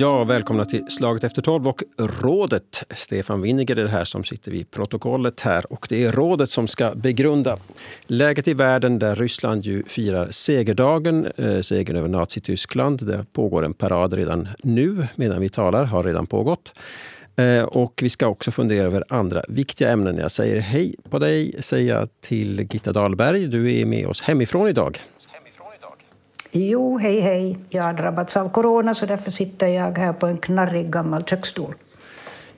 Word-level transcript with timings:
Ja, 0.00 0.24
välkomna 0.24 0.64
till 0.64 0.84
Slaget 0.88 1.24
efter 1.24 1.42
tolv 1.42 1.68
och 1.68 1.82
Rådet. 1.98 2.84
Stefan 2.96 3.40
Winniger 3.42 3.78
är 3.78 3.82
det 3.82 3.90
här 3.90 4.04
som 4.04 4.24
sitter 4.24 4.50
vid 4.50 4.70
protokollet 4.70 5.40
här 5.40 5.72
och 5.72 5.86
det 5.88 6.04
är 6.04 6.12
Rådet 6.12 6.50
som 6.50 6.68
ska 6.68 6.94
begrunda 6.94 7.58
läget 8.06 8.48
i 8.48 8.54
världen 8.54 8.98
där 8.98 9.14
Ryssland 9.14 9.64
ju 9.64 9.82
firar 9.82 10.30
segerdagen, 10.30 11.26
eh, 11.36 11.60
segern 11.60 11.96
över 11.96 12.08
Nazityskland. 12.08 13.06
Det 13.06 13.24
pågår 13.32 13.64
en 13.64 13.74
parad 13.74 14.14
redan 14.14 14.48
nu 14.62 15.06
medan 15.16 15.40
vi 15.40 15.48
talar, 15.48 15.84
har 15.84 16.02
redan 16.02 16.26
pågått. 16.26 16.72
Eh, 17.36 17.62
och 17.62 18.00
vi 18.02 18.10
ska 18.10 18.26
också 18.26 18.50
fundera 18.50 18.86
över 18.86 19.04
andra 19.08 19.42
viktiga 19.48 19.90
ämnen. 19.90 20.16
Jag 20.16 20.30
säger 20.30 20.60
hej 20.60 20.94
på 21.10 21.18
dig, 21.18 21.54
säger 21.58 21.94
jag 21.94 22.08
till 22.20 22.66
Gitta 22.70 22.92
Dahlberg. 22.92 23.46
Du 23.46 23.74
är 23.74 23.86
med 23.86 24.06
oss 24.06 24.22
hemifrån 24.22 24.68
idag. 24.68 24.98
Jo, 26.50 26.98
hej 26.98 27.20
hej. 27.20 27.58
Jag 27.68 27.82
har 27.82 27.92
drabbats 27.92 28.36
av 28.36 28.48
corona 28.48 28.94
så 28.94 29.06
därför 29.06 29.30
sitter 29.30 29.66
jag 29.66 29.98
här 29.98 30.12
på 30.12 30.26
en 30.26 30.38
knarrig 30.38 30.90
gammal 30.90 31.24
köksstol. 31.24 31.74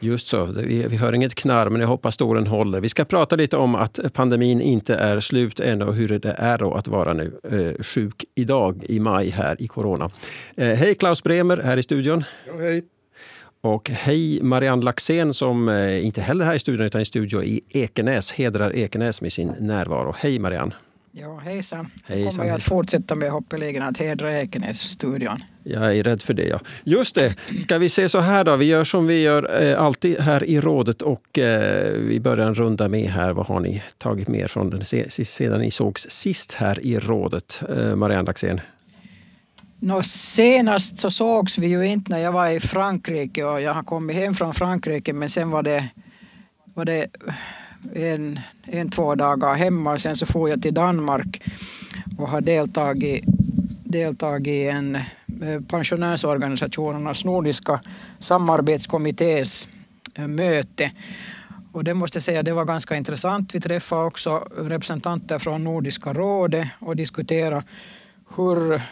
Just 0.03 0.27
så, 0.27 0.45
vi, 0.45 0.87
vi 0.89 0.97
hör 0.97 1.13
inget 1.13 1.35
knarr 1.35 1.69
men 1.69 1.81
jag 1.81 1.89
hoppas 1.89 2.15
stolen 2.15 2.47
håller. 2.47 2.81
Vi 2.81 2.89
ska 2.89 3.05
prata 3.05 3.37
lite 3.37 3.57
om 3.57 3.75
att 3.75 3.99
pandemin 4.13 4.61
inte 4.61 4.95
är 4.95 5.21
slut 5.21 5.61
än 5.61 5.83
och 5.83 5.95
hur 5.95 6.19
det 6.19 6.35
är 6.39 6.79
att 6.79 6.89
vara 6.89 7.13
nu 7.13 7.41
eh, 7.51 7.83
sjuk 7.83 8.25
idag 8.35 8.85
i 8.89 9.01
maj 9.01 9.31
här 9.31 9.63
i 9.63 9.69
corona. 9.69 10.11
Eh, 10.57 10.69
hej 10.69 10.95
Klaus 10.95 11.23
Bremer 11.23 11.57
här 11.57 11.77
i 11.77 11.83
studion. 11.83 12.25
Ja, 12.47 12.53
hej. 12.59 12.85
Och 13.63 13.91
hej 13.91 14.43
Marianne 14.43 14.83
Laxén 14.83 15.35
som 15.35 15.69
eh, 15.69 16.07
inte 16.07 16.21
heller 16.21 16.45
är 16.45 16.49
här 16.49 16.55
i 16.55 16.59
studion 16.59 16.87
utan 16.87 17.01
i 17.01 17.05
studio 17.05 17.43
i 17.43 17.61
Ekenäs, 17.69 18.33
hedrar 18.33 18.77
Ekenäs 18.77 19.21
med 19.21 19.33
sin 19.33 19.53
närvaro. 19.61 20.15
Hej 20.19 20.39
Marianne! 20.39 20.75
Ja, 21.13 21.39
hejsan. 21.39 21.91
hejsan 22.07 22.31
kommer 22.31 22.49
jag 22.49 22.57
att 22.57 22.63
fortsätta 22.63 23.15
med 23.15 23.31
hoppeligen 23.31 23.83
att 23.83 23.99
hedra 23.99 24.41
Ekenäs-studion. 24.41 25.39
Jag 25.63 25.97
är 25.97 26.03
rädd 26.03 26.23
för 26.23 26.35
det, 26.35 26.49
ja. 26.49 26.61
Just 26.85 27.15
det. 27.15 27.37
Ska 27.61 27.79
vi 27.79 27.89
se 27.89 28.09
så 28.09 28.21
här 28.21 28.45
då? 28.45 28.57
Vi 28.57 28.65
gör 28.65 28.85
som 28.85 29.07
vi 29.07 29.23
gör 29.23 29.63
eh, 29.63 29.83
alltid 29.83 30.21
här 30.21 30.45
i 30.45 30.61
rådet 30.61 31.03
och 31.03 31.39
eh, 31.39 31.93
vi 31.93 32.21
börjar 32.21 32.47
en 32.47 32.55
runda 32.55 32.89
med 32.89 33.11
här. 33.11 33.33
Vad 33.33 33.47
har 33.47 33.61
ni 33.61 33.83
tagit 33.99 34.29
med 34.29 34.51
från 34.51 34.71
den 34.71 34.85
sedan 35.11 35.61
ni 35.61 35.71
sågs 35.71 36.11
sist 36.11 36.53
här 36.53 36.87
i 36.87 36.99
rådet? 36.99 37.63
Eh, 37.77 37.97
Marianne 37.97 38.27
Laxén. 38.27 38.61
Nå, 39.81 40.03
senast 40.03 40.99
så 40.99 41.11
sågs 41.11 41.59
vi 41.59 41.67
ju 41.67 41.87
inte 41.87 42.13
när 42.13 42.19
jag 42.19 42.33
var 42.33 42.49
i 42.49 42.61
Frankrike 42.61 43.45
och 43.45 43.61
jag 43.61 43.75
har 43.75 43.83
kommit 43.83 44.17
hem 44.17 44.35
från 44.35 44.55
Frankrike 44.55 45.13
men 45.13 45.29
sen 45.29 45.51
var 45.51 45.63
det, 45.63 45.89
var 46.75 46.85
det 46.85 47.07
en, 47.95 48.41
en, 48.63 48.91
två 48.91 49.15
dagar 49.15 49.55
hemma 49.55 49.93
och 49.93 50.01
sen 50.01 50.17
så 50.17 50.27
får 50.27 50.51
jag 50.51 50.63
till 50.63 50.75
Danmark 50.75 51.43
och 52.19 52.29
har 52.29 52.41
deltagit, 52.41 53.25
deltagit 53.85 54.47
i 54.47 54.69
en 54.69 54.97
eh, 54.97 55.61
pensionärsorganisationernas 55.69 57.25
nordiska 57.25 57.81
samarbetskommittés 58.19 59.69
eh, 60.15 60.29
möte. 60.29 60.91
Och 61.73 61.85
det 61.85 61.95
måste 61.95 62.17
jag 62.17 62.23
säga, 62.23 62.43
det 62.43 62.53
var 62.53 62.65
ganska 62.65 62.97
intressant. 62.97 63.55
Vi 63.55 63.61
träffade 63.61 64.05
också 64.05 64.49
representanter 64.57 65.39
från 65.39 65.65
Nordiska 65.65 66.13
rådet 66.13 66.69
och 66.79 66.97
diskuterade 66.97 67.63
hur 68.37 68.83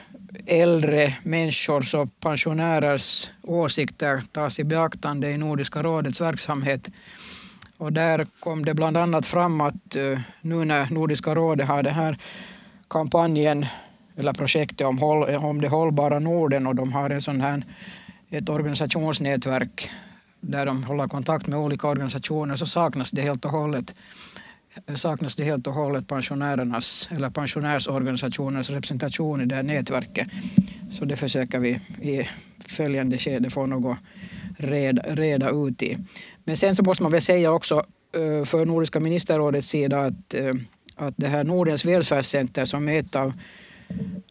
äldre 0.46 1.14
människors 1.22 1.94
och 1.94 2.20
pensionärers 2.20 3.30
åsikter 3.42 4.22
tas 4.32 4.60
i 4.60 4.64
beaktande 4.64 5.30
i 5.30 5.38
Nordiska 5.38 5.82
rådets 5.82 6.20
verksamhet. 6.20 6.90
Och 7.78 7.92
där 7.92 8.26
kom 8.40 8.64
det 8.64 8.74
bland 8.74 8.96
annat 8.96 9.26
fram 9.26 9.60
att 9.60 9.96
eh, 9.96 10.20
nu 10.40 10.64
när 10.64 10.90
Nordiska 10.90 11.34
rådet 11.34 11.68
har 11.68 11.82
den 11.82 11.94
här 11.94 12.18
kampanjen 12.88 13.66
eller 14.16 14.32
projektet 14.32 14.86
om, 14.86 14.98
håll, 14.98 15.28
eh, 15.28 15.44
om 15.44 15.60
det 15.60 15.68
hållbara 15.68 16.18
Norden 16.18 16.66
och 16.66 16.74
de 16.74 16.92
har 16.92 17.10
en 17.10 17.22
sån 17.22 17.40
här, 17.40 17.62
ett 18.30 18.48
organisationsnätverk 18.48 19.90
där 20.40 20.66
de 20.66 20.84
håller 20.84 21.08
kontakt 21.08 21.46
med 21.46 21.58
olika 21.58 21.88
organisationer 21.88 22.56
så 22.56 22.66
saknas 22.66 23.10
det 23.10 23.22
helt 23.22 23.44
och 23.44 23.50
hållet 23.50 23.94
saknas 24.94 25.36
det 25.36 25.44
helt 25.44 25.66
och 25.66 25.74
hållet 25.74 26.06
pensionärernas 26.06 27.08
eller 27.12 27.30
pensionärsorganisationernas 27.30 28.70
representation 28.70 29.40
i 29.40 29.46
det 29.46 29.54
här 29.54 29.62
nätverket. 29.62 30.28
Så 30.90 31.04
det 31.04 31.16
försöker 31.16 31.58
vi 31.58 31.70
i 32.00 32.28
följande 32.66 33.18
skede 33.18 33.50
få 33.50 33.66
något 33.66 33.98
reda, 34.58 35.02
reda 35.02 35.50
ut 35.50 35.82
i. 35.82 35.98
Men 36.44 36.56
sen 36.56 36.74
så 36.74 36.82
måste 36.82 37.02
man 37.02 37.12
väl 37.12 37.22
säga 37.22 37.52
också 37.52 37.74
eh, 38.12 38.44
för 38.44 38.66
Nordiska 38.66 39.00
ministerrådets 39.00 39.68
sida 39.68 40.00
att, 40.00 40.34
eh, 40.34 40.54
att 40.96 41.14
det 41.16 41.28
här 41.28 41.44
Nordens 41.44 41.84
välfärdscenter 41.84 42.64
som 42.64 42.88
är 42.88 42.98
ett 42.98 43.16
av, 43.16 43.32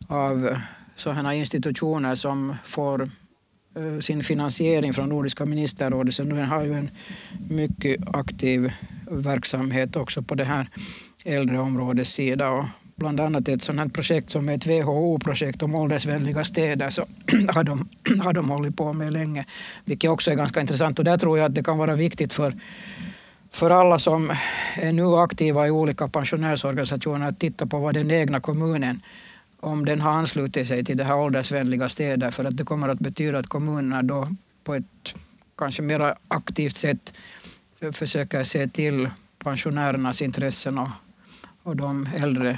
av 0.08 0.58
sådana 0.96 1.36
institutioner 1.36 2.16
som 2.16 2.56
får 2.64 3.02
eh, 3.76 4.00
sin 4.02 4.24
finansiering 4.24 4.94
från 4.94 5.10
Nordiska 5.10 5.46
ministerrådet 5.46 6.14
så 6.14 6.24
den 6.24 6.46
har 6.46 6.64
ju 6.64 6.74
en 6.74 6.90
mycket 7.50 8.16
aktiv 8.16 8.72
verksamhet 9.12 9.96
också 9.96 10.22
på 10.22 10.36
det 10.36 10.46
här 10.46 10.70
äldreområdets 11.26 12.12
sida. 12.12 12.50
Och 12.50 12.66
bland 12.97 13.19
annat 13.19 13.47
ett 13.47 13.62
sådant 13.62 13.80
här 13.80 13.88
projekt 13.90 14.30
som 14.30 14.50
är 14.50 14.56
ett 14.56 14.68
WHO-projekt 14.68 15.63
om 15.63 15.75
åldersvänliga 15.75 16.44
städer 16.44 16.90
så 16.90 17.06
har 17.53 17.63
de, 17.63 17.90
har 18.24 18.34
de 18.34 18.50
hållit 18.50 18.78
på 18.78 18.94
med 18.94 19.13
länge, 19.13 19.46
vilket 19.85 20.12
också 20.12 20.31
är 20.31 20.35
ganska 20.35 20.62
intressant. 20.62 21.00
Och 21.00 21.06
där 21.06 21.18
tror 21.18 21.38
jag 21.38 21.46
att 21.46 21.56
det 21.56 21.63
kan 21.63 21.78
vara 21.78 21.96
viktigt 21.96 22.34
för, 22.34 22.53
för 23.52 23.69
alla 23.69 24.00
som 24.00 24.34
är 24.75 24.91
nu 24.91 25.16
aktiva 25.16 25.68
i 25.68 25.72
olika 25.72 26.07
pensionärsorganisationer 26.07 27.30
att 27.30 27.40
titta 27.40 27.66
på 27.66 27.80
vad 27.80 27.94
den 27.94 28.12
egna 28.12 28.40
kommunen 28.40 29.02
om 29.59 29.86
den 29.86 30.02
har 30.02 30.12
anslutit 30.12 30.68
sig 30.68 30.86
till 30.86 30.97
det 30.97 31.03
här 31.03 31.18
åldersvänliga 31.18 31.90
städer 31.90 32.31
för 32.31 32.46
att 32.46 32.57
det 32.57 32.63
kommer 32.63 32.90
att 32.90 33.00
betyda 33.00 33.40
att 33.40 33.47
kommunerna 33.47 34.03
då 34.03 34.28
på 34.63 34.75
ett 34.75 35.16
kanske 35.57 35.81
mer 35.81 36.13
aktivt 36.28 36.75
sätt 36.75 37.13
försöker 37.91 38.44
se 38.44 38.68
till 38.68 39.09
pensionärernas 39.44 40.22
intressen 40.22 40.78
och, 40.78 40.90
och 41.63 41.75
de 41.75 42.09
äldre 42.16 42.57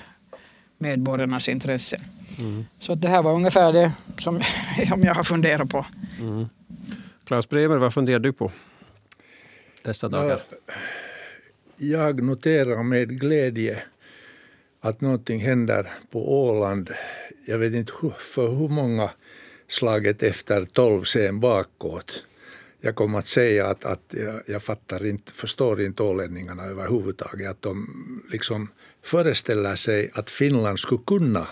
medborgarnas 0.80 1.50
intressen. 1.50 2.00
Mm. 2.40 2.66
Så 2.80 2.96
det 2.96 3.08
här 3.08 3.24
var 3.24 3.34
ungefär 3.34 3.74
det 3.74 3.92
som, 4.18 4.42
som 4.88 5.02
jag 5.02 5.16
har 5.16 5.24
funderat 5.24 5.70
på. 5.70 5.86
Mm. 6.20 6.46
Claes 7.26 7.50
Bremer, 7.50 7.78
vad 7.78 7.94
funderar 7.94 8.20
du 8.20 8.34
på 8.34 8.52
dessa 9.84 10.10
dagar? 10.10 10.44
Jag 11.78 12.24
noterar 12.24 12.84
med 12.84 13.20
glädje 13.20 13.84
att 14.82 15.02
någonting 15.02 15.40
händer 15.40 15.90
på 16.12 16.50
Åland. 16.50 16.90
Jag 17.46 17.58
vet 17.58 17.74
inte 17.74 17.94
för 18.18 18.48
hur 18.48 18.70
många 18.70 19.10
slaget 19.68 20.24
efter 20.24 20.66
tolv 20.66 21.04
sen 21.04 21.40
bakåt. 21.40 22.26
Jag 22.82 22.96
kommer 22.96 23.20
att 23.20 23.28
säga 23.28 23.68
att, 23.68 23.86
att 23.86 24.16
jag, 24.18 24.42
jag 24.48 24.64
fattar 24.64 25.06
inte, 25.06 25.32
förstår 25.32 25.82
inte 25.82 26.04
ålänningarna 26.04 26.64
överhuvudtaget. 26.64 27.50
Att 27.50 27.62
de 27.62 27.88
liksom 28.32 28.68
föreställer 29.04 29.76
sig 29.76 30.12
att 30.14 30.30
Finland 30.30 30.80
skulle 30.80 31.02
kunna 31.08 31.48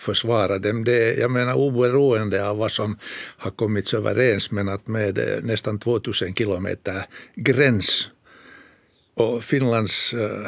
försvara 0.00 0.58
dem. 0.58 0.84
Det, 0.84 1.14
jag 1.14 1.30
menar 1.30 1.54
oberoende 1.54 2.48
av 2.48 2.56
vad 2.56 2.72
som 2.72 2.98
har 3.36 3.50
kommits 3.50 3.94
överens 3.94 4.50
men 4.50 4.68
att 4.68 4.86
med 4.86 5.18
eh, 5.18 5.42
nästan 5.42 5.78
2000 5.78 6.34
kilometer 6.34 7.06
gräns 7.34 8.08
och 9.14 9.44
Finlands 9.44 10.14
äh, 10.14 10.46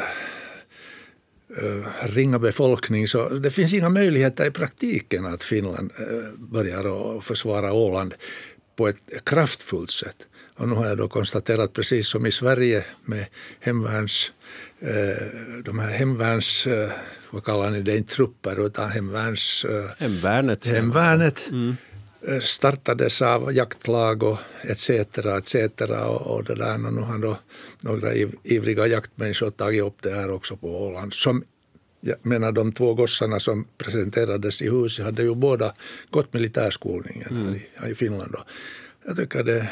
äh, 1.57 2.07
ringa 2.07 2.39
befolkning 2.39 3.07
så 3.07 3.29
det 3.29 3.51
finns 3.51 3.73
inga 3.73 3.89
möjligheter 3.89 4.45
i 4.45 4.51
praktiken 4.51 5.25
att 5.25 5.43
Finland 5.43 5.91
äh, 5.97 6.39
börjar 6.39 7.21
försvara 7.21 7.73
Åland 7.73 8.13
på 8.75 8.87
ett 8.87 9.25
kraftfullt 9.25 9.91
sätt. 9.91 10.27
Och 10.55 10.69
nu 10.69 10.75
har 10.75 10.87
jag 10.87 10.97
då 10.97 11.07
konstaterat 11.07 11.73
precis 11.73 12.07
som 12.07 12.25
i 12.25 12.31
Sverige 12.31 12.85
med 13.05 13.25
hemvärns 13.59 14.31
Eh, 14.83 15.27
de 15.63 15.79
här 15.79 15.91
hemvärns, 15.91 16.67
eh, 16.67 16.91
vad 17.29 17.43
kallar 17.43 17.71
ni 17.71 17.81
det, 17.81 17.97
inte 17.97 18.15
trupper 18.15 18.65
utan 18.65 18.91
hemvärns... 18.91 19.65
Eh, 19.65 19.89
hemvärnet. 19.97 20.67
Hemvärnet 20.67 21.49
mm. 21.51 21.75
startades 22.41 23.21
av 23.21 23.53
jaktlag 23.53 24.23
och 24.23 24.39
etc. 24.63 24.89
etc. 24.89 25.55
Och, 25.81 26.21
och 26.21 26.43
det 26.43 26.55
där, 26.55 26.85
och 26.85 26.93
nu 26.93 27.01
har 27.01 27.17
då 27.17 27.37
några 27.79 28.13
ivriga 28.43 28.87
jaktmänniskor 28.87 29.51
tagit 29.51 29.83
upp 29.83 30.01
det 30.01 30.11
här 30.11 30.31
också 30.31 30.55
på 30.55 30.83
Åland. 30.83 31.13
Som, 31.13 31.43
jag 32.01 32.25
menar 32.25 32.51
de 32.51 32.71
två 32.71 32.93
gossarna 32.93 33.39
som 33.39 33.67
presenterades 33.77 34.61
i 34.61 34.69
huset 34.69 35.05
hade 35.05 35.23
ju 35.23 35.35
båda 35.35 35.73
gått 36.09 36.33
militärskolningen 36.33 37.29
mm. 37.29 37.47
här, 37.47 37.55
i, 37.55 37.67
här 37.75 37.89
i 37.89 37.95
Finland. 37.95 38.31
Då. 38.31 38.43
Jag 39.05 39.17
tycker 39.17 39.43
det, 39.43 39.67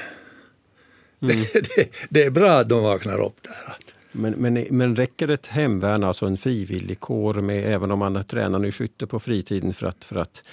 mm. 1.22 1.46
det, 1.54 1.92
det, 2.10 2.24
är 2.24 2.30
bra 2.30 2.52
att 2.52 2.70
de 2.70 2.84
vaknar 2.84 3.26
upp 3.26 3.38
där. 3.42 3.76
Men, 4.12 4.34
men, 4.34 4.66
men 4.70 4.96
räcker 4.96 5.28
ett 5.28 5.48
hemvärn, 5.48 6.04
alltså 6.04 6.26
en 6.26 6.38
frivillig 6.38 7.00
kår, 7.00 7.34
med, 7.34 7.74
även 7.74 7.92
om 7.92 8.00
man 8.00 8.24
tränar 8.24 8.66
i 8.66 8.72
skytte 8.72 9.08
på 9.08 9.20
fritiden 9.20 9.74
för 9.74 9.88
att, 9.88 10.04
för 10.04 10.16
att 10.16 10.44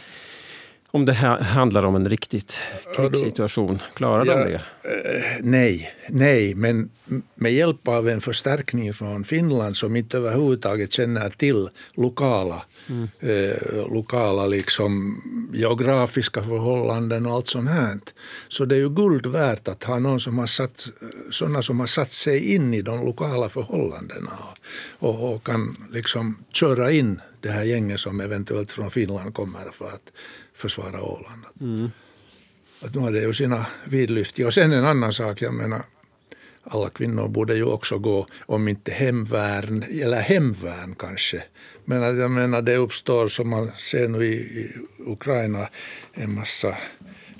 Om 0.90 1.04
det 1.04 1.12
handlar 1.12 1.82
om 1.82 1.96
en 1.96 2.08
riktigt 2.08 2.54
krigssituation, 2.96 3.78
klarar 3.94 4.26
Ja, 4.26 4.36
de 4.36 4.44
det? 4.44 4.54
eh, 4.54 5.36
nej, 5.40 5.92
nej, 6.08 6.54
men 6.54 6.90
med 7.34 7.52
hjälp 7.52 7.88
av 7.88 8.08
en 8.08 8.20
förstärkning 8.20 8.94
från 8.94 9.24
Finland 9.24 9.76
som 9.76 9.96
inte 9.96 10.16
överhuvudtaget 10.16 10.92
känner 10.92 11.30
till 11.30 11.68
lokala, 11.94 12.62
eh, 13.20 13.92
lokala 13.92 14.46
liksom 14.46 15.22
geografiska 15.52 16.42
förhållanden 16.42 17.26
och 17.26 17.32
allt 17.32 17.46
sånt 17.46 17.70
här. 17.70 17.98
Så 18.48 18.64
det 18.64 18.74
är 18.74 18.78
ju 18.78 18.90
guld 18.90 19.26
värt 19.26 19.68
att 19.68 19.84
ha 19.84 19.98
någon 19.98 20.20
som 20.20 20.38
har 20.38 20.46
satt, 20.46 20.88
sådana 21.30 21.62
som 21.62 21.80
har 21.80 21.86
satt 21.86 22.10
sig 22.10 22.54
in 22.54 22.74
i 22.74 22.82
de 22.82 23.04
lokala 23.04 23.48
förhållandena 23.48 24.32
och, 24.98 25.34
och, 25.34 25.44
kan 25.44 25.76
liksom 25.90 26.36
köra 26.52 26.90
in 26.90 27.20
det 27.40 27.50
här 27.50 27.62
gänget 27.62 28.00
som 28.00 28.20
eventuellt 28.20 28.72
från 28.72 28.90
Finland 28.90 29.34
kommer 29.34 29.70
för 29.72 29.88
att 29.88 30.12
försvara 30.54 31.02
Åland. 31.02 31.44
Att 32.82 32.94
nu 32.94 33.00
har 33.00 33.12
det 33.12 33.20
ju 33.20 33.32
sina 33.32 33.66
vidlyftiga. 33.84 34.46
Och 34.46 34.54
sen 34.54 34.72
en 34.72 34.84
annan 34.84 35.12
sak, 35.12 35.42
jag 35.42 35.54
menar 35.54 35.82
alla 36.70 36.90
kvinnor 36.90 37.28
borde 37.28 37.54
ju 37.54 37.64
också 37.64 37.98
gå, 37.98 38.26
om 38.46 38.68
inte 38.68 38.92
hemvärn, 38.92 39.84
eller 40.02 40.20
hemvärn 40.20 40.94
kanske. 40.98 41.42
Men 41.84 42.18
jag 42.18 42.30
menar 42.30 42.62
det 42.62 42.76
uppstår 42.76 43.28
som 43.28 43.48
man 43.48 43.70
ser 43.76 44.08
nu 44.08 44.24
i, 44.24 44.68
Ukraina 45.06 45.68
en 46.14 46.34
massa 46.34 46.76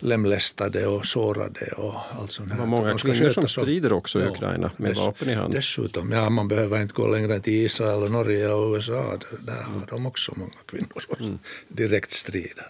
lemlästade 0.01 0.87
och 0.87 1.07
sårade 1.07 1.67
och 1.77 1.95
allt 2.21 2.31
sånt 2.31 2.53
här. 2.53 2.67
Många 2.67 2.89
De 2.89 2.99
kvinnor 2.99 3.31
som 3.33 3.49
strider 3.49 3.93
också 3.93 4.21
i 4.21 4.23
Ja, 4.23 4.31
Ukraina 4.31 4.71
med 4.77 4.91
dess- 4.91 4.99
vapen 4.99 5.29
i 5.31 5.35
hand. 5.35 5.55
Dessutom, 5.55 6.13
ja 6.13 6.31
man 6.31 6.49
behöver 6.49 6.83
inte 6.83 6.95
gå 6.95 7.07
längre 7.09 7.35
än 7.35 7.43
till 7.43 7.53
Israel 7.67 8.03
och 8.03 8.11
Norge 8.11 8.49
och 8.49 8.75
USA. 8.75 9.19
Där 9.41 9.63
har 9.63 9.87
de 9.91 10.07
också 10.07 10.33
många 10.37 10.51
kvinnor 10.67 11.01
som 11.01 11.17
Mm. 11.27 11.39
direkt 11.69 12.11
strider. 12.11 12.67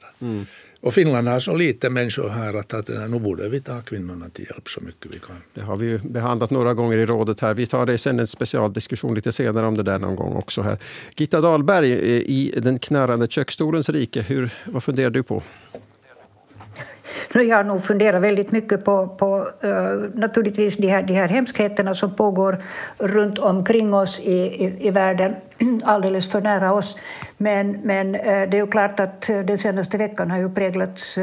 Och 0.80 0.94
Finland 0.94 1.28
har 1.28 1.40
så 1.40 1.54
lite 1.54 1.90
människor 1.90 2.28
här 2.28 2.54
att, 2.54 2.74
att 2.74 2.88
nu 2.88 3.18
borde 3.18 3.48
vi 3.48 3.60
ta 3.60 3.80
kvinnorna 3.80 4.28
till 4.28 4.46
hjälp 4.50 4.68
så 4.68 4.80
mycket 4.80 5.12
vi 5.12 5.18
kan. 5.18 5.36
Det 5.54 5.60
har 5.60 5.76
vi 5.76 5.86
ju 5.86 5.98
behandlat 5.98 6.50
några 6.50 6.74
gånger 6.74 6.98
i 6.98 7.06
rådet 7.06 7.40
här. 7.40 7.54
Vi 7.54 7.66
tar 7.66 7.86
det 7.86 7.98
sen 7.98 8.18
en 8.18 8.26
specialdiskussion 8.26 9.14
lite 9.14 9.32
senare 9.32 9.66
om 9.66 9.76
det 9.76 9.82
där 9.82 9.98
någon 9.98 10.16
gång 10.16 10.36
också 10.36 10.62
här. 10.62 10.78
Gitta 11.16 11.40
Dahlberg, 11.40 11.92
eh, 11.92 11.98
i 12.18 12.54
den 12.56 12.78
knarrande 12.78 13.26
köksstolens 13.26 13.88
rike, 13.88 14.22
hur, 14.22 14.50
vad 14.64 14.82
funderar 14.82 15.10
du 15.10 15.22
på? 15.22 15.42
Nu, 17.34 17.42
Jag 17.42 17.56
har 17.56 17.64
nog 17.64 17.84
funderat 17.84 18.22
väldigt 18.22 18.52
mycket 18.52 18.84
på, 18.84 19.08
på 19.08 19.48
eh, 19.60 20.10
naturligtvis 20.14 20.76
de 20.76 20.88
här, 20.88 21.02
de 21.02 21.14
här 21.14 21.28
hemskheterna 21.28 21.94
som 21.94 22.14
pågår 22.14 22.58
runt 22.98 23.38
omkring 23.38 23.94
oss 23.94 24.20
i, 24.20 24.32
i, 24.32 24.86
i 24.86 24.90
världen, 24.90 25.36
alldeles 25.84 26.32
för 26.32 26.40
nära 26.40 26.72
oss. 26.72 26.96
Men, 27.36 27.70
men 27.70 28.14
eh, 28.14 28.22
det 28.22 28.56
är 28.56 28.60
ju 28.60 28.66
klart 28.66 29.00
att 29.00 29.30
eh, 29.30 29.40
den 29.40 29.58
senaste 29.58 29.98
veckan 29.98 30.30
har 30.30 30.38
ju 30.38 30.50
präglats 30.50 31.18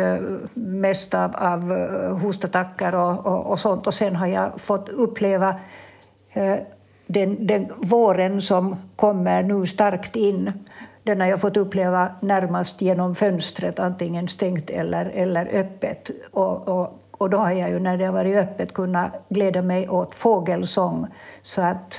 mest 0.53 1.13
av, 1.13 1.35
av 1.35 1.71
hostattacker 2.19 2.95
och, 2.95 3.25
och, 3.25 3.45
och 3.45 3.59
sånt. 3.59 3.87
Och 3.87 3.93
sen 3.93 4.15
har 4.15 4.27
jag 4.27 4.61
fått 4.61 4.89
uppleva 4.89 5.55
den, 7.07 7.47
den 7.47 7.67
våren 7.77 8.41
som 8.41 8.75
kommer 8.95 9.43
nu 9.43 9.65
starkt 9.65 10.15
in 10.15 10.51
den 11.05 11.21
har 11.21 11.27
jag 11.27 11.41
fått 11.41 11.57
uppleva 11.57 12.11
närmast 12.21 12.81
genom 12.81 13.15
fönstret, 13.15 13.79
antingen 13.79 14.27
stängt 14.27 14.69
eller, 14.69 15.05
eller 15.05 15.45
öppet. 15.59 16.11
Och, 16.31 16.67
och, 16.67 16.99
och 17.11 17.29
då 17.29 17.37
har 17.37 17.51
jag 17.51 17.69
ju 17.69 17.79
när 17.79 17.97
det 17.97 18.05
har 18.05 18.13
varit 18.13 18.37
öppet 18.37 18.73
kunnat 18.73 19.11
glädja 19.29 19.61
mig 19.61 19.89
åt 19.89 20.15
fågelsång 20.15 21.07
så 21.41 21.61
att 21.61 21.95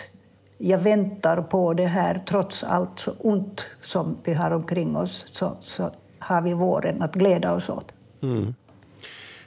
jag 0.59 0.79
väntar 0.79 1.43
på 1.43 1.75
det 1.75 1.87
här, 1.87 2.21
trots 2.29 2.65
allt 2.65 2.99
så 2.99 3.13
ont 3.19 3.67
som 3.81 4.17
vi 4.25 4.35
har 4.35 4.51
omkring 4.51 4.97
oss, 4.97 5.27
så, 5.33 5.57
så 5.61 5.91
har 6.19 6.43
vi 6.43 6.53
våren 6.53 7.03
att 7.03 7.15
glädja 7.15 7.53
oss 7.53 7.69
åt. 7.69 7.93
Mm. 8.23 8.55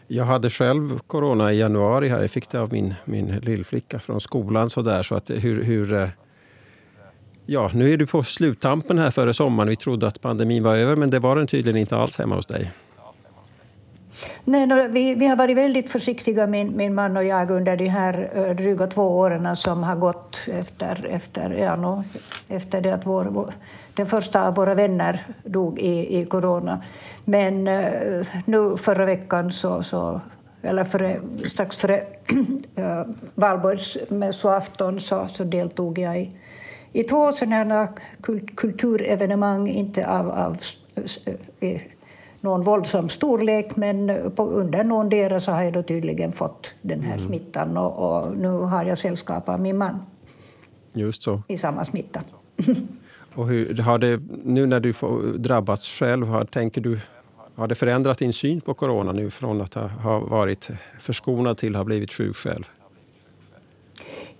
Jag 0.08 0.26
hade 0.26 0.50
själv 0.50 1.00
corona 1.08 1.54
i 1.54 1.60
januari. 1.60 2.10
här. 2.10 2.22
Jag 2.22 2.32
fick 2.32 2.50
det 2.50 2.60
av 2.60 2.74
min, 2.74 2.96
min 3.06 3.28
lillflicka 3.28 4.00
från 4.00 4.22
skolan. 4.22 4.70
Så 4.70 4.82
där, 4.82 5.04
så 5.04 5.16
att 5.16 5.30
hur, 5.30 5.64
hur, 5.64 5.94
eh, 5.94 6.10
ja, 7.50 7.72
nu 7.74 7.94
är 7.94 7.98
du 7.98 8.08
på 8.08 8.24
sluttampen 8.24 9.00
här 9.00 9.12
före 9.12 9.34
sommaren. 9.34 9.70
Vi 9.70 9.76
trodde 9.76 10.08
att 10.08 10.22
pandemin 10.22 10.64
var 10.64 10.76
över, 10.76 10.96
men 10.96 11.10
det 11.10 11.20
var 11.20 11.36
den 11.36 11.48
tydligen 11.48 11.78
inte 11.78 11.98
alls 11.98 12.18
hemma 12.18 12.36
hos 12.36 12.46
dig. 12.46 12.72
Nej, 14.44 14.68
no, 14.68 14.88
vi, 14.88 15.16
vi 15.16 15.28
har 15.28 15.36
varit 15.36 15.58
väldigt 15.58 15.90
försiktiga, 15.90 16.48
min, 16.48 16.78
min 16.78 16.96
man 16.96 17.18
och 17.18 17.24
jag, 17.24 17.52
under 17.52 17.78
de 17.78 17.88
här 17.88 18.32
uh, 18.38 18.56
dryga 18.56 18.88
två 18.88 19.20
åren 19.20 19.56
som 19.56 19.84
har 19.84 19.96
gått 19.96 20.48
efter, 20.52 21.08
efter, 21.12 21.50
ja, 21.52 21.76
no, 21.76 22.04
efter 22.48 22.82
det 22.82 22.94
att 22.94 23.06
vår, 23.06 23.26
vår, 23.26 23.54
den 23.94 24.08
första 24.08 24.48
av 24.48 24.56
våra 24.56 24.76
vänner 24.76 25.26
dog 25.44 25.80
i, 25.80 26.20
i 26.20 26.26
corona. 26.26 26.82
Men 27.26 27.68
uh, 27.68 28.26
nu 28.46 28.78
förra 28.78 29.06
veckan, 29.06 29.52
så, 29.52 29.84
så, 29.84 30.22
eller 30.62 30.84
före, 30.84 31.20
strax 31.48 31.78
före 31.78 31.98
eh, 32.76 33.00
uh, 33.00 33.06
valborgsmässoafton, 33.36 35.00
så, 35.00 35.28
så 35.28 35.44
deltog 35.44 36.00
jag 36.00 36.22
i, 36.22 36.32
i 36.94 37.04
två 37.04 37.32
sådana 37.32 37.88
kul- 38.22 38.50
kulturevenemang, 38.56 39.68
inte 39.70 40.08
av, 40.08 40.30
av 40.30 40.58
s- 41.02 41.20
någon 42.42 42.62
våldsam 42.62 43.10
storlek 43.10 43.76
men 43.76 44.32
på, 44.36 44.44
under 44.46 44.84
någon 44.84 45.10
deras 45.10 45.44
så 45.44 45.52
har 45.52 45.64
jag 45.64 45.88
tydligen 45.88 46.32
fått 46.32 46.74
den 46.82 47.02
här 47.02 47.18
smittan 47.18 47.78
och, 47.78 48.22
och 48.24 48.38
nu 48.38 48.50
har 48.50 48.86
jag 48.86 48.98
sällskap 48.98 49.50
av 49.50 49.62
min 49.62 49.78
man 49.78 50.00
Just 50.94 51.24
så. 51.24 51.42
i 51.48 51.58
samma 51.58 51.86
smitta. 51.86 52.22
Och 53.36 53.48
hur, 53.48 53.78
har 53.78 54.00
det, 54.00 54.20
nu 54.44 54.66
när 54.66 54.80
du 54.80 54.94
drabbats 55.38 55.88
själv, 56.00 56.28
har, 56.28 56.46
tänker 56.46 56.82
du, 56.82 57.00
har 57.56 57.68
det 57.68 57.76
förändrat 57.76 58.18
din 58.18 58.34
syn 58.34 58.62
på 58.62 58.74
corona 58.74 59.12
nu 59.12 59.30
från 59.30 59.62
att 59.62 59.74
ha, 59.74 59.88
ha 59.88 60.20
varit 60.20 60.68
förskonad 61.00 61.58
till 61.58 61.76
att 61.76 61.80
ha 61.80 61.84
blivit 61.84 62.12
sjuk 62.14 62.36
själv? 62.36 62.64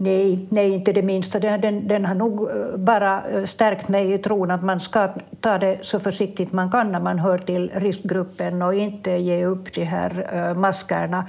Nej, 0.02 0.48
nej, 0.50 0.74
inte 0.74 0.94
det 0.94 1.02
minsta. 1.02 1.40
Den, 1.40 1.62
den, 1.62 1.88
den 1.88 2.06
har 2.06 2.16
nog 2.16 2.50
eh, 2.50 2.78
bara 2.78 3.30
eh, 3.30 3.44
stärkt 3.44 3.90
mig 3.90 4.14
i 4.14 4.18
tron 4.18 4.52
att 4.52 4.64
man 4.64 4.80
ska 4.80 5.10
ta 5.42 5.58
det 5.58 5.78
så 5.82 6.00
försiktigt 6.00 6.54
man 6.54 6.72
kan 6.72 6.92
när 6.92 7.00
man 7.00 7.20
hör 7.20 7.38
till 7.38 7.72
riskgruppen 7.76 8.62
och 8.62 8.74
inte 8.74 9.12
ge 9.12 9.46
upp 9.46 9.74
de 9.74 9.84
här 9.84 10.30
eh, 10.34 10.56
maskerna. 10.56 11.26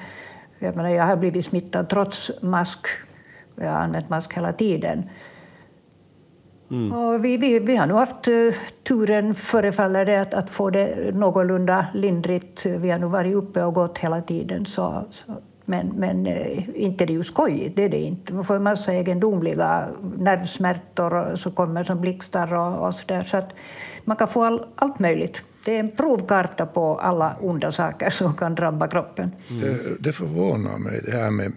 Jag, 0.59 0.77
menar, 0.77 0.91
jag 0.91 1.05
har 1.05 1.17
blivit 1.17 1.45
smittad 1.45 1.89
trots 1.89 2.31
mask. 2.43 2.87
Jag 3.55 3.71
har 3.71 3.79
använt 3.79 4.09
mask 4.09 4.37
hela 4.37 4.53
tiden. 4.53 5.11
Och 6.93 7.25
vi, 7.25 7.37
vi, 7.37 7.59
vi 7.59 7.77
har 7.77 7.87
nog 7.87 7.99
haft 7.99 8.29
turen, 8.89 9.35
förefaller 9.35 10.05
det, 10.05 10.21
att, 10.21 10.35
att 10.35 10.51
få 10.51 10.71
det 10.71 11.15
någorlunda 11.15 11.87
lindrigt. 11.95 12.67
Vi 12.67 12.91
har 12.91 12.99
nog 12.99 13.11
varit 13.11 13.35
uppe 13.35 13.65
och 13.65 13.75
gått 13.75 13.99
hela 13.99 14.23
tiden. 14.23 14.67
Så, 14.67 15.05
så. 15.11 15.33
Men, 15.71 15.87
men 15.87 16.27
eh, 16.27 16.69
inte 16.75 17.07
det 17.07 17.13
är 17.13 17.15
ju 17.15 17.23
skojigt, 17.23 17.77
det 17.77 17.83
är 17.83 17.89
det 17.89 17.99
inte. 17.99 18.35
Man 18.35 18.45
får 18.45 18.57
en 18.57 18.63
massa 18.63 18.93
egendomliga 18.93 19.89
nervsmärtor 20.19 21.15
och 21.15 21.39
så 21.39 21.51
kommer 21.51 21.85
som 21.85 22.01
blixtar 22.01 22.55
och, 22.55 22.87
och 22.87 22.95
så 22.95 23.07
där. 23.07 23.21
Så 23.21 23.37
att 23.37 23.55
man 24.05 24.17
kan 24.17 24.29
få 24.29 24.45
all, 24.45 24.67
allt 24.75 24.99
möjligt. 24.99 25.45
Det 25.65 25.77
är 25.77 25.81
en 25.81 25.91
provkarta 25.91 26.67
på 26.67 26.99
alla 26.99 27.37
onda 27.41 27.73
saker 27.73 28.11
som 28.11 28.35
kan 28.35 28.55
drabba 28.55 28.89
kroppen. 28.89 29.31
Det, 29.49 29.79
det 30.00 30.12
förvånar 30.12 30.79
mig 30.79 31.00
det 31.05 31.12
här 31.12 31.31
med 31.31 31.53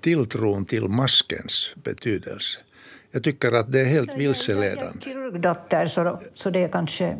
tilltron 0.00 0.64
till 0.64 0.88
maskens 0.88 1.74
betydelse. 1.84 2.58
Jag 3.10 3.24
tycker 3.24 3.52
att 3.52 3.72
det 3.72 3.80
är 3.80 3.84
helt 3.84 4.08
Jag 4.08 4.14
är 4.22 4.26
vilseledande. 4.26 5.00
kirurgdotter, 5.00 5.86
så, 5.86 6.20
så 6.34 6.50
det 6.50 6.64
är 6.64 6.68
kanske 6.68 7.16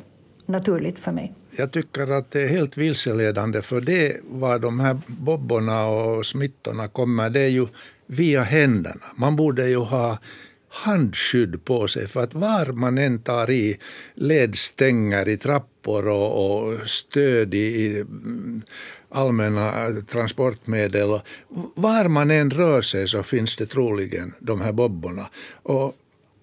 naturligt 0.48 0.98
för 0.98 1.12
mig. 1.12 1.32
Jag 1.56 1.72
tycker 1.72 2.12
att 2.12 2.30
det 2.30 2.42
är 2.42 2.48
helt 2.48 2.76
vilseledande 2.76 3.62
för 3.62 3.80
det 3.80 4.16
var 4.30 4.58
de 4.58 4.80
här 4.80 4.98
bobborna 5.06 5.86
och 5.86 6.26
smittorna 6.26 6.88
kommer, 6.88 7.30
det 7.30 7.40
är 7.40 7.48
ju 7.48 7.66
via 8.06 8.42
händerna. 8.42 9.04
Man 9.16 9.36
borde 9.36 9.68
ju 9.68 9.76
ha 9.76 10.18
handskydd 10.68 11.64
på 11.64 11.88
sig 11.88 12.06
för 12.06 12.22
att 12.22 12.34
var 12.34 12.72
man 12.72 12.98
än 12.98 13.18
tar 13.18 13.50
i 13.50 13.78
ledstänger 14.14 15.28
i 15.28 15.36
trappor 15.36 16.08
och, 16.08 16.60
och 16.60 16.88
stöd 16.88 17.54
i, 17.54 17.58
i 17.58 18.04
allmänna 19.08 19.92
transportmedel. 20.08 21.20
Var 21.74 22.08
man 22.08 22.30
än 22.30 22.50
rör 22.50 22.80
sig 22.80 23.08
så 23.08 23.22
finns 23.22 23.56
det 23.56 23.66
troligen 23.66 24.34
de 24.38 24.60
här 24.60 24.72
bobborna. 24.72 25.30
Och 25.62 25.94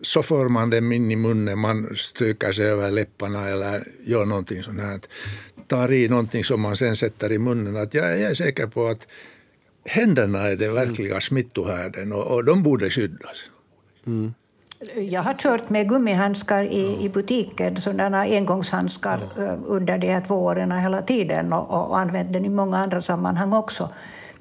så 0.04 0.24
får 0.24 0.50
man 0.50 0.70
dem 0.70 0.92
in 0.92 1.12
i 1.12 1.16
munnen, 1.16 1.60
man 1.60 1.96
stryker 1.96 2.52
sig 2.52 2.66
över 2.66 2.92
läpparna 2.92 3.50
eller 3.50 3.88
gör 4.06 4.26
någonting 4.26 4.64
sånt 4.64 4.82
här. 4.82 5.00
Tar 5.68 5.92
i 5.92 6.10
någonting 6.10 6.44
som 6.44 6.62
man 6.62 6.76
sen 6.76 6.96
sätter 6.96 7.32
i 7.32 7.40
munnen. 7.40 7.78
Att 7.78 7.94
jag, 7.94 8.20
jag 8.20 8.32
är 8.32 8.34
säker 8.34 8.68
på 8.68 8.88
att 8.88 9.08
händerna 9.86 10.40
är 10.40 10.56
den 10.56 10.74
verkliga 10.74 11.22
smittohärden 11.22 12.14
och, 12.14 12.28
och 12.28 12.46
de 12.46 12.64
borde 12.64 12.90
skyddas. 12.90 13.50
Jag 14.96 15.22
har 15.22 15.34
kört 15.34 15.70
med 15.70 15.90
gummihandskar 15.90 16.64
i, 16.64 17.06
i 17.06 17.10
butiken, 17.10 17.78
sådana 17.78 18.22
engångshandskar 18.22 19.20
eh, 19.38 19.60
under 19.66 19.98
de 19.98 20.08
här 20.08 20.22
två 20.22 20.36
åren 20.36 20.72
hela 20.72 21.02
tiden 21.02 21.54
och, 21.54 21.90
och 21.90 22.00
använt 22.00 22.34
den 22.34 22.46
i 22.46 22.50
många 22.50 22.78
andra 22.78 23.02
sammanhang 23.02 23.54
också. 23.54 23.90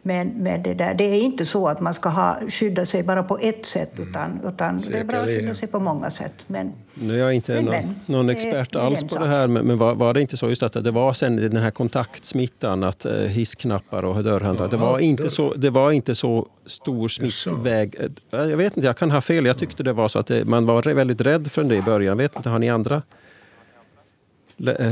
Men, 0.05 0.29
men 0.29 0.63
det, 0.63 0.75
där, 0.75 0.95
det 0.95 1.05
är 1.05 1.21
inte 1.21 1.45
så 1.45 1.69
att 1.69 1.81
man 1.81 1.95
ska 1.95 2.09
ha, 2.09 2.39
skydda 2.49 2.87
sig 2.87 3.03
bara 3.03 3.23
på 3.23 3.39
ett 3.39 3.67
sätt, 3.67 3.99
mm. 3.99 4.09
utan, 4.09 4.41
utan 4.45 4.81
det 4.81 4.99
är 4.99 5.05
bra 5.05 5.19
att 5.19 5.27
skydda 5.27 5.55
sig 5.55 5.69
på 5.69 5.81
många 5.81 6.11
sätt. 6.11 6.35
Men, 6.47 6.73
nu 6.95 7.15
är 7.15 7.19
jag 7.19 7.35
inte 7.35 7.55
men, 7.55 7.65
någon, 7.65 7.75
men, 7.75 7.95
någon 8.07 8.29
expert 8.29 8.77
alls 8.77 9.03
på 9.03 9.09
sak. 9.09 9.23
det 9.23 9.29
här, 9.29 9.47
men, 9.47 9.67
men 9.67 9.79
var, 9.79 9.95
var, 9.95 10.15
det 10.15 10.21
inte 10.21 10.37
så 10.37 10.49
just 10.49 10.63
att 10.63 10.85
det 10.85 10.91
var 10.91 11.13
sen 11.13 11.37
den 11.37 11.57
här 11.57 11.71
kontaktsmittan, 11.71 12.85
att 12.85 13.05
eh, 13.05 13.13
hissknappar 13.13 14.03
och 14.03 14.25
dörrhandtag, 14.25 14.71
det, 14.71 14.77
var 14.77 14.99
inte 14.99 15.31
så, 15.31 15.55
det 15.55 15.71
var 15.71 15.93
inte 15.93 16.15
så 16.15 16.49
stor 16.67 17.09
smittväg. 17.09 17.95
Eh, 18.33 18.41
jag 18.41 18.57
vet 18.57 18.77
inte, 18.77 18.87
jag 18.87 18.97
kan 18.97 19.11
ha 19.11 19.21
fel. 19.21 19.47
Jag 19.47 19.59
tyckte 19.59 19.83
det 19.83 19.93
var 19.93 20.09
så 20.09 20.19
att 20.19 20.27
det, 20.27 20.45
man 20.45 20.67
var 20.67 20.95
väldigt 20.95 21.21
rädd 21.21 21.51
för 21.51 21.65
det 21.65 21.77
i 21.77 21.83
början. 21.83 22.09
Jag 22.09 22.17
vet 22.17 22.37
inte, 22.37 22.49
har 22.49 22.59
ni 22.59 22.71
andra 22.71 23.03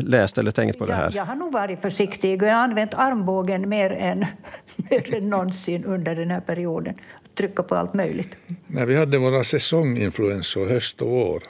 läst 0.03 0.39
eller 0.39 0.51
tänkt 0.51 0.79
på 0.79 0.87
det 0.87 0.95
här? 0.95 1.05
Jag, 1.05 1.15
jag 1.15 1.25
har 1.25 1.35
nog 1.35 1.53
varit 1.53 1.81
försiktig 1.81 2.43
och 2.43 2.49
jag 2.49 2.55
har 2.55 2.63
använt 2.63 2.95
armbågen 2.95 3.69
mer 3.69 3.91
än, 3.91 4.27
mer 4.91 5.15
än 5.15 5.31
någonsin 5.31 5.85
under 5.85 6.17
den 6.17 6.31
här 6.31 6.41
perioden. 6.41 6.95
Trycka 7.35 7.63
på 7.63 7.75
allt 7.75 7.95
möjligt. 7.95 8.37
När 8.67 8.87
vi 8.87 8.97
hade 8.97 9.19
våra 9.19 9.45
säsonginfluensor 9.45 10.69
höst 10.69 11.03
och 11.03 11.11
vår 11.11 11.43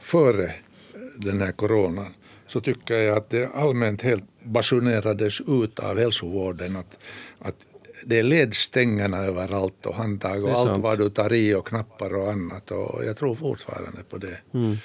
före 0.00 0.50
den 1.16 1.40
här 1.40 1.52
coronan 1.52 2.14
så 2.46 2.60
tycker 2.60 2.94
jag 2.94 3.18
att 3.18 3.30
det 3.30 3.48
allmänt 3.54 4.02
helt 4.02 4.24
basunerades 4.42 5.40
ut 5.40 5.78
av 5.78 5.98
hälsovården 5.98 6.76
att, 6.76 6.98
att 7.38 7.56
det 8.06 8.18
är 8.18 8.22
ledstängerna 8.22 9.18
överallt 9.18 9.86
och 9.86 9.94
handtag 9.94 10.44
och 10.44 10.50
allt 10.50 10.58
sant. 10.58 10.82
vad 10.82 10.98
du 10.98 11.10
tar 11.10 11.32
i 11.32 11.54
och 11.54 11.66
knappar 11.66 12.14
och 12.14 12.32
annat. 12.32 12.70
Och 12.70 13.04
jag 13.04 13.16
tror 13.16 13.34
fortfarande 13.34 14.02
på 14.10 14.18
det. 14.18 14.38
Mm. 14.54 14.76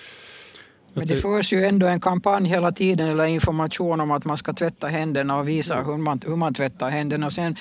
Men 0.94 1.08
det 1.08 1.16
förs 1.16 1.54
ju 1.54 1.66
ändå 1.66 1.88
en 1.88 2.00
kampanj 2.00 2.50
hela 2.50 2.72
tiden 2.72 3.10
eller 3.10 3.26
information 3.26 4.02
om 4.02 4.12
att 4.12 4.26
man 4.26 4.38
ska 4.38 4.54
tvätta 4.54 4.88
händerna 4.88 5.40
och 5.40 5.48
visa 5.48 5.84
hur 5.84 5.98
man, 5.98 6.20
hur 6.26 6.36
man 6.36 6.54
tvättar 6.54 6.90
händerna. 6.90 7.26
Och 7.26 7.34
sen 7.34 7.56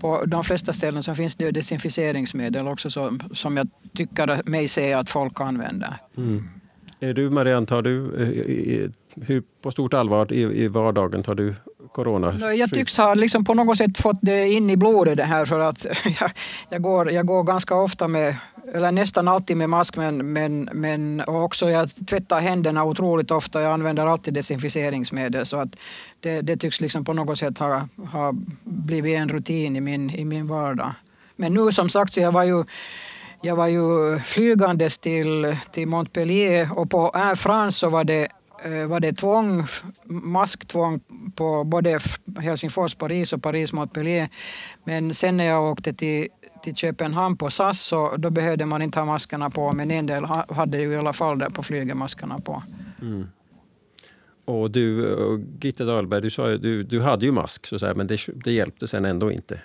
på 0.00 0.24
de 0.26 0.44
flesta 0.44 0.72
ställen 0.72 1.02
så 1.02 1.14
finns 1.14 1.36
det 1.36 1.50
desinficeringsmedel 1.50 2.68
också 2.68 2.90
så, 2.90 3.18
som 3.32 3.56
jag 3.56 3.68
tycker 3.94 4.50
mig 4.50 4.68
se 4.68 4.92
att 4.92 5.10
folk 5.10 5.40
använder. 5.40 5.96
Mm. 6.16 6.48
Är 7.00 7.14
du 7.14 7.30
Marianne, 7.30 7.66
tar 7.66 7.82
du 7.82 8.14
eh, 8.14 8.90
hur 9.26 9.42
på 9.62 9.70
stort 9.70 9.94
allvar 9.94 10.32
i, 10.32 10.40
i 10.40 10.68
vardagen 10.68 11.22
tar 11.22 11.34
du 11.34 11.54
corona? 11.92 12.54
Jag 12.54 12.70
tycks 12.70 12.96
ha 12.96 13.14
liksom 13.14 13.44
på 13.44 13.54
något 13.54 13.78
sätt 13.78 13.98
fått 13.98 14.18
det 14.20 14.48
in 14.48 14.70
i 14.70 14.76
blodet 14.76 15.16
det 15.16 15.24
här 15.24 15.44
för 15.44 15.60
att 15.60 15.86
jag, 16.20 16.30
jag, 16.68 16.82
går, 16.82 17.10
jag 17.10 17.26
går 17.26 17.42
ganska 17.42 17.74
ofta 17.74 18.08
med, 18.08 18.36
eller 18.74 18.92
nästan 18.92 19.28
alltid 19.28 19.56
med 19.56 19.68
mask 19.68 19.96
men, 19.96 20.32
men, 20.32 20.68
men 20.72 21.22
också 21.26 21.70
jag 21.70 22.06
tvättar 22.06 22.40
händerna 22.40 22.84
otroligt 22.84 23.30
ofta. 23.30 23.62
Jag 23.62 23.72
använder 23.72 24.06
alltid 24.06 24.34
desinficeringsmedel 24.34 25.46
så 25.46 25.56
att 25.56 25.76
det, 26.20 26.40
det 26.40 26.56
tycks 26.56 26.80
liksom 26.80 27.04
på 27.04 27.12
något 27.12 27.38
sätt 27.38 27.58
ha, 27.58 27.88
ha 28.12 28.32
blivit 28.64 29.16
en 29.16 29.28
rutin 29.28 29.76
i 29.76 29.80
min, 29.80 30.10
i 30.10 30.24
min 30.24 30.46
vardag. 30.46 30.92
Men 31.36 31.54
nu 31.54 31.72
som 31.72 31.88
sagt 31.88 32.12
så 32.12 32.20
jag 32.20 32.32
var 32.32 32.44
ju 32.44 32.64
jag 33.42 33.56
var 33.56 33.66
ju 33.66 34.18
flygandes 34.18 34.98
till, 34.98 35.56
till 35.72 35.88
Montpellier 35.88 36.78
och 36.78 36.90
på 36.90 37.10
Air 37.14 37.34
France 37.34 37.78
så 37.78 37.88
var 37.88 38.04
det 38.04 38.28
var 38.88 39.00
det 39.00 39.12
tvång, 39.12 39.64
masktvång 40.04 41.00
på 41.34 41.64
både 41.64 41.98
Helsingfors, 42.40 42.94
Paris 42.94 43.32
och 43.32 43.42
Paris, 43.42 43.72
Montpellier. 43.72 44.28
Men 44.84 45.14
sen 45.14 45.36
när 45.36 45.44
jag 45.44 45.72
åkte 45.72 45.92
till, 45.92 46.28
till 46.62 46.74
Köpenhamn 46.74 47.36
på 47.36 47.50
SAS 47.50 47.80
så 47.80 48.16
då 48.16 48.30
behövde 48.30 48.66
man 48.66 48.82
inte 48.82 48.98
ha 48.98 49.06
maskerna 49.06 49.50
på 49.50 49.72
men 49.72 49.90
en 49.90 50.06
del 50.06 50.24
hade 50.48 50.78
ju 50.78 50.92
i 50.92 50.96
alla 50.96 51.12
fall 51.12 51.38
där 51.38 51.50
på 51.50 51.62
flyget 51.62 51.96
maskerna 51.96 52.40
på. 52.40 52.62
Mm. 53.02 53.26
Och 54.44 54.70
du, 54.70 55.16
Gitta 55.60 55.84
Dahlberg, 55.84 56.22
du, 56.22 56.30
sa, 56.30 56.46
du, 56.46 56.82
du 56.82 57.00
hade 57.00 57.26
ju 57.26 57.32
mask 57.32 57.66
så 57.66 57.78
säga, 57.78 57.94
men 57.94 58.06
det, 58.06 58.20
det 58.44 58.52
hjälpte 58.52 58.88
sen 58.88 59.04
ändå 59.04 59.32
inte? 59.32 59.60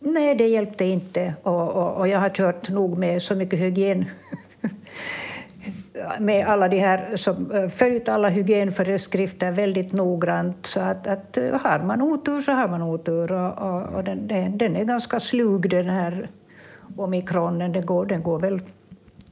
Nej, 0.00 0.34
det 0.34 0.46
hjälpte 0.46 0.84
inte. 0.84 1.34
Och, 1.42 1.72
och, 1.72 1.96
och 1.96 2.08
jag 2.08 2.20
har 2.20 2.30
kört 2.30 2.68
nog 2.68 2.98
med 2.98 3.22
så 3.22 3.34
mycket 3.34 3.58
hygien 3.58 4.04
med 6.18 6.46
alla 6.46 6.68
de 6.68 6.78
här 6.78 7.16
som 7.16 7.50
eh, 7.52 7.68
följt 7.68 8.08
alla 8.08 8.28
hygienföreskrifter 8.28 9.52
väldigt 9.52 9.92
noggrant. 9.92 10.66
Så 10.66 10.80
att, 10.80 11.06
att 11.06 11.36
eh, 11.36 11.44
har 11.44 11.78
man 11.78 12.02
otur 12.02 12.40
så 12.40 12.52
har 12.52 12.68
man 12.68 12.82
otur. 12.82 13.32
Och, 13.32 13.58
och, 13.58 13.94
och 13.94 14.04
den, 14.04 14.58
den, 14.58 14.76
är 14.76 14.84
ganska 14.84 15.20
slug 15.20 15.70
den 15.70 15.88
här 15.88 16.28
omikronen. 16.96 17.72
Den 17.72 17.86
går, 17.86 18.06
den 18.06 18.22
går 18.22 18.38
väl 18.38 18.60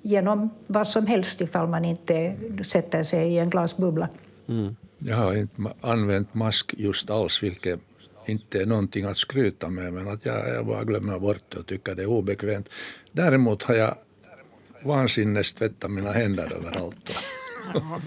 genom 0.03 0.51
vad 0.67 0.89
som 0.89 1.07
helst 1.07 1.41
ifall 1.41 1.69
man 1.69 1.85
inte 1.85 2.35
sätter 2.67 3.03
sig 3.03 3.35
i 3.35 3.39
en 3.39 3.51
glasbubbla. 3.51 4.09
Mm. 4.49 4.77
Jag 4.99 5.17
har 5.17 5.35
inte 5.35 5.63
använt 5.81 6.35
mask 6.35 6.75
just 6.79 7.11
alls, 7.11 7.43
vilket 7.43 7.81
inte 8.27 8.63
är 8.63 8.67
någonting 8.67 9.05
att 9.05 9.17
skryta 9.17 9.69
med, 9.69 9.93
men 9.93 10.09
att 10.09 10.27
jag, 10.27 10.49
jag 10.49 10.67
bara 10.67 10.85
glömmer 10.85 11.19
bort 11.19 11.43
det 11.49 11.59
och 11.59 11.67
tycker 11.67 11.95
det 11.95 12.03
är 12.03 12.07
obekvämt. 12.11 12.71
Däremot 13.13 13.63
har 13.63 13.75
jag 13.75 13.95
vansinnes 14.85 15.53
tvätta 15.53 15.89
mina 15.89 16.13
händer 16.13 16.53
överallt. 16.53 17.19
Ja, 17.75 17.99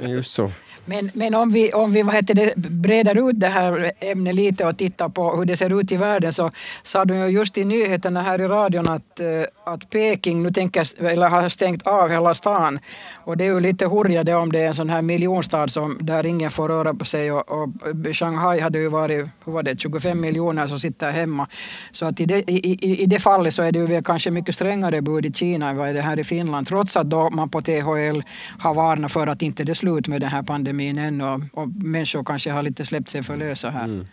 Just 0.08 0.32
så. 0.32 0.50
Men, 0.84 1.10
men 1.14 1.34
om 1.34 1.52
vi, 1.52 1.72
om 1.72 1.92
vi 1.92 2.02
vad 2.02 2.14
heter 2.14 2.34
det, 2.34 2.56
breder 2.56 3.30
ut 3.30 3.40
det 3.40 3.46
här 3.46 3.92
ämnet 4.00 4.34
lite 4.34 4.66
och 4.66 4.78
tittar 4.78 5.08
på 5.08 5.36
hur 5.36 5.44
det 5.44 5.56
ser 5.56 5.80
ut 5.80 5.92
i 5.92 5.96
världen 5.96 6.32
så 6.32 6.50
sa 6.82 7.04
du 7.04 7.14
ju 7.14 7.26
just 7.26 7.58
i 7.58 7.64
nyheterna 7.64 8.22
här 8.22 8.40
i 8.40 8.44
radion 8.44 8.88
att, 8.88 9.20
eh, 9.20 9.26
att 9.64 9.90
Peking 9.90 10.42
nu 10.42 10.50
tänker, 10.52 11.04
eller 11.04 11.28
har 11.28 11.48
stängt 11.48 11.86
av 11.86 12.08
hela 12.08 12.34
stan. 12.34 12.78
Och 13.14 13.36
det 13.36 13.44
är 13.44 13.48
ju 13.48 13.60
lite 13.60 13.86
hurjade 13.86 14.34
om 14.34 14.52
det 14.52 14.60
är 14.60 14.66
en 14.66 14.74
sån 14.74 14.90
här 14.90 15.02
miljonstad 15.02 15.68
som, 15.68 15.98
där 16.00 16.26
ingen 16.26 16.50
får 16.50 16.68
röra 16.68 16.94
på 16.94 17.04
sig. 17.04 17.32
Och, 17.32 17.52
och 17.52 17.68
Shanghai 18.12 18.60
hade 18.60 18.78
ju 18.78 18.88
varit 18.88 19.28
hur 19.44 19.52
var 19.52 19.62
det, 19.62 19.80
25 19.80 20.20
miljoner 20.20 20.66
som 20.66 20.78
sitter 20.78 21.10
hemma. 21.10 21.46
Så 21.90 22.06
att 22.06 22.20
i, 22.20 22.26
det, 22.26 22.50
i, 22.50 22.70
i, 22.72 23.02
i 23.02 23.06
det 23.06 23.18
fallet 23.18 23.54
så 23.54 23.62
är 23.62 23.72
det 23.72 23.78
ju 23.78 23.86
väl 23.86 24.04
kanske 24.04 24.30
mycket 24.30 24.54
strängare 24.54 25.02
bud 25.02 25.26
i 25.26 25.32
Kina 25.32 25.70
än 25.70 25.76
vad 25.76 25.94
det 25.94 26.00
här 26.00 26.20
i 26.20 26.24
Finland. 26.24 26.66
Trots 26.66 26.96
att 26.96 27.10
då 27.10 27.30
man 27.30 27.48
på 27.48 27.60
THL 27.62 28.22
har 28.58 28.74
varnat 28.76 29.12
för 29.12 29.26
att 29.26 29.42
inte 29.42 29.64
det 29.64 29.72
är 29.72 29.74
slut 29.74 30.08
med 30.08 30.20
den 30.20 30.30
här 30.30 30.42
pandemin 30.42 30.98
än 30.98 31.20
och, 31.20 31.40
och 31.52 31.68
människor 31.68 32.24
kanske 32.24 32.50
har 32.50 32.62
lite 32.62 32.84
släppt 32.84 33.08
sig 33.08 33.22
för 33.22 33.36
lösa 33.36 33.70
här. 33.70 33.84
Mm. 33.84 34.06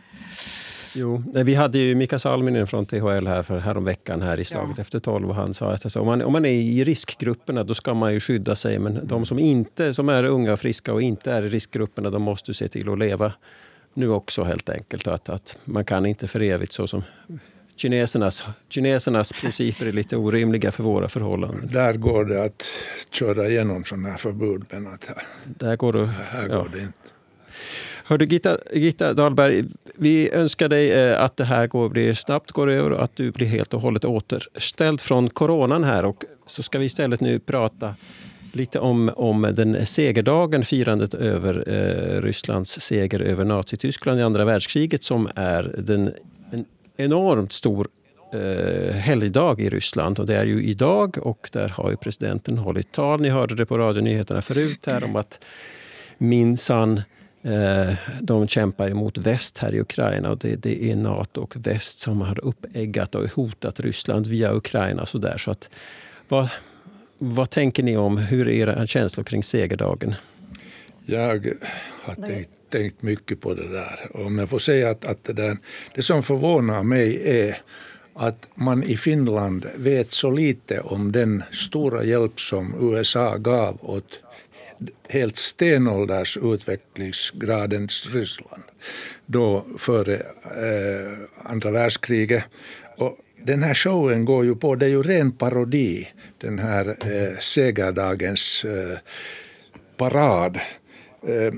Jo, 0.96 1.24
vi 1.34 1.56
hade 1.56 1.78
ju 1.78 1.96
Mika 1.96 2.20
Salminen 2.20 2.68
från 2.68 2.86
THL 2.86 3.28
här 3.28 3.44
för 3.44 3.60
häromveckan 3.60 4.22
här 4.22 4.40
i 4.40 4.46
Slaget 4.46 4.78
ja. 4.78 4.82
efter 4.82 5.00
tolv 5.00 5.30
och 5.30 5.36
han 5.36 5.54
sa 5.54 5.72
att 5.72 5.86
alltså, 5.86 6.00
om, 6.00 6.06
man, 6.06 6.22
om 6.22 6.34
man 6.34 6.46
är 6.46 6.50
i 6.50 6.84
riskgrupperna 6.84 7.64
då 7.64 7.74
ska 7.74 7.94
man 7.94 8.14
ju 8.14 8.20
skydda 8.20 8.56
sig 8.56 8.80
men 8.80 9.08
de 9.08 9.26
som 9.26 9.40
inte 9.40 9.94
som 9.94 10.10
är 10.10 10.24
unga 10.24 10.54
och 10.54 10.60
friska 10.60 10.94
och 10.94 11.02
inte 11.02 11.32
är 11.32 11.44
i 11.44 11.50
riskgrupperna 11.50 12.10
de 12.10 12.22
måste 12.22 12.54
se 12.54 12.68
till 12.68 12.90
att 12.90 13.00
leva 13.00 13.34
nu 13.94 14.10
också 14.10 14.44
helt 14.44 14.70
enkelt. 14.70 15.08
Att, 15.08 15.30
att 15.30 15.58
man 15.66 15.86
kan 15.86 16.06
inte 16.06 16.28
för 16.28 16.42
evigt 16.42 16.74
så 16.74 16.88
som 16.88 17.04
kinesernas, 17.76 18.44
kinesernas 18.70 19.34
principer 19.34 19.86
är 19.86 19.92
lite 19.92 20.18
orimliga 20.18 20.72
för 20.72 20.84
våra 20.84 21.10
förhållanden. 21.10 21.70
Där 21.74 21.94
går 21.94 22.26
det 22.26 22.44
att 22.44 22.64
köra 23.12 23.48
igenom 23.48 23.84
sådana 23.84 24.10
här 24.10 24.18
förbud 24.18 24.64
men 24.70 24.88
att 24.88 25.10
där 25.44 25.76
går 25.76 25.94
det, 25.94 26.06
här 26.06 26.48
går 26.48 26.70
det 26.74 26.80
inte. 26.80 26.94
Hördu, 28.06 28.26
Gitta, 28.26 28.58
Gitta 28.74 29.14
Dahlberg, 29.14 29.66
vi 29.96 30.30
önskar 30.32 30.70
dig 30.70 30.92
eh, 30.92 31.24
att 31.24 31.38
det 31.38 31.46
här 31.46 31.68
går, 31.68 31.90
blir 31.90 32.14
snabbt 32.14 32.52
går 32.52 32.70
över 32.70 32.92
och 32.92 33.04
att 33.04 33.16
du 33.16 33.32
blir 33.32 33.48
helt 33.48 33.74
och 33.74 33.82
hållet 33.82 34.06
återställd 34.06 35.02
från 35.02 35.30
coronan 35.30 35.84
här. 35.84 36.06
Och 36.06 36.24
så 36.46 36.64
ska 36.64 36.80
vi 36.80 36.86
istället 36.86 37.20
nu 37.20 37.40
prata 37.40 37.96
lite 38.52 38.80
om, 38.80 39.12
om 39.16 39.42
den 39.42 39.86
segerdagen, 39.86 40.66
firandet 40.66 41.14
över 41.14 41.64
eh, 41.68 42.22
Rysslands 42.22 42.80
seger 42.80 43.20
över 43.20 43.46
Nazityskland 43.46 44.20
i 44.20 44.24
andra 44.24 44.46
världskriget 44.46 45.04
som 45.04 45.30
är 45.36 45.76
den, 45.78 46.08
en 46.08 46.14
enormt 46.98 47.54
stor 47.54 47.88
eh, 48.34 48.96
helgdag 48.96 49.62
i 49.62 49.70
Ryssland. 49.70 50.20
Och 50.20 50.26
det 50.26 50.36
är 50.36 50.46
ju 50.46 50.64
idag 50.64 51.18
och 51.22 51.50
där 51.52 51.70
har 51.70 51.90
ju 51.90 51.98
presidenten 51.98 52.58
hållit 52.58 52.92
tal. 52.92 53.22
Ni 53.22 53.30
hörde 53.30 53.56
det 53.56 53.66
på 53.66 53.78
radionyheterna 53.78 54.42
förut 54.42 54.86
här 54.86 55.04
om 55.04 55.16
att 55.16 55.40
minsann 56.18 57.02
Eh, 57.46 57.94
de 58.22 58.48
kämpar 58.48 58.90
emot 58.90 59.18
väst 59.18 59.58
här 59.58 59.76
i 59.76 59.82
Ukraina 59.82 60.30
och 60.30 60.38
det, 60.38 60.56
det, 60.56 60.92
är 60.92 60.96
Nato 60.96 61.42
och 61.42 61.56
väst 61.56 62.00
som 62.00 62.22
har 62.22 62.46
uppeggat 62.46 63.16
och 63.16 63.30
hotat 63.30 63.80
Ryssland 63.80 64.28
via 64.28 64.54
Ukraina. 64.54 65.06
Så 65.06 65.18
där. 65.18 65.38
Så 65.38 65.52
att, 65.52 65.70
vad, 66.28 66.50
vad 67.18 67.50
tänker 67.50 67.84
ni 67.84 67.98
om, 67.98 68.18
hur 68.18 68.48
är 68.48 68.52
era 68.52 68.88
känslor 68.88 69.24
kring 69.24 69.44
segerdagen? 69.44 70.16
Jag 71.06 71.54
har 72.04 72.16
tänkt, 72.16 72.50
tänkt 72.74 73.02
mycket 73.02 73.42
på 73.42 73.54
det 73.54 73.68
där. 73.68 74.08
Om 74.14 74.38
jag 74.38 74.50
får 74.50 74.60
säga 74.60 74.90
att, 74.90 75.06
att 75.06 75.24
det, 75.24 75.34
där, 75.34 75.58
det 75.96 76.02
som 76.02 76.24
förvånar 76.24 76.84
mig 76.84 77.22
är 77.26 77.58
att 78.14 78.48
man 78.56 78.84
i 78.84 78.98
Finland 78.98 79.66
vet 79.76 80.12
så 80.12 80.32
lite 80.32 80.80
om 80.80 81.12
den 81.12 81.44
stora 81.52 82.04
hjälp 82.04 82.40
som 82.40 82.76
USA 82.82 83.38
gav 83.38 83.78
åt 83.82 84.24
helt 85.10 85.38
stenålders 85.38 86.38
utvecklingsgradens 86.38 88.10
Ryssland, 88.14 88.64
då 89.26 89.66
före 89.78 90.16
eh, 90.16 91.50
andra 91.52 91.72
världskriget. 91.72 92.44
Och 92.98 93.18
den 93.44 93.64
här 93.64 93.74
showen 93.74 94.26
går 94.26 94.46
ju 94.46 94.56
på, 94.56 94.76
det 94.76 94.86
är 94.86 94.90
ju 94.90 95.04
ren 95.04 95.32
parodi, 95.32 96.08
den 96.38 96.60
här 96.60 96.88
eh, 96.88 97.38
segerdagens 97.40 98.66
eh, 98.66 98.98
parad. 99.98 100.60
Eh, 101.28 101.54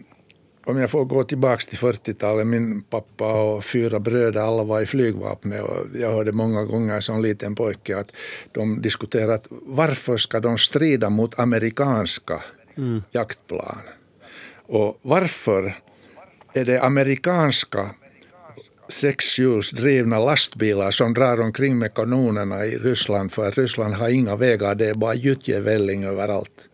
om 0.66 0.78
jag 0.78 0.90
får 0.90 1.06
gå 1.06 1.24
tillbaka 1.24 1.62
till 1.70 1.78
40-talet, 1.78 2.48
min 2.48 2.82
pappa 2.82 3.44
och 3.44 3.66
fyra 3.66 4.00
bröder, 4.00 4.42
alla 4.42 4.64
var 4.64 4.82
i 4.82 4.86
flygvapnet 4.86 5.64
och 5.64 5.86
jag 5.94 6.12
hörde 6.12 6.32
många 6.32 6.64
gånger 6.64 7.00
som 7.00 7.22
liten 7.22 7.56
pojke 7.56 7.98
att 7.98 8.12
de 8.52 8.82
diskuterat 8.82 9.48
varför 9.50 10.18
ska 10.18 10.40
de 10.40 10.58
strida 10.58 11.10
mot 11.10 11.40
amerikanska 11.40 12.44
mm. 12.78 13.04
jaktplan? 13.12 13.82
Och 14.68 15.00
varför 15.02 15.76
är 16.54 16.66
det 16.66 16.82
amerikanska 16.82 17.90
sexhjulsdrivna 18.90 20.20
lastbilar 20.20 20.92
som 20.92 21.14
drar 21.14 21.42
omkring 21.42 21.78
med 21.78 21.94
kanonerna 21.94 22.66
i 22.66 22.78
Ryssland 22.78 23.32
för 23.32 23.48
att 23.48 23.58
Ryssland 23.58 23.94
har 23.94 24.10
inga 24.10 24.36
vägar, 24.36 24.76
det 24.76 24.90
är 24.90 24.94
bara 24.94 25.14
gyttjevälling 25.14 26.04
överallt. 26.04 26.70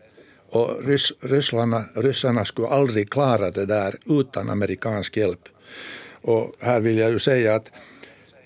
Och 0.52 0.84
rys, 0.84 1.12
ryssarna, 1.20 1.84
ryssarna 1.94 2.44
skulle 2.44 2.68
aldrig 2.68 3.10
klara 3.10 3.50
det 3.50 3.66
där 3.66 3.94
utan 4.06 4.50
amerikansk 4.50 5.16
hjälp. 5.16 5.48
Och 6.22 6.52
här 6.60 6.80
vill 6.80 6.98
jag 6.98 7.10
ju 7.10 7.18
säga 7.18 7.54
att 7.54 7.70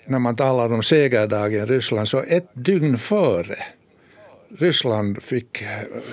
när 0.06 0.18
man 0.18 0.36
talar 0.36 0.72
om 0.72 0.82
segerdagen 0.82 1.66
Ryssland 1.66 2.08
så 2.08 2.22
ett 2.22 2.48
dygn 2.52 2.98
före 2.98 3.58
Ryssland 4.58 5.22
fick 5.22 5.64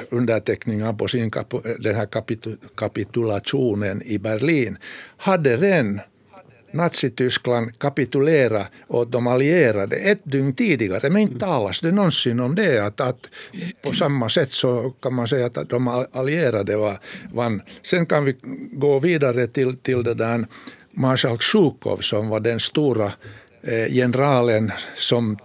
underteckningar 0.10 0.94
på 0.94 1.08
sin 1.08 1.32
den 1.80 1.96
här 1.96 2.08
kapitulationen 2.76 4.02
i 4.02 4.18
Berlin 4.18 4.78
hade 5.18 5.58
den 5.58 6.00
Nazityskland 6.74 7.80
kapitulera 7.80 8.68
åt 8.88 9.12
de 9.12 9.28
allierade 9.28 9.96
ett 9.96 10.22
dygn 10.24 10.54
tidigare, 10.54 11.10
men 11.10 11.22
inte 11.22 11.40
talas 11.40 11.82
det 11.82 11.92
någonsin 11.92 12.40
om 12.40 12.56
det. 12.56 12.86
Att, 12.86 13.02
att 13.02 13.30
på 13.82 13.94
samma 13.94 14.30
sätt 14.30 14.52
så 14.52 14.94
kan 15.02 15.14
man 15.14 15.28
säga 15.28 15.46
att 15.46 15.70
de 15.70 16.06
allierade 16.12 16.78
var, 16.78 17.00
vann. 17.34 17.62
Sen 17.84 18.06
kan 18.06 18.26
vi 18.26 18.36
gå 18.72 19.00
vidare 19.00 19.48
till, 19.48 19.78
till 19.78 20.04
det 20.04 20.14
där 20.14 20.46
Marshal 20.92 21.38
Sjukov 21.38 21.98
som 21.98 22.30
var 22.30 22.40
den 22.40 22.60
stora 22.60 23.12
eh, 23.62 23.94
generalen 23.94 24.72
som 24.98 25.38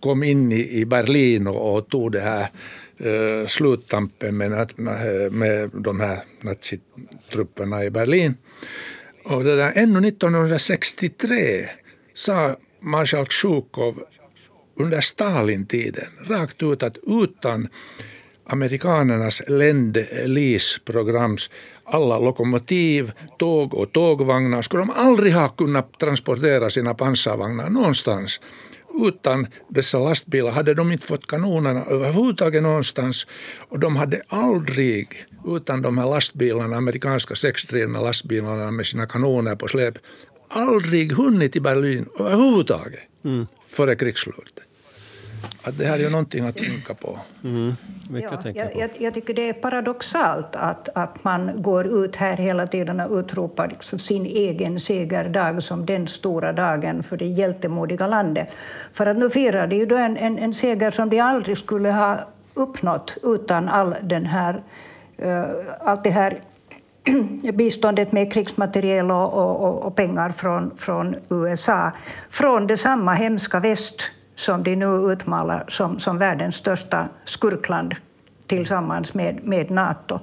kom 0.00 0.22
in 0.22 0.52
i, 0.52 0.80
i 0.80 0.84
Berlin 0.84 1.46
och, 1.46 1.74
och 1.74 1.88
tog 1.88 2.12
det 2.12 2.20
här 2.20 2.48
eh, 2.98 3.46
sluttampen 3.46 4.36
med, 4.36 4.72
med 5.32 5.70
de 5.72 6.00
här 6.00 6.22
nazitrupperna 6.40 7.84
i 7.84 7.90
Berlin. 7.90 8.34
Och 9.28 9.44
det 9.44 9.56
där, 9.56 9.72
ännu 9.74 10.08
1963 10.08 11.68
sa 12.14 12.56
marskalk 12.80 13.32
Sjukov 13.32 14.02
under 14.76 15.00
Stalintiden 15.00 16.08
rakt 16.28 16.62
ut 16.62 16.82
att 16.82 16.98
utan 17.06 17.68
amerikanernas 18.46 19.42
Lend-Lease-programs 19.48 21.50
alla 21.84 22.18
lokomotiv, 22.18 23.12
tåg 23.38 23.74
och 23.74 23.92
tågvagnar 23.92 24.62
skulle 24.62 24.82
de 24.82 24.90
aldrig 24.90 25.32
ha 25.32 25.48
kunnat 25.48 25.98
transportera 25.98 26.70
sina 26.70 26.94
pansarvagnar 26.94 27.70
någonstans. 27.70 28.40
Utan 29.02 29.46
dessa 29.68 29.98
lastbilar 29.98 30.50
hade 30.50 30.74
de 30.74 30.92
inte 30.92 31.06
fått 31.06 31.26
kanonerna 31.26 31.84
överhuvudtaget 31.84 32.62
någonstans 32.62 33.26
och 33.68 33.78
de 33.78 33.96
hade 33.96 34.22
aldrig 34.28 35.26
utan 35.46 35.82
de 35.82 35.98
här 35.98 36.06
lastbilarna, 36.06 36.76
amerikanska 36.76 37.34
sexdrivna 37.34 38.00
lastbilarna 38.00 38.70
med 38.70 38.86
sina 38.86 39.06
kanoner 39.06 39.56
på 39.56 39.68
släp, 39.68 39.94
aldrig 40.48 41.12
hunnit 41.12 41.52
till 41.52 41.62
Berlin 41.62 42.06
överhuvudtaget 42.18 43.00
mm. 43.24 43.46
före 43.68 43.94
krigsslutet. 43.94 44.66
Att 45.62 45.78
det 45.78 45.86
här 45.86 45.94
är 45.94 46.02
ju 46.02 46.10
någonting 46.10 46.44
att 46.44 46.56
tänka 46.56 46.94
på. 46.94 47.18
Mm. 47.44 47.74
Ja, 48.10 48.42
jag, 48.54 48.76
jag, 48.76 48.90
jag, 48.98 49.14
tycker 49.14 49.34
det 49.34 49.48
är 49.48 49.52
paradoxalt 49.52 50.56
att, 50.56 50.88
att 50.94 51.24
man 51.24 51.62
går 51.62 52.04
ut 52.04 52.16
här 52.16 52.36
hela 52.36 52.66
tiden 52.66 53.00
och 53.00 53.18
utropar 53.18 53.68
liksom 53.68 53.98
sin 53.98 54.26
egen 54.26 54.80
segerdag 54.80 55.62
som 55.62 55.86
den 55.86 56.08
stora 56.08 56.52
dagen 56.52 57.02
för 57.02 57.16
det 57.16 57.26
hjältemodiga 57.26 58.06
landet. 58.06 58.48
För 58.92 59.06
att 59.06 59.16
nu 59.16 59.30
firar 59.30 59.66
de 59.66 59.76
ju 59.76 59.86
då 59.86 59.96
en, 59.96 60.16
en, 60.16 60.38
en 60.38 60.54
seger 60.54 60.90
som 60.90 61.10
de 61.10 61.20
aldrig 61.20 61.58
skulle 61.58 61.88
ha 61.88 62.20
uppnått 62.54 63.16
utan 63.22 63.68
all 63.68 63.94
den 64.02 64.26
här 64.26 64.62
Eh, 65.18 65.44
allt 65.80 66.04
det 66.04 66.10
här 66.10 66.40
biståndet 67.52 68.12
med 68.12 68.32
krigsmateriel 68.32 69.10
och, 69.10 69.32
och, 69.34 69.82
och, 69.82 69.96
pengar 69.96 70.30
från, 70.30 70.70
från 70.76 71.16
USA 71.30 71.92
från 72.30 72.66
det 72.66 72.76
samma 72.76 73.14
hemska 73.14 73.60
väst 73.60 74.02
som 74.34 74.62
de 74.62 74.76
nu 74.76 75.12
utmalar 75.12 75.64
som, 75.68 75.98
som 75.98 76.18
världens 76.18 76.56
största 76.56 77.08
skurkland 77.24 77.94
tillsammans 78.46 79.14
med, 79.14 79.44
med 79.44 79.70
Nato. 79.70 80.18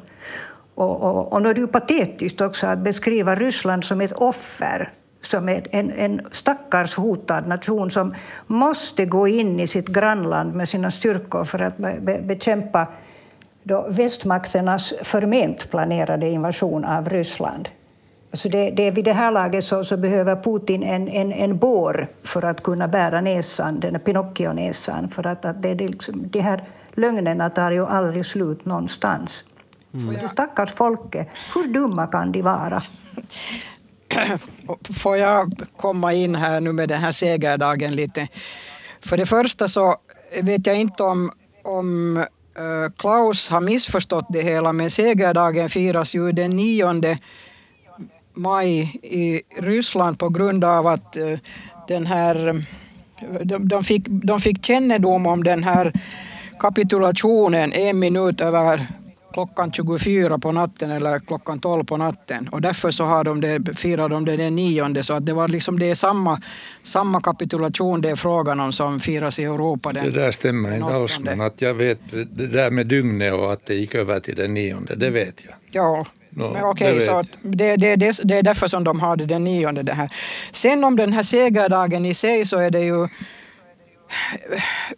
Och, 0.76 1.02
och, 1.02 1.34
och 1.34 1.42
nu 1.42 1.50
är 1.50 1.54
det 1.54 1.62
ju 1.62 1.68
patetiskt 1.68 2.42
också 2.42 2.68
att 2.68 2.80
beskriva 2.80 3.36
Ryssland 3.36 3.84
som 3.84 4.02
ett 4.02 4.12
offer 4.12 4.92
som 5.22 5.50
är 5.50 5.68
en, 5.72 5.92
en 5.92 6.22
stackars 6.32 6.96
hotad 6.96 7.48
nation 7.48 7.92
som 7.92 8.16
måste 8.48 9.06
gå 9.06 9.28
in 9.28 9.60
i 9.60 9.68
sitt 9.68 9.88
grannland 9.88 10.54
med 10.56 10.70
sina 10.70 10.92
styrkor 10.92 11.44
för 11.44 11.62
att 11.62 11.78
be, 11.78 12.22
bekämpa 12.24 12.88
då 13.64 13.86
västmakternas 13.90 14.94
förment 15.02 15.70
planerade 15.70 16.30
invasion 16.30 16.86
av 16.86 17.10
Ryssland. 17.10 17.70
Alltså 18.32 18.50
det, 18.50 18.72
det, 18.72 18.92
vid 18.92 19.06
det 19.06 19.14
här 19.14 19.32
laget 19.32 19.66
så, 19.66 19.84
så 19.84 19.98
behöver 19.98 20.36
Putin 20.36 20.84
en, 20.84 21.08
en, 21.08 21.32
en 21.32 21.58
bår 21.58 22.08
för 22.24 22.46
att 22.46 22.64
kunna 22.64 22.88
bära 22.88 23.22
näsan, 23.22 23.80
den 23.80 24.00
Pinocchio-näsan. 24.00 25.10
För 25.10 25.28
att, 25.28 25.46
att 25.46 25.62
det, 25.62 25.74
det 25.74 25.88
liksom, 25.88 26.30
de 26.30 26.40
här 26.40 26.64
lögnerna 26.94 27.50
tar 27.50 27.72
ju 27.72 27.86
aldrig 27.86 28.26
slut 28.26 28.66
någonstans. 28.66 29.46
Mm. 29.94 30.14
Det 30.22 30.30
stackars 30.30 30.74
folket, 30.74 31.28
hur 31.56 31.74
dumma 31.74 32.08
kan 32.08 32.32
de 32.32 32.42
vara? 32.42 32.84
Får 35.00 35.18
jag 35.18 35.68
komma 35.78 36.14
in 36.14 36.36
här 36.36 36.62
nu 36.62 36.74
med 36.74 36.90
den 36.90 37.02
här 37.02 37.12
segerdagen 37.12 37.96
lite? 37.96 38.28
För 39.02 39.18
det 39.18 39.26
första 39.26 39.68
så 39.68 39.96
vet 40.42 40.68
jag 40.68 40.80
inte 40.80 41.04
om, 41.04 41.32
om 41.64 42.26
Eh, 42.56 42.92
Klaus 42.98 43.50
har 43.50 43.62
missförstått 43.62 44.26
det 44.30 44.42
hela, 44.42 44.74
men 44.74 44.90
segerdagen 44.90 45.70
firas 45.70 46.16
ju 46.16 46.32
den 46.32 46.56
9 46.56 47.18
maj 48.34 48.82
i 49.04 49.42
Ryssland 49.58 50.20
på 50.20 50.30
grund 50.30 50.64
av 50.64 50.88
att 50.88 51.18
eh, 51.18 51.40
den 51.88 52.06
här, 52.06 52.48
eh, 52.48 53.40
de, 53.44 53.68
de, 53.68 53.84
fick, 53.84 54.04
de 54.08 54.40
fick 54.40 54.66
kännedom 54.66 55.28
om 55.28 55.44
den 55.44 55.64
här 55.64 55.94
kapitulationen 56.60 57.74
en 57.74 58.00
minut 58.00 58.42
över 58.42 58.88
klockan 59.34 59.72
24 59.72 60.40
på 60.40 60.52
natten 60.52 60.92
eller 60.92 61.20
klockan 61.20 61.60
12 61.60 61.84
på 61.84 61.98
natten. 61.98 62.48
Och 62.52 62.62
därför 62.62 62.92
så 62.92 63.04
har 63.04 63.24
de 63.24 63.42
det, 63.42 63.78
firar 63.78 64.10
de 64.10 64.26
det 64.26 64.38
den 64.38 64.56
nionde. 64.56 65.04
Så 65.04 65.14
att 65.14 65.26
det, 65.26 65.34
var 65.34 65.48
liksom, 65.48 65.80
det 65.80 65.90
är 65.90 65.96
samma, 65.96 66.42
samma 66.84 67.22
kapitulation 67.22 68.02
det 68.02 68.10
är 68.10 68.16
frågan 68.16 68.60
om 68.60 68.74
som 68.74 69.00
firas 69.00 69.40
i 69.40 69.44
Europa. 69.44 69.94
Den, 69.94 70.06
det 70.06 70.12
där 70.12 70.32
stämmer 70.32 70.76
inte 70.76 70.94
alls, 70.94 71.20
men 71.20 71.42
att 71.42 71.62
jag 71.62 71.74
vet 71.74 72.00
det 72.12 72.48
där 72.48 72.72
med 72.72 72.88
dygnet 72.88 73.34
och 73.34 73.54
att 73.54 73.66
det 73.66 73.76
gick 73.76 73.96
över 73.96 74.20
till 74.20 74.36
den 74.36 74.54
nionde, 74.54 74.96
det 74.96 75.10
vet 75.10 75.46
jag. 75.46 75.56
Ja, 75.72 76.06
No, 76.36 76.58
okej, 76.62 77.02
så 77.02 77.12
att 77.12 77.28
det, 77.42 77.76
det, 77.76 77.96
det, 77.96 78.20
det 78.24 78.38
är 78.38 78.44
därför 78.44 78.68
som 78.68 78.84
de 78.84 79.00
har 79.00 79.16
det 79.16 79.26
den 79.26 79.44
nionde. 79.44 79.84
Det 79.84 79.94
här. 79.94 80.10
Sen 80.52 80.84
om 80.84 80.96
den 80.96 81.14
här 81.14 81.24
segerdagen 81.24 82.06
i 82.06 82.14
sig 82.14 82.46
så 82.46 82.58
är 82.58 82.72
det 82.72 82.80
ju 82.80 83.08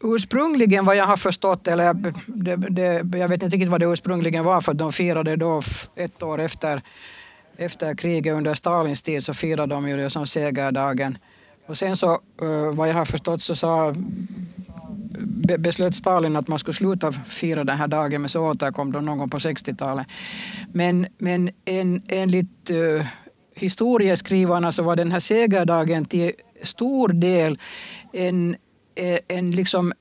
ursprungligen 0.01 0.86
vad 0.86 0.95
jag 0.95 1.06
har 1.06 1.17
förstått, 1.17 1.67
eller 1.67 1.93
det, 2.25 2.56
det, 2.56 3.17
jag 3.17 3.28
vet 3.28 3.43
inte 3.43 3.56
riktigt 3.56 3.69
vad 3.69 3.80
det 3.80 3.86
ursprungligen 3.86 4.43
var 4.43 4.62
för 4.62 4.73
de 4.73 4.93
firade 4.93 5.36
då 5.36 5.62
ett 5.95 6.23
år 6.23 6.41
efter, 6.41 6.82
efter 7.58 7.95
kriget 7.95 8.34
under 8.34 8.54
Stalins 8.54 9.01
tid 9.01 9.23
så 9.23 9.34
firade 9.34 9.75
de 9.75 9.89
ju 9.89 9.97
det 9.97 10.10
som 10.10 10.28
segerdagen. 10.28 11.17
Och 11.67 11.78
sen 11.78 11.97
så 11.97 12.12
eh, 12.41 12.71
vad 12.73 12.89
jag 12.89 12.93
har 12.93 13.06
förstått 13.06 13.41
så 13.41 13.56
sa 13.56 13.93
beslöt 15.58 15.95
Stalin 15.95 16.36
att 16.36 16.47
man 16.47 16.60
skulle 16.60 16.75
sluta 16.75 17.12
fira 17.12 17.63
den 17.63 17.78
här 17.78 17.88
dagen 17.88 18.21
men 18.21 18.30
så 18.30 18.49
återkom 18.49 18.91
de 18.91 19.04
någon 19.04 19.17
gång 19.17 19.30
på 19.30 19.38
60-talet. 19.38 20.08
Men, 20.73 21.08
men 21.17 21.49
en, 21.65 22.01
enligt 22.08 22.71
uh, 22.71 23.06
historieskrivarna 23.56 24.71
så 24.71 24.84
var 24.84 24.95
den 24.95 25.12
här 25.12 25.19
segerdagen 25.19 26.06
till 26.06 26.32
stor 26.63 27.10
del 27.10 27.60
en, 28.13 28.56
en, 29.27 29.51
liksom, 29.51 29.93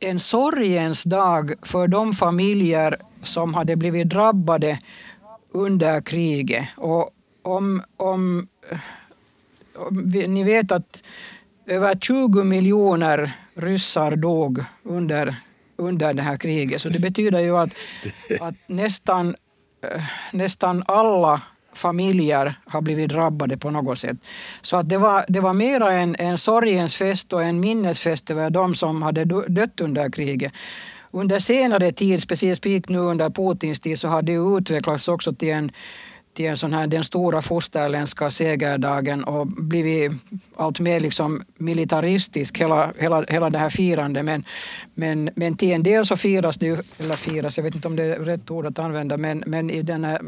en 0.00 0.20
sorgens 0.20 1.04
dag 1.04 1.52
för 1.62 1.88
de 1.88 2.12
familjer 2.12 2.96
som 3.22 3.54
hade 3.54 3.76
blivit 3.76 4.08
drabbade 4.08 4.78
under 5.52 6.00
kriget. 6.00 6.68
Och 6.76 7.10
om, 7.42 7.82
om, 7.96 8.48
om 9.76 10.12
ni 10.26 10.44
vet 10.44 10.72
att 10.72 11.02
över 11.66 11.94
20 11.94 12.44
miljoner 12.44 13.32
ryssar 13.54 14.16
dog 14.16 14.64
under, 14.82 15.36
under 15.76 16.12
det 16.12 16.22
här 16.22 16.36
kriget. 16.36 16.82
Så 16.82 16.88
det 16.88 16.98
betyder 16.98 17.40
ju 17.40 17.56
att, 17.56 17.70
att 18.40 18.54
nästan, 18.66 19.34
eh, 19.82 20.02
nästan 20.32 20.82
alla 20.86 21.42
familjer 21.72 22.54
har 22.66 22.80
blivit 22.80 23.08
drabbade 23.08 23.56
på 23.56 23.70
något 23.70 23.98
sätt. 23.98 24.16
Så 24.62 24.76
att 24.76 24.88
det 24.88 24.98
var, 24.98 25.24
det 25.28 25.40
var 25.40 25.52
mera 25.52 25.92
en, 25.92 26.16
en 26.18 26.38
sorgens 26.38 26.96
fest 26.96 27.32
och 27.32 27.42
en 27.42 27.60
minnesfest 27.60 28.30
över 28.30 28.50
de 28.50 28.74
som 28.74 29.02
hade 29.02 29.24
dött 29.48 29.80
under 29.80 30.10
kriget. 30.10 30.52
Under 31.10 31.38
senare 31.38 31.92
tid, 31.92 32.22
speciellt 32.22 32.88
nu 32.88 32.98
under 32.98 33.30
Putins 33.30 33.80
tid, 33.80 33.98
så 33.98 34.08
har 34.08 34.22
det 34.22 34.58
utvecklats 34.58 35.08
också 35.08 35.32
till 35.32 35.50
en 35.50 35.72
till 36.34 36.46
en 36.46 36.56
sån 36.56 36.72
här, 36.72 36.86
den 36.86 37.04
stora 37.04 37.42
fosterländska 37.42 38.30
segerdagen 38.30 39.24
och 39.24 39.46
blivit 39.46 40.12
allt 40.56 40.80
mer 40.80 41.00
liksom 41.00 41.42
militaristisk, 41.58 42.60
hela, 42.60 42.92
hela, 42.98 43.24
hela 43.28 43.50
det 43.50 43.58
här 43.58 43.68
firandet. 43.68 44.24
Men, 44.24 44.44
men, 44.94 45.30
men 45.36 45.56
till 45.56 45.72
en 45.72 45.82
del 45.82 46.06
så 46.06 46.16
firas 46.16 46.56
det 46.56 46.80
eller 46.98 47.16
firas, 47.16 47.56
jag 47.56 47.64
vet 47.64 47.74
inte 47.74 47.88
om 47.88 47.96
det 47.96 48.02
är 48.04 48.18
rätt 48.18 48.50
ord 48.50 48.66
att 48.66 48.78
använda, 48.78 49.16
men, 49.16 49.42
men 49.46 49.70
i 49.70 49.82
den 49.82 50.04
här, 50.04 50.20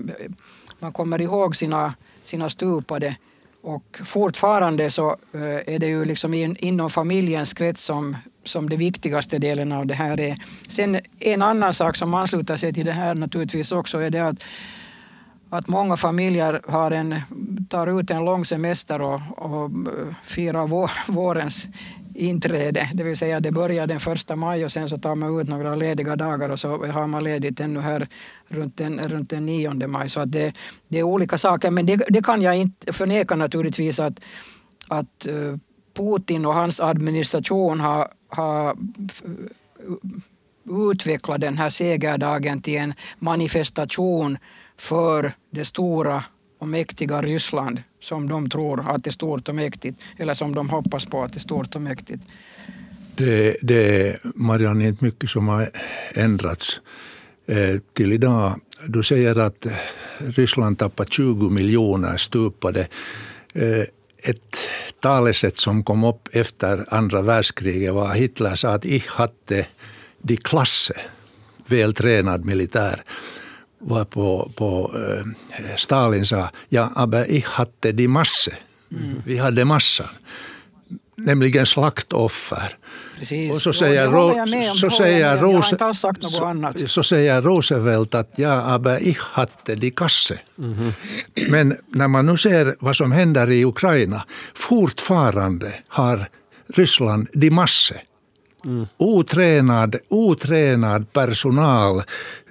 man 0.82 0.92
kommer 0.92 1.20
ihåg 1.20 1.56
sina, 1.56 1.94
sina 2.22 2.48
stupade 2.48 3.16
och 3.62 4.00
fortfarande 4.04 4.90
så 4.90 5.10
eh, 5.10 5.74
är 5.74 5.78
det 5.78 5.86
ju 5.86 6.04
liksom 6.04 6.34
in, 6.34 6.56
inom 6.56 6.90
familjens 6.90 7.54
krets 7.54 7.82
som, 7.82 8.16
som 8.44 8.70
det 8.70 8.76
viktigaste 8.76 9.38
delen 9.38 9.72
av 9.72 9.86
det 9.86 9.94
här 9.94 10.20
är. 10.20 10.36
Sen 10.68 11.00
en 11.20 11.42
annan 11.42 11.74
sak 11.74 11.96
som 11.96 12.14
ansluter 12.14 12.56
sig 12.56 12.72
till 12.72 12.86
det 12.86 12.92
här 12.92 13.14
naturligtvis 13.14 13.72
också 13.72 13.98
är 13.98 14.10
det 14.10 14.20
att 14.20 14.44
att 15.52 15.68
många 15.68 15.96
familjer 15.96 16.60
har 16.68 16.90
en, 16.90 17.14
tar 17.68 18.00
ut 18.00 18.10
en 18.10 18.24
lång 18.24 18.44
semester 18.44 19.00
och, 19.02 19.20
och 19.36 19.64
eh, 19.64 20.14
firar 20.22 20.66
vår, 20.66 20.90
vårens 21.12 21.68
inträde. 22.14 22.90
Det 22.94 23.02
vill 23.02 23.16
säga 23.16 23.40
det 23.40 23.52
börjar 23.52 23.86
den 23.86 24.00
första 24.00 24.36
maj 24.36 24.64
och 24.64 24.72
sen 24.72 24.88
så 24.88 24.96
tar 24.96 25.14
man 25.14 25.40
ut 25.40 25.48
några 25.48 25.74
lediga 25.74 26.16
dagar 26.16 26.48
och 26.48 26.60
så 26.60 26.86
har 26.86 27.06
man 27.06 27.24
ledigt 27.24 27.60
ännu 27.60 27.80
här 27.80 28.08
runt 28.48 28.76
den, 28.76 29.08
runt 29.08 29.30
den 29.30 29.46
9 29.46 29.86
maj. 29.86 30.08
Så 30.08 30.20
att 30.20 30.32
det, 30.32 30.52
det 30.88 30.98
är 30.98 31.02
olika 31.02 31.38
saker. 31.38 31.70
Men 31.70 31.86
det, 31.86 31.96
det 32.08 32.24
kan 32.24 32.42
jag 32.42 32.56
inte 32.56 32.92
förneka 32.92 33.36
naturligtvis 33.36 34.00
att, 34.00 34.20
att 34.88 35.26
eh, 35.26 35.56
Putin 35.94 36.46
och 36.46 36.54
hans 36.54 36.80
administration 36.80 37.80
har, 37.80 38.08
har 38.28 38.68
eh, 38.68 38.72
utvecklat 40.90 41.40
den 41.40 41.58
här 41.58 41.68
segerdagen 41.68 42.62
till 42.62 42.78
en 42.78 42.94
manifestation 43.18 44.38
för 44.76 45.32
det 45.50 45.64
stora 45.64 46.24
och 46.62 46.68
mäktiga 46.68 47.22
Ryssland 47.22 47.82
som 48.00 48.28
de 48.28 48.50
tror 48.50 48.90
att 48.90 49.06
är 49.06 49.10
stort 49.10 49.48
och 49.48 49.54
mäktigt 49.54 50.00
eller 50.18 50.34
som 50.34 50.54
de 50.54 50.70
hoppas 50.70 51.06
på 51.06 51.22
att 51.22 51.36
är 51.36 51.40
stort 51.40 51.74
och 51.74 51.82
mäktigt. 51.82 52.22
Det, 53.16 53.56
det 53.62 54.08
är 54.08 54.20
Marianne, 54.34 54.86
inte 54.86 55.04
mycket 55.04 55.30
som 55.30 55.48
har 55.48 55.70
ändrats 56.14 56.80
eh, 57.46 57.80
till 57.92 58.12
idag. 58.12 58.60
Du 58.86 59.02
säger 59.02 59.38
att 59.38 59.66
Ryssland 60.18 60.78
tappar 60.78 61.04
20 61.04 61.50
miljoner 61.50 62.16
stupade. 62.16 62.88
Eh, 63.52 63.84
ett 64.24 64.56
talesätt 65.00 65.58
som 65.58 65.84
kom 65.84 66.04
upp 66.04 66.28
efter 66.32 66.94
andra 66.94 67.22
världskriget 67.22 67.94
var 67.94 68.10
att 68.10 68.16
Hitler 68.16 68.54
sa 68.54 68.74
att 68.74 68.84
ich 68.84 69.06
hatte 69.06 69.66
die 70.18 70.36
Klasse, 70.36 70.94
vältränad 71.66 72.44
militär 72.44 73.04
var 73.82 74.04
på, 74.04 74.50
på 74.56 74.92
äh, 74.94 75.76
Stalin 75.76 76.26
sa 76.26 76.50
ja, 76.68 76.90
aber 76.94 77.30
ich 77.30 77.46
hatte 77.46 77.92
die 77.92 78.08
Masse. 78.08 78.52
Mm. 78.92 79.22
Vi 79.24 79.38
hade 79.38 79.64
massan. 79.64 80.06
Nämligen 81.16 81.66
slaktoffer. 81.66 82.76
Precis. 83.18 83.54
Och 83.54 83.62
så 83.62 83.72
säger, 83.72 84.08
Ro 84.08 84.46
så, 84.74 84.90
säger 84.90 85.36
Rose 85.36 85.76
så, 86.76 86.86
så, 86.86 87.02
säger 87.02 87.42
Roosevelt 87.42 88.14
att 88.14 88.30
ja, 88.36 88.52
aber 88.52 88.98
ich 88.98 89.18
hatte 89.18 89.74
die 89.74 89.90
Kasse. 89.90 90.38
Mm 90.58 90.74
-hmm. 90.74 90.92
Men 91.50 91.76
när 91.88 92.08
man 92.08 92.26
nu 92.26 92.36
ser 92.36 92.76
vad 92.78 92.96
som 92.96 93.12
händer 93.12 93.50
i 93.50 93.64
Ukraina, 93.64 94.24
fortfarande 94.54 95.74
har 95.88 96.28
Ryssland 96.74 97.28
die 97.32 97.50
Masse. 97.50 98.00
Mm. 98.64 98.86
Otränad, 98.96 99.96
otränad 100.08 101.12
personal, 101.12 102.02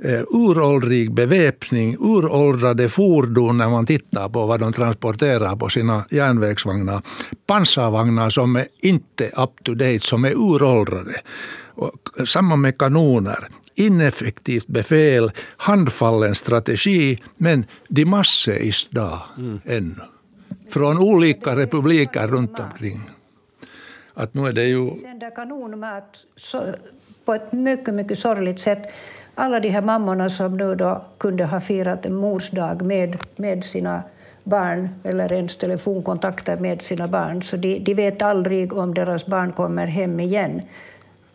eh, 0.03 0.21
uråldrig 0.29 1.13
beväpning, 1.13 1.97
uråldrade 1.99 2.89
fordon 2.89 3.57
när 3.57 3.69
man 3.69 3.85
tittar 3.85 4.29
på 4.29 4.45
vad 4.45 4.59
de 4.59 4.73
transporterar 4.73 5.55
på 5.55 5.69
sina 5.69 6.05
järnvägsvagnar. 6.09 7.01
Pansarvagnar 7.47 8.29
som 8.29 8.55
är 8.55 8.67
inte 8.81 9.27
up 9.27 9.63
to 9.63 9.73
date, 9.73 9.99
som 9.99 10.25
är 10.25 10.31
uråldrade. 10.31 11.21
Och 11.75 12.27
samma 12.27 12.55
med 12.55 12.77
kanoner. 12.77 13.47
Ineffektivt 13.75 14.67
befäl, 14.67 15.31
handfallen 15.57 16.35
strategi, 16.35 17.19
men 17.37 17.65
de 17.87 18.05
masse 18.05 18.59
is 18.59 18.89
mm. 19.37 19.59
ännu. 19.65 19.95
Från 20.69 20.97
olika 20.97 21.55
republiker 21.55 22.27
runt 22.27 22.59
omkring 22.59 23.01
att 24.13 24.33
nu 24.33 24.47
är 24.47 24.53
det 24.53 24.63
ju... 24.63 24.95
Sänder 24.95 25.35
kanonmat 25.35 26.17
på 27.25 27.33
ett 27.33 27.51
mycket, 27.51 27.93
mycket 27.93 28.19
sorgligt 28.19 28.61
sätt. 28.61 28.91
Alla 29.35 29.59
de 29.59 29.69
här 29.69 29.81
mammorna 29.81 30.29
som 30.29 30.57
nu 30.57 30.75
då 30.75 31.05
kunde 31.17 31.45
ha 31.45 31.61
firat 31.61 32.05
en 32.05 32.15
morsdag 32.15 32.81
med, 32.81 33.17
med 33.35 33.63
sina 33.63 34.03
barn 34.43 34.89
eller 35.03 35.33
ens 35.33 35.55
telefonkontakter 35.55 36.57
med 36.57 36.81
sina 36.81 37.07
barn, 37.07 37.43
så 37.43 37.57
de, 37.57 37.79
de 37.79 37.93
vet 37.93 38.21
aldrig 38.21 38.73
om 38.73 38.93
deras 38.93 39.25
barn 39.25 39.51
kommer 39.51 39.87
hem 39.87 40.19
igen. 40.19 40.61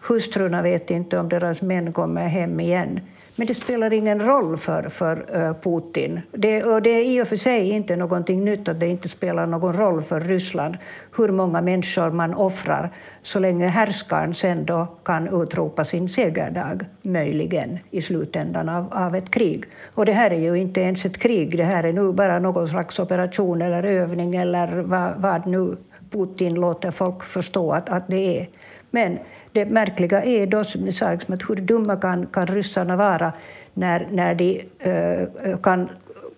Hustrurna 0.00 0.62
vet 0.62 0.90
inte 0.90 1.18
om 1.18 1.28
deras 1.28 1.62
män 1.62 1.92
kommer 1.92 2.28
hem 2.28 2.60
igen. 2.60 3.00
Men 3.38 3.46
det 3.46 3.54
spelar 3.54 3.92
ingen 3.92 4.22
roll 4.22 4.56
för, 4.56 4.88
för 4.88 5.26
eh, 5.32 5.54
Putin. 5.54 6.20
Det, 6.32 6.64
och 6.64 6.82
det 6.82 6.90
är 6.90 7.04
i 7.04 7.22
och 7.22 7.28
för 7.28 7.36
sig 7.36 7.70
inte 7.70 7.96
någonting 7.96 8.44
nytt 8.44 8.68
att 8.68 8.80
det 8.80 8.86
inte 8.86 9.08
spelar 9.08 9.46
någon 9.46 9.76
roll 9.76 10.02
för 10.02 10.20
Ryssland 10.20 10.76
hur 11.16 11.28
många 11.28 11.60
människor 11.60 12.10
man 12.10 12.34
offrar 12.34 12.90
så 13.22 13.38
länge 13.38 13.66
härskaren 13.66 14.34
sen 14.34 14.64
då 14.64 14.86
kan 15.04 15.42
utropa 15.42 15.84
sin 15.84 16.08
segerdag, 16.08 16.84
möjligen, 17.02 17.78
i 17.90 18.02
slutändan 18.02 18.68
av, 18.68 18.92
av 18.92 19.16
ett 19.16 19.30
krig. 19.30 19.64
Och 19.94 20.06
det 20.06 20.12
här 20.12 20.30
är 20.30 20.40
ju 20.40 20.54
inte 20.54 20.80
ens 20.80 21.04
ett 21.04 21.18
krig, 21.18 21.56
det 21.56 21.64
här 21.64 21.84
är 21.84 21.92
nu 21.92 22.12
bara 22.12 22.38
någon 22.38 22.68
slags 22.68 22.98
operation 22.98 23.62
eller 23.62 23.82
övning 23.82 24.36
eller 24.36 24.68
vad, 24.82 25.14
vad 25.16 25.46
nu 25.46 25.76
Putin 26.10 26.54
låter 26.54 26.90
folk 26.90 27.22
förstå 27.22 27.72
att, 27.72 27.88
att 27.88 28.08
det 28.08 28.40
är. 28.40 28.48
Men 28.90 29.18
det 29.56 29.70
märkliga 29.70 30.24
är 30.24 30.46
då, 30.46 30.64
som 30.64 30.80
ni 30.80 30.92
sa, 30.92 31.12
liksom, 31.12 31.34
att 31.34 31.50
hur 31.50 31.56
dumma 31.56 31.96
kan, 31.96 32.26
kan 32.26 32.46
ryssarna 32.46 32.96
vara 32.96 33.32
när, 33.74 34.08
när 34.12 34.34
de 34.34 34.50
uh, 34.86 35.58
kan 35.62 35.88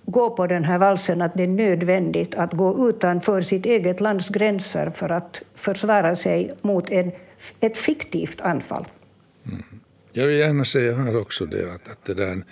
gå 0.06 0.30
på 0.30 0.46
den 0.46 0.64
här 0.64 0.78
valsen 0.78 1.22
att 1.22 1.34
det 1.36 1.42
är 1.42 1.46
nödvändigt 1.46 2.34
att 2.34 2.52
gå 2.52 2.88
utanför 2.88 3.42
sitt 3.42 3.66
eget 3.66 4.00
lands 4.00 4.28
gränser 4.28 4.90
för 4.90 5.08
att 5.08 5.42
försvara 5.54 6.16
sig 6.16 6.54
mot 6.62 6.90
en, 6.90 7.12
ett 7.60 7.76
fiktivt 7.76 8.40
anfall. 8.40 8.84
Mm. 9.46 9.62
Jag 10.12 10.26
vill 10.26 10.36
gärna 10.36 10.64
säga 10.64 10.96
här 10.96 11.16
också 11.16 11.46
det 11.46 11.74
att, 11.74 11.88
att 11.88 12.04
det 12.04 12.14
där 12.14 12.42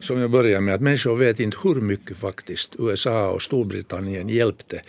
som 0.00 0.20
jag 0.20 0.30
började 0.30 0.60
med, 0.60 0.74
att 0.74 0.80
människor 0.80 1.16
vet 1.16 1.40
inte 1.40 1.56
hur 1.62 1.80
mycket 1.80 2.16
faktiskt 2.16 2.76
USA 2.78 3.30
och 3.30 3.42
Storbritannien 3.42 4.28
hjälpte 4.28 4.80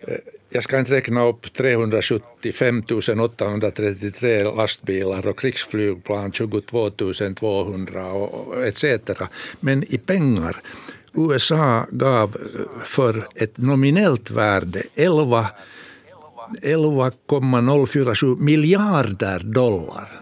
eh, 0.00 0.14
jag 0.52 0.62
ska 0.62 0.78
inte 0.78 0.94
räkna 0.94 1.24
upp 1.26 1.52
375 1.52 2.82
833 3.20 4.44
lastbilar 4.44 5.26
och 5.26 5.38
krigsflygplan 5.38 6.32
22 6.32 6.90
200 7.36 8.06
och 8.06 8.66
etc. 8.66 8.84
Men 9.60 9.94
i 9.94 9.98
pengar, 9.98 10.56
USA 11.14 11.86
gav 11.90 12.36
för 12.82 13.26
ett 13.34 13.58
nominellt 13.58 14.30
värde 14.30 14.82
11 14.94 15.46
11,047 16.62 18.36
miljarder 18.36 19.38
dollar. 19.38 20.20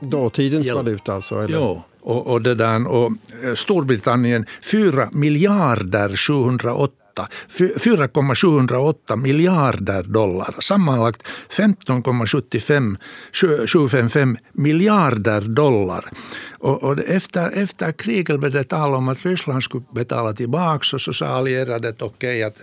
Dåtidens 0.00 0.70
valuta 0.70 1.14
alltså? 1.14 1.34
Eller? 1.38 1.58
Jo, 1.58 1.82
och, 2.00 2.26
och, 2.26 2.42
det 2.42 2.54
där, 2.54 2.86
och 2.86 3.12
Storbritannien 3.54 4.46
4 4.62 5.08
miljarder 5.12 6.16
708 6.16 7.05
4,708 7.48 9.16
miljarder 9.16 10.02
dollar. 10.02 10.54
Sammanlagt 10.60 11.22
15,755 11.50 14.36
miljarder 14.52 15.40
dollar. 15.40 16.10
Och, 16.58 16.82
och 16.82 16.98
efter, 16.98 17.50
efter 17.50 17.92
kriget 17.92 18.40
blev 18.40 18.52
det 18.52 18.64
tal 18.64 18.94
om 18.94 19.08
att 19.08 19.26
Ryssland 19.26 19.62
skulle 19.62 19.84
betala 19.90 20.32
tillbaka 20.32 20.96
och 20.96 21.00
så 21.00 21.12
sa 21.12 21.26
allierade 21.26 21.88
att 21.88 22.02
okej 22.02 22.46
okay, 22.46 22.52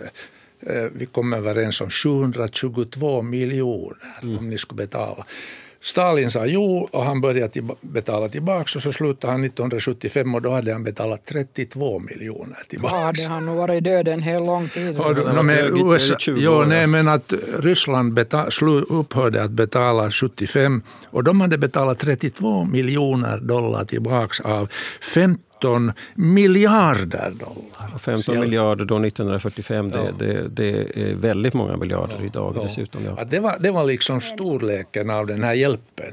eh, 0.60 0.84
vi 0.92 1.06
kom 1.06 1.32
överens 1.32 1.80
om 1.80 1.90
722 1.90 3.22
miljoner 3.22 3.96
mm. 4.22 4.38
om 4.38 4.50
ni 4.50 4.58
skulle 4.58 4.76
betala. 4.76 5.24
Stalin 5.84 6.30
sa 6.30 6.46
jo 6.46 6.88
och 6.92 7.04
han 7.04 7.20
började 7.20 7.62
betala 7.80 8.28
tillbaka 8.28 8.62
och 8.76 8.82
så 8.82 8.92
slutade 8.92 9.32
han 9.32 9.44
1975 9.44 10.34
och 10.34 10.42
då 10.42 10.50
hade 10.50 10.72
han 10.72 10.84
betalat 10.84 11.24
32 11.26 11.98
miljoner 11.98 12.58
tillbaka. 12.68 12.96
Ja, 12.96 13.02
hade 13.02 13.28
han 13.28 13.46
nog 13.46 13.56
varit 13.56 13.84
död 13.84 14.08
en 14.08 14.22
hel 14.22 14.44
lång 14.44 14.68
tid. 14.68 15.00
Och, 15.00 15.16
no, 15.16 15.42
men 15.42 15.90
USA, 15.90 16.16
jo, 16.26 16.64
nej, 16.64 16.86
men 16.86 17.08
att 17.08 17.32
Ryssland 17.58 18.12
betal, 18.12 18.50
upphörde 18.88 19.42
att 19.42 19.50
betala 19.50 20.10
75 20.10 20.82
och 21.04 21.24
de 21.24 21.40
hade 21.40 21.58
betalat 21.58 21.98
32 21.98 22.64
miljoner 22.64 23.38
dollar 23.38 23.84
tillbaka 23.84 24.48
av 24.48 24.70
50 25.14 25.53
15 25.62 25.92
miljarder 26.14 27.30
dollar. 27.30 27.98
15 27.98 28.40
miljarder 28.40 28.84
då 28.84 28.98
1945, 28.98 29.90
det, 29.90 29.98
ja. 29.98 30.12
det, 30.18 30.48
det, 30.48 30.70
är 31.10 31.14
väldigt 31.14 31.54
många 31.54 31.76
miljarder 31.76 32.16
ja, 32.18 32.24
idag 32.24 32.52
ja. 32.56 32.62
dessutom. 32.62 33.04
Ja. 33.04 33.24
det, 33.24 33.40
var, 33.40 33.56
det 33.60 33.70
var 33.70 33.84
liksom 33.84 34.20
storleken 34.20 35.10
av 35.10 35.26
den 35.26 35.42
här 35.42 35.54
hjälpen. 35.54 36.12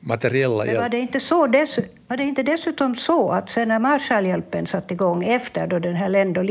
materiella 0.00 0.66
hjälp. 0.66 0.80
Var 0.80 0.88
det, 0.88 0.98
inte 0.98 1.20
så 1.20 1.46
dess, 1.46 1.78
var 2.08 2.16
det 2.16 2.22
inte 2.22 2.42
dessutom 2.42 2.96
så 2.96 3.30
att 3.30 3.50
sen 3.50 3.68
när 3.68 3.78
Marshallhjälpen 3.78 4.66
satte 4.66 4.94
igång 4.94 5.24
efter 5.24 5.66
då 5.66 5.78
den 5.78 5.94
här 5.94 6.08
Lend 6.08 6.38
och 6.38 6.44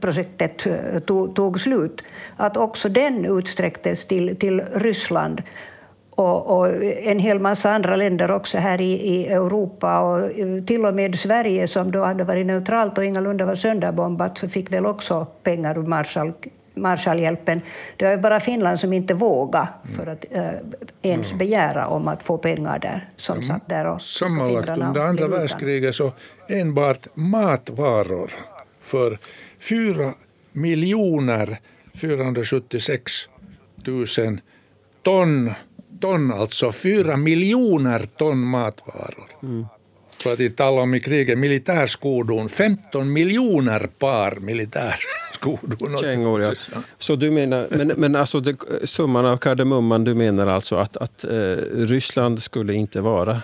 projektet 0.00 0.66
tog, 1.06 1.34
tog, 1.34 1.60
slut, 1.60 2.02
att 2.36 2.56
också 2.56 2.88
den 2.88 3.38
utsträcktes 3.38 4.06
till, 4.06 4.36
till 4.36 4.60
Ryssland 4.60 5.42
och, 6.20 6.58
och, 6.58 6.84
en 6.84 7.18
hel 7.18 7.40
massa 7.40 7.70
andra 7.70 7.96
länder 7.96 8.30
också 8.30 8.58
här 8.58 8.80
i, 8.80 8.92
i, 8.92 9.26
Europa 9.26 10.00
och 10.00 10.30
till 10.66 10.86
och 10.86 10.94
med 10.94 11.18
Sverige 11.18 11.68
som 11.68 11.90
då 11.90 12.04
hade 12.04 12.24
varit 12.24 12.46
neutralt 12.46 12.98
och 12.98 13.04
ingalunda 13.04 13.44
var 13.44 13.54
sönderbombat 13.54 14.38
så 14.38 14.48
fick 14.48 14.72
väl 14.72 14.86
också 14.86 15.26
pengar 15.42 15.78
ur 15.78 15.82
Marshall, 15.82 16.32
Marshallhjälpen. 16.74 17.60
Det 17.96 18.04
var 18.04 18.16
bara 18.16 18.40
Finland 18.40 18.80
som 18.80 18.92
inte 18.92 19.14
vågade 19.14 19.68
för 19.96 20.06
att 20.06 20.24
äh, 20.30 20.44
ens 21.02 21.26
mm. 21.26 21.38
begära 21.38 21.86
om 21.86 22.08
att 22.08 22.22
få 22.22 22.38
pengar 22.38 22.78
där, 22.78 23.08
som 23.16 23.36
mm. 23.36 23.48
satt 23.48 23.68
där 23.68 23.86
och 23.86 24.02
Sammanlagt 24.02 24.68
under 24.68 25.04
andra 25.04 25.28
världskriget 25.28 25.94
så 25.94 26.12
enbart 26.48 27.06
matvaror 27.14 28.30
för 28.80 29.18
4 29.60 30.12
miljoner 30.52 31.58
476 32.00 33.12
000 33.86 34.06
ton 35.02 35.54
ton, 36.00 36.32
alltså 36.32 36.72
fyra 36.72 37.16
miljoner 37.16 38.08
ton 38.16 38.38
matvaror. 38.38 39.28
Mm. 39.42 39.66
För 40.22 40.32
att 40.32 40.40
inte 40.40 40.56
tala 40.56 40.82
om 40.82 40.94
i 40.94 41.00
kriget 41.00 41.38
militärskordon, 41.38 42.48
15 42.48 43.12
miljoner 43.12 43.88
par 43.98 44.36
militärskordon. 44.40 45.98
Kängor, 46.00 46.42
ja. 46.42 46.54
Så 46.98 47.16
du 47.16 47.30
menar, 47.30 47.66
men, 47.70 47.92
men 47.96 48.16
alltså 48.16 48.40
det, 48.40 48.56
summan 48.84 49.26
av 49.26 49.36
kardemumman, 49.36 50.04
du 50.04 50.14
menar 50.14 50.46
alltså 50.46 50.76
att, 50.76 50.96
att 50.96 51.24
eh, 51.24 51.56
Ryssland 51.74 52.42
skulle 52.42 52.74
inte 52.74 53.00
vara 53.00 53.42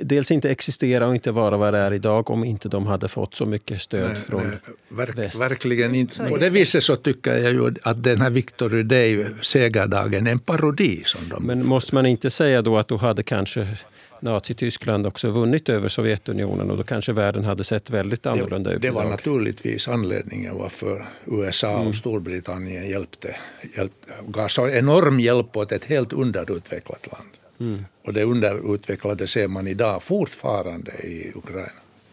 dels 0.00 0.30
inte 0.30 0.50
existera 0.50 1.06
och 1.06 1.14
inte 1.14 1.30
vara 1.30 1.56
vad 1.56 1.74
det 1.74 1.78
är 1.78 1.92
idag 1.92 2.30
om 2.30 2.44
inte 2.44 2.68
de 2.68 2.86
hade 2.86 3.08
fått 3.08 3.34
så 3.34 3.46
mycket 3.46 3.80
stöd 3.80 4.10
nej, 4.10 4.16
från 4.16 4.48
nej, 4.48 4.58
verk, 4.88 5.18
väst. 5.18 5.40
Verkligen 5.40 5.94
inte. 5.94 6.28
På 6.28 6.36
det 6.36 6.50
viset 6.50 6.84
så 6.84 6.96
tycker 6.96 7.36
jag 7.36 7.52
ju 7.52 7.74
att 7.82 8.02
den 8.04 8.20
här 8.20 8.30
Victor 8.30 8.68
Rydey 8.68 9.26
segerdagen 9.42 10.26
är 10.26 10.30
en 10.30 10.38
parodi. 10.38 11.02
Som 11.04 11.28
de 11.28 11.46
Men 11.46 11.66
måste 11.66 11.94
man 11.94 12.06
inte 12.06 12.30
säga 12.30 12.62
då 12.62 12.78
att 12.78 12.88
då 12.88 12.96
hade 12.96 13.22
kanske 13.22 13.78
Nazityskland 14.20 15.06
också 15.06 15.30
vunnit 15.30 15.68
över 15.68 15.88
Sovjetunionen 15.88 16.70
och 16.70 16.76
då 16.76 16.82
kanske 16.82 17.12
världen 17.12 17.44
hade 17.44 17.64
sett 17.64 17.90
väldigt 17.90 18.26
annorlunda 18.26 18.72
ut. 18.72 18.82
Det 18.82 18.90
var 18.90 19.04
naturligtvis 19.04 19.88
anledningen 19.88 20.58
varför 20.58 21.04
USA 21.26 21.74
och 21.74 21.80
mm. 21.80 21.94
Storbritannien 21.94 22.88
hjälpte, 22.88 23.36
hjälpte, 23.76 24.12
gav 24.26 24.48
så 24.48 24.68
enorm 24.68 25.20
hjälp 25.20 25.56
åt 25.56 25.72
ett 25.72 25.84
helt 25.84 26.12
underutvecklat 26.12 27.08
land. 27.12 27.28
Mm. 27.60 27.84
Och 28.04 28.12
det 28.12 28.22
underutvecklade 28.22 29.26
ser 29.26 29.48
man 29.48 29.66
idag 29.66 30.02
fortfarande 30.02 30.92
i 30.92 31.32
Ukraina. 31.34 31.70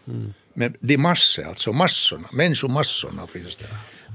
Mm. 0.08 0.32
Men 0.54 0.74
de 0.80 0.98
massor, 0.98 1.44
alltså 1.44 1.72
massorna, 1.72 2.28
människomassorna 2.32 3.26
finns 3.26 3.56
där. 3.56 3.68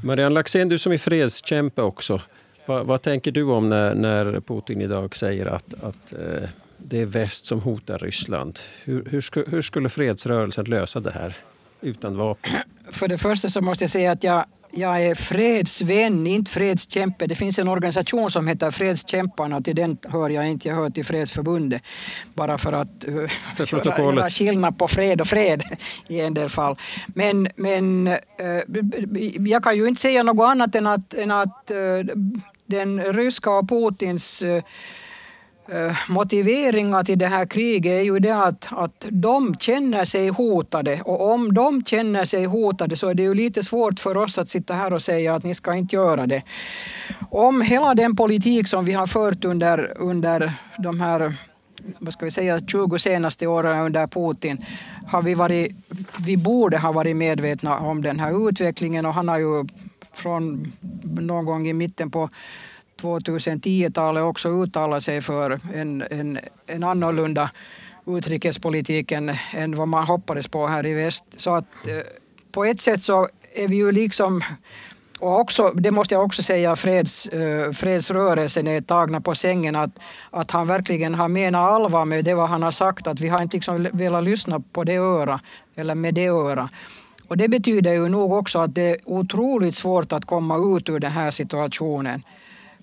Marianne 0.04 0.34
Laxén, 0.34 0.70
du 0.70 0.78
som 0.78 0.92
är 0.92 0.98
fredskämpe 0.98 1.82
också. 1.82 2.22
Vad, 2.66 2.86
vad, 2.86 3.02
tänker 3.02 3.32
du 3.32 3.44
om 3.44 3.70
när, 3.70 3.96
när 3.96 4.42
Putin 4.42 4.82
idag 4.82 5.16
säger 5.16 5.46
att, 5.46 5.74
att 5.84 6.14
eh, 6.14 6.50
det 6.78 7.02
är 7.02 7.06
väst 7.06 7.46
som 7.46 7.62
hotar 7.62 7.98
Ryssland? 7.98 8.60
Hur, 8.84 9.06
hur, 9.06 9.50
hur 9.52 9.62
skulle 9.62 9.90
fredsrörelsen 9.90 10.66
lösa 10.66 11.00
det 11.00 11.12
här 11.12 11.38
utan 11.82 12.18
vapen? 12.18 12.52
För 12.90 13.08
det 13.08 13.18
första 13.18 13.50
så 13.50 13.62
måste 13.62 13.84
jag 13.84 13.92
säga 13.92 14.12
att 14.12 14.24
jag 14.24 14.46
jag 14.74 15.06
är 15.06 15.16
fredsvän, 15.16 16.28
inte 16.28 16.52
fredskämpe. 16.52 17.28
Det 17.28 17.36
finns 17.36 17.60
en 17.60 17.68
organisation 17.68 18.32
som 18.32 18.48
heter 18.48 18.72
Fredskämparna 18.72 19.58
och 19.58 19.66
till 19.66 19.76
den 19.76 19.98
hör 20.04 20.30
jag 20.30 20.48
inte. 20.48 20.68
Jag 20.68 20.76
hör 20.76 20.90
till 20.90 21.06
Fredsförbundet. 21.06 21.82
Bara 22.34 22.58
för 22.58 22.74
att 22.74 23.06
uh, 23.08 23.28
för 23.56 23.88
göra 23.88 24.30
skillnad 24.30 24.78
på 24.78 24.88
fred 24.88 25.22
och 25.22 25.28
fred 25.28 25.64
i 26.08 26.22
en 26.22 26.34
del 26.34 26.50
fall. 26.50 26.76
Men, 27.08 27.48
men 27.56 28.08
uh, 28.08 28.18
jag 29.48 29.64
kan 29.64 29.78
ju 29.78 29.88
inte 29.88 30.02
säga 30.02 30.24
något 30.24 30.50
annat 30.50 30.76
än 30.76 30.88
att, 30.88 31.14
än 31.14 31.32
att 31.32 31.72
uh, 31.72 32.16
den 32.66 33.14
ryska 33.14 33.52
och 33.52 33.70
Putins 33.70 34.44
Eh, 34.44 34.64
Eh, 35.72 35.96
motiveringar 36.10 37.04
till 37.04 37.20
det 37.20 37.28
här 37.28 37.46
kriget 37.46 37.92
är 37.92 38.02
ju 38.02 38.20
det 38.20 38.36
att, 38.44 38.68
att 38.72 39.06
de 39.10 39.56
känner 39.56 40.06
sig 40.06 40.28
hotade 40.28 41.02
och 41.02 41.34
om 41.34 41.54
de 41.54 41.84
känner 41.84 42.26
sig 42.26 42.46
hotade 42.46 42.96
så 42.96 43.08
är 43.08 43.14
det 43.14 43.24
ju 43.24 43.34
lite 43.34 43.64
svårt 43.64 44.00
för 44.00 44.18
oss 44.18 44.38
att 44.38 44.50
sitta 44.50 44.74
här 44.74 44.94
och 44.94 45.02
säga 45.02 45.36
att 45.36 45.44
ni 45.44 45.56
ska 45.56 45.74
inte 45.74 45.96
göra 45.96 46.28
det. 46.28 46.42
Om 47.30 47.62
hela 47.62 47.96
den 47.96 48.16
politik 48.16 48.68
som 48.68 48.86
vi 48.86 48.92
har 48.92 49.08
fört 49.08 49.46
under, 49.46 49.98
under 49.98 50.54
de 50.78 51.00
här 51.02 51.34
vad 52.00 52.14
ska 52.14 52.26
vi 52.26 52.32
säga, 52.32 52.60
20 52.60 53.00
senaste 53.00 53.48
åren 53.48 53.86
under 53.86 54.08
Putin 54.08 54.66
har 55.08 55.22
vi 55.22 55.34
varit, 55.34 55.76
vi 56.26 56.38
borde 56.38 56.78
ha 56.78 56.92
varit 56.92 57.16
medvetna 57.16 57.78
om 57.78 58.02
den 58.02 58.20
här 58.20 58.50
utvecklingen 58.50 59.06
och 59.06 59.14
han 59.14 59.28
har 59.28 59.38
ju 59.38 59.66
från 60.14 60.72
någon 61.22 61.46
gång 61.46 61.68
i 61.68 61.74
mitten 61.74 62.12
på 62.12 62.30
2010-talet 63.02 64.24
också 64.24 64.50
uttalat 64.50 65.04
sig 65.04 65.22
för 65.22 65.60
en, 65.74 66.04
en, 66.12 66.40
en 66.68 66.84
annorlunda 66.84 67.52
utrikespolitik 68.08 69.12
än, 69.12 69.36
än 69.54 69.76
vad 69.76 69.88
man 69.88 70.04
hoppades 70.04 70.48
på 70.48 70.68
här 70.68 70.86
i 70.86 70.94
väst. 70.94 71.26
Så 71.38 71.54
att 71.56 71.66
eh, 71.88 71.98
på 72.52 72.66
ett 72.66 72.82
sätt 72.82 73.04
så 73.04 73.28
är 73.56 73.68
vi 73.68 73.76
ju 73.76 73.92
liksom 73.92 74.44
och 75.22 75.40
också, 75.40 75.70
det 75.70 75.92
måste 75.92 76.16
jag 76.16 76.24
också 76.24 76.44
säga, 76.44 76.76
freds, 76.76 77.30
uh, 77.34 77.72
fredsrörelsen 77.72 78.68
är 78.68 78.82
tagna 78.82 79.22
på 79.22 79.36
sängen. 79.36 79.76
Att, 79.76 80.00
att 80.30 80.52
han 80.52 80.68
verkligen 80.68 81.16
har 81.16 81.28
menat 81.28 81.72
allvar 81.72 82.06
med 82.06 82.26
det 82.26 82.34
vad 82.34 82.50
han 82.50 82.64
har 82.64 82.72
sagt. 82.72 83.08
Att 83.08 83.20
vi 83.20 83.28
har 83.28 83.42
inte 83.42 83.58
liksom 83.58 83.88
velat 83.92 84.24
lyssna 84.24 84.60
på 84.60 84.84
det 84.84 84.96
öra 84.96 85.40
eller 85.76 85.96
med 85.96 86.14
det 86.14 86.28
öra. 86.28 86.70
Och 87.28 87.38
det 87.38 87.48
betyder 87.48 87.94
ju 87.94 88.10
nog 88.10 88.34
också 88.34 88.60
att 88.60 88.76
det 88.76 88.90
är 88.90 88.98
otroligt 89.06 89.76
svårt 89.76 90.14
att 90.14 90.26
komma 90.26 90.78
ut 90.78 90.90
ur 90.90 91.00
den 91.00 91.12
här 91.12 91.32
situationen. 91.32 92.24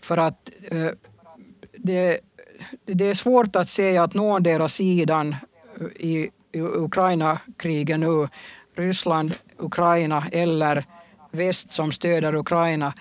För 0.03 0.17
att 0.17 0.51
eh, 0.71 0.91
det, 1.77 2.19
det 2.87 3.05
är 3.05 3.15
svårt 3.15 3.57
att 3.57 3.69
se 3.69 3.99
att 3.99 4.15
någondera 4.15 4.69
sidan 4.69 5.37
eh, 5.81 5.87
i, 6.07 6.31
i 6.53 6.61
Ukraina-kriget 6.61 8.01
nu, 8.01 8.29
Ryssland, 8.77 9.35
Ukraina 9.59 10.25
eller 10.33 10.85
väst 11.31 11.71
som 11.71 11.93
stöder 11.93 12.35
Ukraina, 12.35 12.93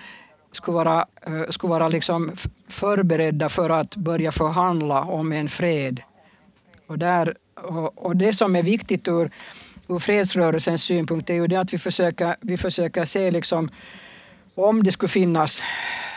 skulle 0.52 0.74
vara, 0.74 1.06
eh, 1.26 1.50
skulle 1.50 1.70
vara 1.70 1.88
liksom 1.88 2.32
förberedda 2.68 3.48
för 3.48 3.70
att 3.70 3.96
börja 3.96 4.32
förhandla 4.32 5.00
om 5.00 5.32
en 5.32 5.48
fred. 5.48 6.02
Och, 6.86 6.98
där, 6.98 7.34
och 7.94 8.16
det 8.16 8.32
som 8.32 8.56
är 8.56 8.62
viktigt 8.62 9.08
ur, 9.08 9.30
ur 9.88 9.98
fredsrörelsens 9.98 10.82
synpunkt 10.82 11.30
är 11.30 11.34
ju 11.34 11.46
det 11.46 11.56
att 11.56 11.72
vi 11.72 11.78
försöker, 11.78 12.36
vi 12.40 12.56
försöker 12.56 13.04
se 13.04 13.30
liksom, 13.30 13.68
om 14.54 14.82
det 14.82 14.92
skulle 14.92 15.08
finnas 15.08 15.62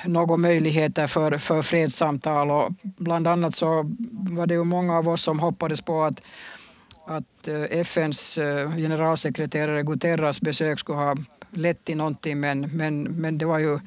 några 0.06 0.38
möjligheter 0.38 1.08
för, 1.08 1.38
för 1.38 1.62
fredssamtal. 1.62 2.52
Och 2.52 2.74
bland 2.82 3.28
annat 3.28 3.56
så 3.56 3.96
var 4.12 4.48
det 4.48 4.54
ju 4.54 4.64
många 4.64 4.98
av 4.98 5.10
oss 5.10 5.24
som 5.24 5.40
hoppades 5.40 5.82
på 5.82 6.04
att, 6.04 6.22
att 7.08 7.48
eh, 7.48 7.80
FNs 7.80 8.38
eh, 8.38 8.76
generalsekreterare 8.76 9.84
Guterres 9.84 10.42
besök 10.42 10.80
skulle 10.80 10.98
ha 10.98 11.16
lett 11.50 11.86
till 11.86 11.98
någonting 11.98 12.40
men, 12.40 12.62
men, 12.62 13.04
men 13.04 13.38
det 13.38 13.46
var 13.46 13.60
ju 13.60 13.80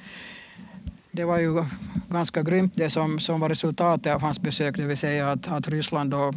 det 1.12 1.24
var 1.24 1.38
ju 1.38 1.64
ganska 2.08 2.42
grymt 2.42 2.72
det 2.76 2.90
som, 2.90 3.18
som 3.18 3.40
var 3.40 3.48
resultatet 3.48 4.14
av 4.14 4.20
hans 4.20 4.40
besök, 4.40 4.76
det 4.76 4.84
vill 4.84 4.96
säga 4.96 5.30
att, 5.30 5.48
att 5.48 5.68
Ryssland 5.68 6.10
då 6.10 6.32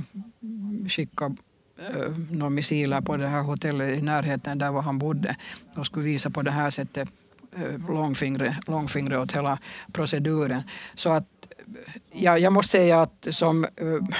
skickade 0.90 1.36
eh, 1.78 2.12
några 2.32 2.50
missiler 2.50 3.02
på 3.02 3.18
det 3.18 3.28
här 3.28 3.42
hotellet 3.42 4.00
i 4.00 4.02
närheten 4.02 4.58
där 4.58 4.72
var 4.72 4.82
han 4.82 5.00
bodde 5.00 5.36
och 5.76 5.86
skulle 5.86 6.06
visa 6.06 6.30
på 6.30 6.42
det 6.42 6.52
här 6.52 6.70
sättet 6.70 7.10
Eh, 7.58 7.93
långfingret, 7.93 8.67
långfingret, 8.67 9.20
åt 9.20 9.32
hela 9.32 9.58
proceduren. 9.93 10.63
Så 10.96 11.10
att 11.10 11.24
eh, 11.52 12.02
ja, 12.12 12.38
jag 12.38 12.54
måste 12.54 12.72
säga 12.72 13.02
att 13.02 13.28
som, 13.32 13.63
eh, 13.63 14.15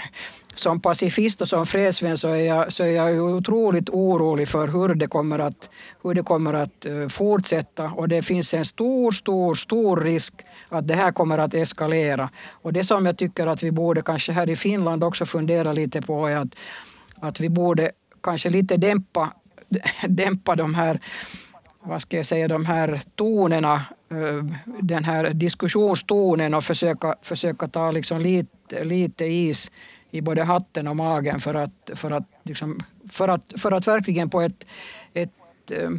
som 0.56 0.80
pacifist 0.80 1.42
och 1.42 1.48
som 1.48 1.66
fredsvän 1.66 2.18
så 2.18 2.28
är 2.28 2.46
jag, 2.46 2.74
så 2.74 2.84
är 2.84 2.92
jag 2.92 3.20
otroligt 3.20 3.90
orolig 3.90 4.48
för 4.48 4.68
hur 4.68 4.96
det 4.96 5.08
kommer 5.08 5.40
att, 5.40 5.70
hur 6.04 6.14
det 6.14 6.24
kommer 6.24 6.54
att 6.54 6.86
fortsätta. 7.10 7.84
Och 7.84 8.10
det 8.10 8.22
finns 8.22 8.54
en 8.54 8.66
stor, 8.66 9.12
stor, 9.12 9.56
stor 9.56 9.98
risk 9.98 10.34
att 10.70 10.88
det 10.88 10.96
här 10.96 11.12
kommer 11.12 11.38
att 11.38 11.54
eskalera. 11.54 12.30
Och 12.52 12.74
det 12.74 12.84
som 12.84 13.06
jag 13.06 13.18
tycker 13.18 13.48
att 13.48 13.64
vi 13.64 13.72
borde 13.72 14.02
kanske 14.02 14.32
här 14.32 14.50
i 14.50 14.56
Finland 14.56 15.04
också 15.04 15.26
fundera 15.26 15.74
lite 15.74 16.02
på 16.02 16.28
är 16.28 16.38
att, 16.38 16.58
att 17.22 17.40
vi 17.40 17.50
borde 17.50 17.92
kanske 18.24 18.50
lite 18.50 18.78
dämpa, 18.78 19.34
dämpa 20.08 20.56
de 20.56 20.76
här 20.76 21.00
vad 21.88 22.02
ska 22.02 22.18
jag 22.18 22.26
säga, 22.26 22.48
de 22.48 22.66
här 22.66 23.02
tonerna, 23.16 23.76
eh, 24.10 24.44
den 24.82 25.04
här 25.04 25.34
diskussionstonen 25.34 26.54
och 26.54 26.64
försöka, 26.64 27.16
försöka 27.22 27.68
ta 27.68 27.92
liksom 27.92 28.22
lite, 28.22 28.84
lite 28.84 29.26
is 29.26 29.72
i 30.12 30.22
både 30.22 30.44
hatten 30.44 30.88
och 30.88 30.96
magen 30.96 31.40
för 31.40 31.54
att, 31.54 31.92
för 31.96 32.12
att, 32.12 32.24
liksom, 32.44 32.80
för 33.10 33.28
att, 33.28 33.54
för 33.58 33.72
att 33.72 33.88
verkligen 33.88 34.30
på 34.30 34.42
ett, 34.42 34.68
ett 35.14 35.30
eh, 35.72 35.84
eh, 35.84 35.90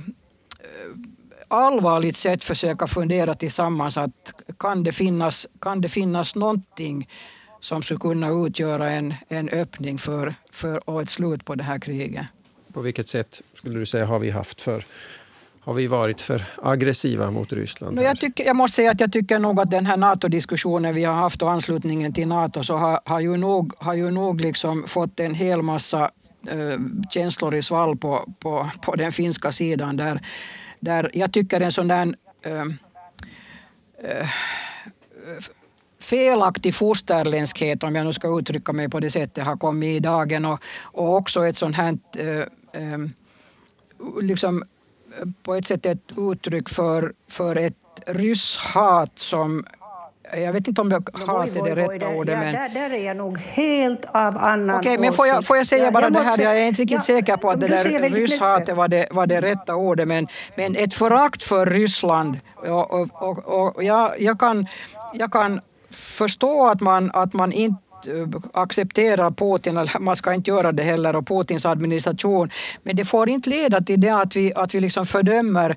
allvarligt 1.48 2.16
sätt 2.16 2.44
försöka 2.44 2.86
fundera 2.86 3.34
tillsammans 3.34 3.96
att 3.96 4.44
kan 4.58 4.82
det 4.82 4.92
finnas, 4.92 5.46
kan 5.60 5.80
det 5.80 5.88
finnas 5.88 6.34
någonting 6.34 7.08
som 7.60 7.82
skulle 7.82 8.00
kunna 8.00 8.46
utgöra 8.46 8.90
en, 8.90 9.14
en 9.28 9.48
öppning 9.48 9.98
för, 9.98 10.34
för 10.50 10.90
och 10.90 11.02
ett 11.02 11.10
slut 11.10 11.44
på 11.44 11.54
det 11.54 11.64
här 11.64 11.78
kriget. 11.78 12.26
På 12.72 12.80
vilket 12.80 13.08
sätt 13.08 13.42
skulle 13.54 13.78
du 13.78 13.86
säga 13.86 14.06
har 14.06 14.18
vi 14.18 14.30
haft 14.30 14.60
för 14.60 14.84
har 15.68 15.74
vi 15.74 15.86
varit 15.86 16.20
för 16.20 16.44
aggressiva 16.62 17.30
mot 17.30 17.52
Ryssland? 17.52 18.02
Jag, 18.02 18.20
tycker, 18.20 18.44
jag 18.44 18.56
måste 18.56 18.76
säga 18.76 18.90
att 18.90 19.00
jag 19.00 19.12
tycker 19.12 19.38
nog 19.38 19.60
att 19.60 19.70
den 19.70 19.86
här 19.86 19.96
NATO-diskussionen 19.96 20.94
vi 20.94 21.04
har 21.04 21.14
haft 21.14 21.42
och 21.42 21.50
anslutningen 21.50 22.12
till 22.12 22.28
NATO 22.28 22.62
så 22.62 22.76
har, 22.76 23.00
har 23.04 23.20
ju 23.20 23.36
nog, 23.36 23.72
har 23.78 23.94
ju 23.94 24.10
nog 24.10 24.40
liksom 24.40 24.84
fått 24.86 25.20
en 25.20 25.34
hel 25.34 25.62
massa 25.62 26.10
äh, 26.46 26.80
känslor 27.10 27.54
i 27.54 27.62
svall 27.62 27.96
på, 27.96 28.32
på, 28.40 28.70
på 28.82 28.94
den 28.94 29.12
finska 29.12 29.52
sidan. 29.52 29.96
Där, 29.96 30.20
där 30.80 31.10
jag 31.14 31.32
tycker 31.32 31.60
en 31.60 31.72
sån 31.72 31.88
där 31.88 32.14
äh, 32.42 32.60
äh, 32.62 34.28
felaktig 36.00 36.74
fosterländskhet, 36.74 37.82
om 37.82 37.94
jag 37.94 38.06
nu 38.06 38.12
ska 38.12 38.38
uttrycka 38.38 38.72
mig 38.72 38.88
på 38.88 39.00
det 39.00 39.10
sättet, 39.10 39.44
har 39.44 39.56
kommit 39.56 39.96
i 39.96 40.00
dagen. 40.00 40.44
Och, 40.44 40.60
och 40.82 41.14
också 41.14 41.46
ett 41.46 41.56
sånt 41.56 41.76
här 41.76 41.98
liksom 44.22 44.64
på 45.42 45.54
ett 45.54 45.66
sätt 45.66 45.86
ett 45.86 45.98
uttryck 46.16 46.68
för, 46.68 47.12
för 47.28 47.56
ett 47.56 47.74
rysshat 48.06 49.12
som 49.14 49.64
jag 50.36 50.52
vet 50.52 50.68
inte 50.68 50.80
om 50.80 50.90
jag 50.90 51.10
hat 51.12 51.56
är 51.56 51.62
det 51.62 51.74
rätta 51.74 52.08
ordet. 52.08 52.38
Ja, 52.44 52.52
där, 52.52 52.68
där 52.68 52.90
är 52.90 53.06
jag 53.06 53.16
nog 53.16 53.38
helt 53.38 54.04
av 54.04 54.36
annan 54.38 54.76
Okej, 54.76 54.98
men 54.98 55.12
får 55.12 55.26
jag, 55.26 55.44
får 55.44 55.56
jag 55.56 55.66
säga 55.66 55.84
ja, 55.84 55.90
bara 55.90 56.04
jag 56.04 56.12
det 56.12 56.18
här, 56.18 56.38
jag 56.38 56.58
är 56.58 56.66
inte 56.66 56.82
riktigt 56.82 56.96
ja, 56.96 57.02
säker 57.02 57.36
på 57.36 57.50
att 57.50 57.60
det 57.60 57.68
där 57.68 58.10
rysshatet 58.10 58.76
var 58.76 58.88
det, 58.88 59.08
var 59.10 59.26
det 59.26 59.40
rätta 59.40 59.74
ordet, 59.74 60.08
men, 60.08 60.26
men 60.54 60.76
ett 60.76 60.94
förakt 60.94 61.42
för 61.42 61.66
Ryssland. 61.66 62.40
Och, 62.54 62.90
och, 62.90 63.22
och, 63.22 63.46
och 63.76 63.84
jag, 63.84 64.20
jag, 64.20 64.40
kan, 64.40 64.66
jag 65.14 65.32
kan 65.32 65.60
förstå 65.90 66.66
att 66.66 66.80
man, 66.80 67.10
att 67.14 67.32
man 67.32 67.52
inte 67.52 67.87
Eh, 68.06 68.40
acceptera 68.52 69.30
Putin, 69.30 69.76
eller 69.76 69.98
man 69.98 70.16
ska 70.16 70.34
inte 70.34 70.50
göra 70.50 70.72
det 70.72 70.82
heller, 70.82 71.16
och 71.16 71.26
Putins 71.26 71.66
administration. 71.66 72.50
Men 72.82 72.96
det 72.96 73.04
får 73.04 73.28
inte 73.28 73.50
leda 73.50 73.80
till 73.80 74.00
det 74.00 74.10
att 74.10 74.36
vi, 74.36 74.52
att 74.54 74.74
vi 74.74 74.80
liksom 74.80 75.06
fördömer 75.06 75.76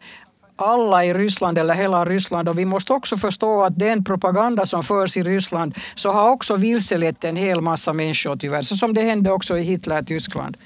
alla 0.56 1.06
i 1.06 1.14
Ryssland 1.14 1.58
eller 1.58 1.74
hela 1.74 2.06
Ryssland 2.06 2.50
och 2.50 2.60
vi 2.60 2.66
måste 2.66 2.94
också 2.94 3.18
förstå 3.18 3.62
att 3.62 3.80
den 3.80 4.04
propaganda 4.04 4.66
som 4.66 4.84
förs 4.84 5.18
i 5.18 5.24
Ryssland 5.24 5.76
så 5.96 6.12
har 6.12 6.30
också 6.30 6.56
vilselett 6.56 7.24
en 7.24 7.36
hel 7.36 7.62
massa 7.62 7.94
människor 7.94 8.36
tyvärr, 8.36 8.62
så 8.62 8.76
som 8.78 8.94
det 8.94 9.02
hände 9.02 9.32
också 9.32 9.58
i 9.58 9.62
Hitler-Tyskland. 9.62 10.58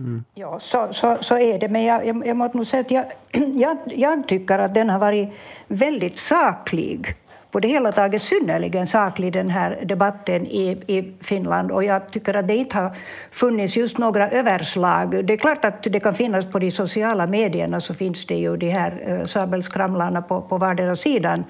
Mm. 0.00 0.24
Ja, 0.34 0.58
så, 0.60 0.88
så, 0.90 1.18
så 1.20 1.38
är 1.38 1.58
det. 1.58 1.68
Men 1.68 1.84
jag, 1.84 2.06
jag, 2.06 2.26
jag 2.26 2.36
måste 2.36 2.56
nog 2.56 2.66
säga 2.66 2.80
att 2.80 2.90
jag, 2.90 3.04
jag, 3.54 3.78
jag 3.86 4.28
tycker 4.28 4.58
att 4.58 4.74
den 4.74 4.88
har 4.88 4.98
varit 4.98 5.28
väldigt 5.68 6.18
saklig 6.18 7.16
på 7.50 7.60
det 7.60 7.68
hela 7.68 7.92
taget 7.92 8.22
synnerligen 8.22 8.86
saklig 8.86 9.32
den 9.32 9.50
här 9.50 9.78
debatten 9.84 10.46
i, 10.46 10.70
i 10.86 11.12
Finland 11.20 11.70
och 11.70 11.84
jag 11.84 12.12
tycker 12.12 12.34
att 12.34 12.48
det 12.48 12.56
inte 12.56 12.76
har 12.76 12.96
funnits 13.30 13.76
just 13.76 13.98
några 13.98 14.30
överslag. 14.30 15.24
Det 15.24 15.32
är 15.32 15.36
klart 15.36 15.64
att 15.64 15.82
det 15.82 16.00
kan 16.00 16.14
finnas 16.14 16.46
på 16.46 16.58
de 16.58 16.70
sociala 16.70 17.26
medierna 17.26 17.80
så 17.80 17.94
finns 17.94 18.26
det 18.26 18.36
ju 18.36 18.56
de 18.56 18.70
här 18.70 19.02
eh, 19.06 19.26
sabelskramlarna 19.26 20.22
på, 20.22 20.40
på 20.40 20.58
vardera 20.58 20.96
sidan 20.96 21.44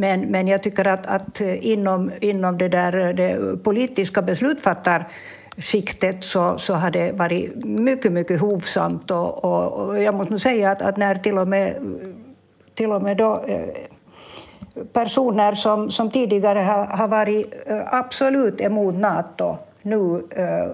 men, 0.00 0.20
men 0.20 0.48
jag 0.48 0.62
tycker 0.62 0.86
att, 0.86 1.06
att 1.06 1.40
inom, 1.40 2.12
inom 2.20 2.58
det, 2.58 2.68
där, 2.68 3.12
det 3.12 3.56
politiska 3.64 4.22
beslutsfattarskiktet 4.22 6.24
så, 6.24 6.58
så 6.58 6.74
har 6.74 6.90
det 6.90 7.12
varit 7.12 7.64
mycket, 7.64 8.12
mycket 8.12 8.40
hovsamt. 8.40 9.10
Och, 9.10 9.44
och, 9.44 9.72
och 9.72 10.02
jag 10.02 10.14
måste 10.14 10.30
nog 10.30 10.40
säga 10.40 10.70
att, 10.70 10.82
att 10.82 10.96
när 10.96 11.14
till 11.14 11.38
och 11.38 11.48
med, 11.48 11.76
till 12.74 12.92
och 12.92 13.02
med 13.02 13.16
då, 13.16 13.44
eh, 13.48 13.68
personer 14.92 15.54
som, 15.54 15.90
som 15.90 16.10
tidigare 16.10 16.58
har, 16.58 16.84
har 16.86 17.08
varit 17.08 17.54
eh, 17.66 17.94
absolut 17.94 18.60
emot 18.60 18.94
Nato 18.94 19.56
nu 19.82 20.22
eh, 20.30 20.70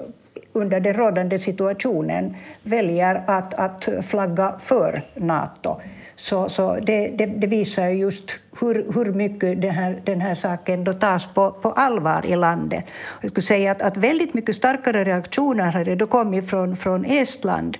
under 0.53 0.81
den 0.81 0.95
rådande 0.95 1.39
situationen 1.39 2.37
väljer 2.63 3.23
att, 3.27 3.55
att 3.55 3.89
flagga 4.03 4.55
för 4.63 5.03
Nato. 5.15 5.81
Så, 6.17 6.49
så 6.49 6.79
det, 6.83 7.09
det, 7.09 7.27
det, 7.27 7.47
visar 7.47 7.89
just 7.89 8.31
hur, 8.61 8.93
hur 8.95 9.13
mycket 9.13 9.63
den 9.63 9.71
här, 9.71 10.01
den 10.05 10.21
här 10.21 10.35
saken 10.35 10.85
då 10.85 10.93
tas 10.93 11.27
på, 11.35 11.51
på 11.51 11.71
allvar 11.71 12.27
i 12.27 12.37
landet. 12.37 12.85
Jag 13.21 13.31
skulle 13.31 13.43
säga 13.43 13.73
att, 13.73 13.83
att 13.83 13.97
väldigt 13.97 14.35
mycket 14.35 14.57
starkare 14.57 15.05
reaktioner 15.05 15.73
har 15.73 15.85
det 15.85 15.95
då 15.95 16.07
kommit 16.07 16.51
från, 16.51 16.77
från 16.77 17.05
Estland 17.05 17.77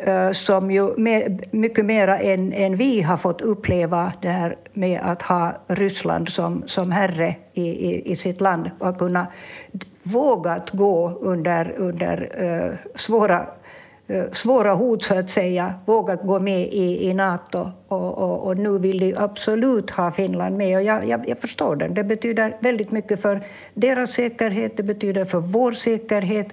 Eh, 0.00 0.32
som 0.32 0.70
ju 0.70 0.94
mycket 1.50 1.84
mer 1.84 2.08
än, 2.08 2.52
än 2.52 2.76
vi 2.76 3.02
har 3.02 3.16
fått 3.16 3.40
uppleva 3.40 4.12
det 4.22 4.28
här 4.28 4.56
med 4.72 5.00
att 5.02 5.22
ha 5.22 5.52
Ryssland 5.66 6.28
som, 6.28 6.62
som 6.66 6.92
herre 6.92 7.36
i, 7.52 7.62
i, 7.62 8.12
i 8.12 8.16
sitt 8.16 8.40
land 8.40 8.70
och 8.78 8.98
kunna 8.98 9.26
vågat 10.02 10.70
gå 10.70 11.18
under, 11.20 11.74
under 11.76 12.42
uh, 12.42 12.74
svåra, 12.94 13.46
uh, 14.10 14.24
svåra 14.32 14.74
hot, 14.74 15.02
så 15.02 15.18
att 15.18 15.30
säga, 15.30 15.74
vågat 15.86 16.22
gå 16.22 16.40
med 16.40 16.60
i, 16.60 17.08
i 17.08 17.14
Nato. 17.14 17.70
Och, 17.88 18.18
och, 18.18 18.46
och, 18.46 18.56
nu 18.56 18.78
vill 18.78 18.98
de 18.98 19.14
absolut 19.16 19.90
ha 19.90 20.10
Finland 20.10 20.56
med. 20.56 20.76
Och 20.76 20.82
jag, 20.82 21.08
jag, 21.08 21.28
jag 21.28 21.38
förstår 21.38 21.76
dem. 21.76 21.94
Det 21.94 22.04
betyder 22.04 22.56
väldigt 22.60 22.92
mycket 22.92 23.22
för 23.22 23.46
deras 23.74 24.10
säkerhet, 24.10 24.76
det 24.76 24.82
betyder 24.82 25.24
för 25.24 25.40
vår 25.40 25.72
säkerhet. 25.72 26.48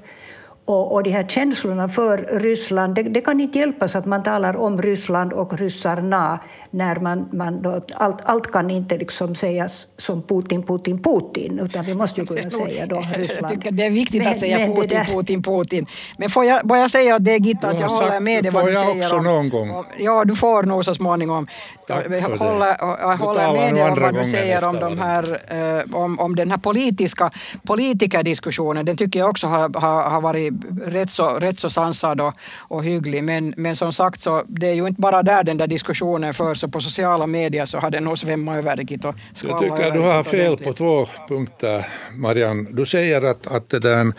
Och, 0.66 0.94
och 0.94 1.04
de 1.04 1.12
här 1.12 1.24
känslorna 1.28 1.90
för 1.90 2.18
Ryssland, 2.18 2.96
det, 2.96 3.04
det, 3.04 3.22
kan 3.22 3.40
inte 3.40 3.60
hjälpas 3.60 3.96
att 3.96 4.06
man 4.06 4.24
talar 4.24 4.56
om 4.56 4.82
Ryssland 4.82 5.34
och 5.34 5.60
ryssarna 5.60 6.40
när 6.70 6.96
man, 6.96 7.30
man 7.32 7.62
då, 7.62 7.82
allt, 7.94 8.18
allt 8.24 8.52
kan 8.52 8.70
inte 8.70 8.98
liksom 8.98 9.36
sägas 9.36 9.88
som 9.98 10.22
Putin, 10.24 10.64
Putin, 10.64 11.04
Putin, 11.04 11.60
utan 11.60 11.86
vi 11.86 11.94
måste 11.94 12.22
ju 12.22 12.28
kunna 12.28 12.50
säga 12.66 12.86
då 12.86 12.96
Ryssland. 12.96 13.28
Jag 13.42 13.50
tycker 13.50 13.72
det 13.72 13.86
är 13.86 13.90
viktigt 13.90 14.24
men, 14.24 14.32
att 14.32 14.40
säga 14.40 14.58
Putin, 14.58 14.88
där... 14.90 15.06
Putin, 15.06 15.44
Putin. 15.44 15.86
Men 16.18 16.30
får 16.30 16.46
jag 16.46 16.68
bara 16.68 16.90
säga 16.90 17.16
att 17.16 17.26
det 17.26 17.32
är 17.32 17.40
Gitta 17.40 17.68
att 17.68 17.80
jag 17.80 17.90
håller 17.90 18.20
med 18.20 18.44
dig 18.44 18.52
vad 18.52 18.68
du 18.68 18.74
säger. 18.74 18.86
Får 18.86 18.98
jag 18.98 19.06
också 19.06 19.22
någon 19.22 19.50
gång? 19.50 19.84
Ja, 19.98 20.26
du 20.26 20.36
får 20.36 20.64
nog 20.64 20.86
så 20.86 20.96
småningom. 20.96 21.48
Jag 21.88 22.38
håller, 22.38 22.78
jag 22.80 23.18
håller 23.18 23.54
med 23.54 23.74
dig 23.74 23.84
om 23.84 24.00
vad 24.02 24.14
du 24.14 24.24
säger 24.24 24.68
om, 24.68 24.76
de 24.76 25.00
här, 25.00 25.24
eh, 25.48 25.96
om, 25.96 26.20
om 26.20 26.36
den 26.36 26.52
här 26.52 26.58
politiska 26.58 27.32
politikerdiskussionen. 27.68 28.86
Den 28.86 28.98
tycker 28.98 29.20
jag 29.20 29.30
också 29.30 29.48
har, 29.48 29.80
har, 29.80 30.10
har 30.10 30.22
varit 30.22 30.54
rätt 30.86 31.10
så, 31.10 31.30
rätt 31.30 31.60
så 31.60 31.70
sansad 31.70 32.22
och, 32.22 32.34
och 32.58 32.84
hygglig. 32.84 33.24
Men, 33.24 33.54
men 33.58 33.76
som 33.76 33.94
sagt, 33.94 34.22
så, 34.22 34.44
det 34.48 34.68
är 34.68 34.74
ju 34.74 34.88
inte 34.88 35.02
bara 35.02 35.24
där 35.24 35.44
den 35.44 35.58
där 35.58 35.68
diskussionen 35.68 36.34
förs. 36.34 36.64
På 36.72 36.80
sociala 36.80 37.28
medier 37.28 37.66
så 37.66 37.78
har 37.78 37.92
den 37.92 38.04
nog 38.04 38.18
svämmat 38.18 38.58
över 38.58 38.80
och 39.08 39.16
Jag 39.44 39.60
tycker 39.60 39.92
du 39.92 40.00
har 40.00 40.24
fel 40.24 40.58
på 40.58 40.74
två 40.74 41.08
punkter, 41.28 41.88
Marianne. 42.14 42.70
Du 42.72 42.86
säger 42.86 43.22
att, 43.22 43.48
att 43.48 43.70
det 43.70 43.80
där 43.80 44.14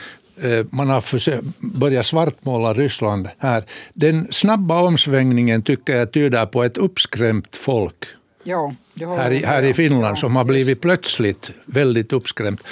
man 0.71 0.89
har 0.89 1.41
börjat 1.79 2.07
svartmåla 2.07 2.75
Ryssland 2.75 3.29
här. 3.39 3.65
Den 3.95 4.29
snabba 4.33 4.83
omsvängningen 4.83 5.63
tycker 5.63 5.97
jag 5.97 6.13
tyder 6.13 6.47
på 6.47 6.65
ett 6.65 6.77
uppskrämt 6.77 7.57
folk. 7.57 8.05
Ja, 8.45 8.75
här, 9.01 9.31
i, 9.31 9.39
här 9.39 9.63
i 9.63 9.75
Finland 9.75 10.19
som 10.19 10.37
har 10.37 10.45
blivit 10.45 10.81
plötsligt 10.81 11.53
väldigt 11.65 12.13
uppskrämt. 12.13 12.63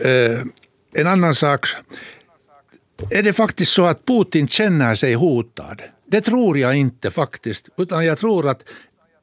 Eh, 0.00 0.40
en 0.94 1.06
annan 1.06 1.34
sak 1.34 1.66
är 3.10 3.22
det 3.22 3.32
faktiskt 3.32 3.72
så 3.72 3.86
att 3.86 4.04
Putin 4.04 4.48
känner 4.48 4.94
sig 4.94 5.14
hotad? 5.14 5.82
Det 6.06 6.20
tror 6.20 6.58
jag 6.58 6.76
inte 6.76 7.10
faktiskt, 7.10 7.68
utan 7.76 8.06
jag 8.06 8.18
tror 8.18 8.48
att 8.48 8.64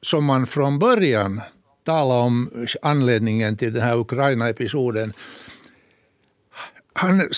som 0.02 0.24
man 0.24 0.46
från 0.46 0.78
början 0.78 1.40
talade 1.84 2.20
om 2.20 2.66
anledningen 2.82 3.56
till 3.56 3.72
den 3.72 3.82
här 3.82 3.96
Ukraina-episoden. 3.96 5.12
Han, 6.94 7.30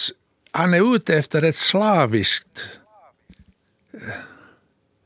han 0.51 0.75
är 0.75 0.95
ute 0.95 1.17
efter 1.17 1.43
ett 1.43 1.57
slaviskt... 1.57 2.65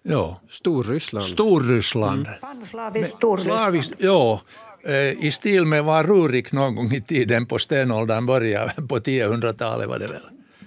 Ja. 0.03 0.41
Storryssland. 0.49 1.27
Storryssland. 1.27 2.27
Mm. 2.27 2.67
Slaviskt 2.67 3.17
Storryssland. 3.17 3.95
ja, 3.99 4.41
eh, 4.85 5.25
i 5.25 5.31
stil 5.31 5.67
med 5.67 5.85
vad 5.85 6.07
Rurik 6.07 6.53
någon 6.53 6.75
gång 6.75 6.93
i 6.93 7.01
tiden 7.01 7.47
på 7.47 7.59
stenåldern 7.59 8.27
började, 8.27 8.73
på 8.89 8.99
1000-talet 8.99 9.89
var 9.89 9.99
det 9.99 10.07
väl. 10.07 10.23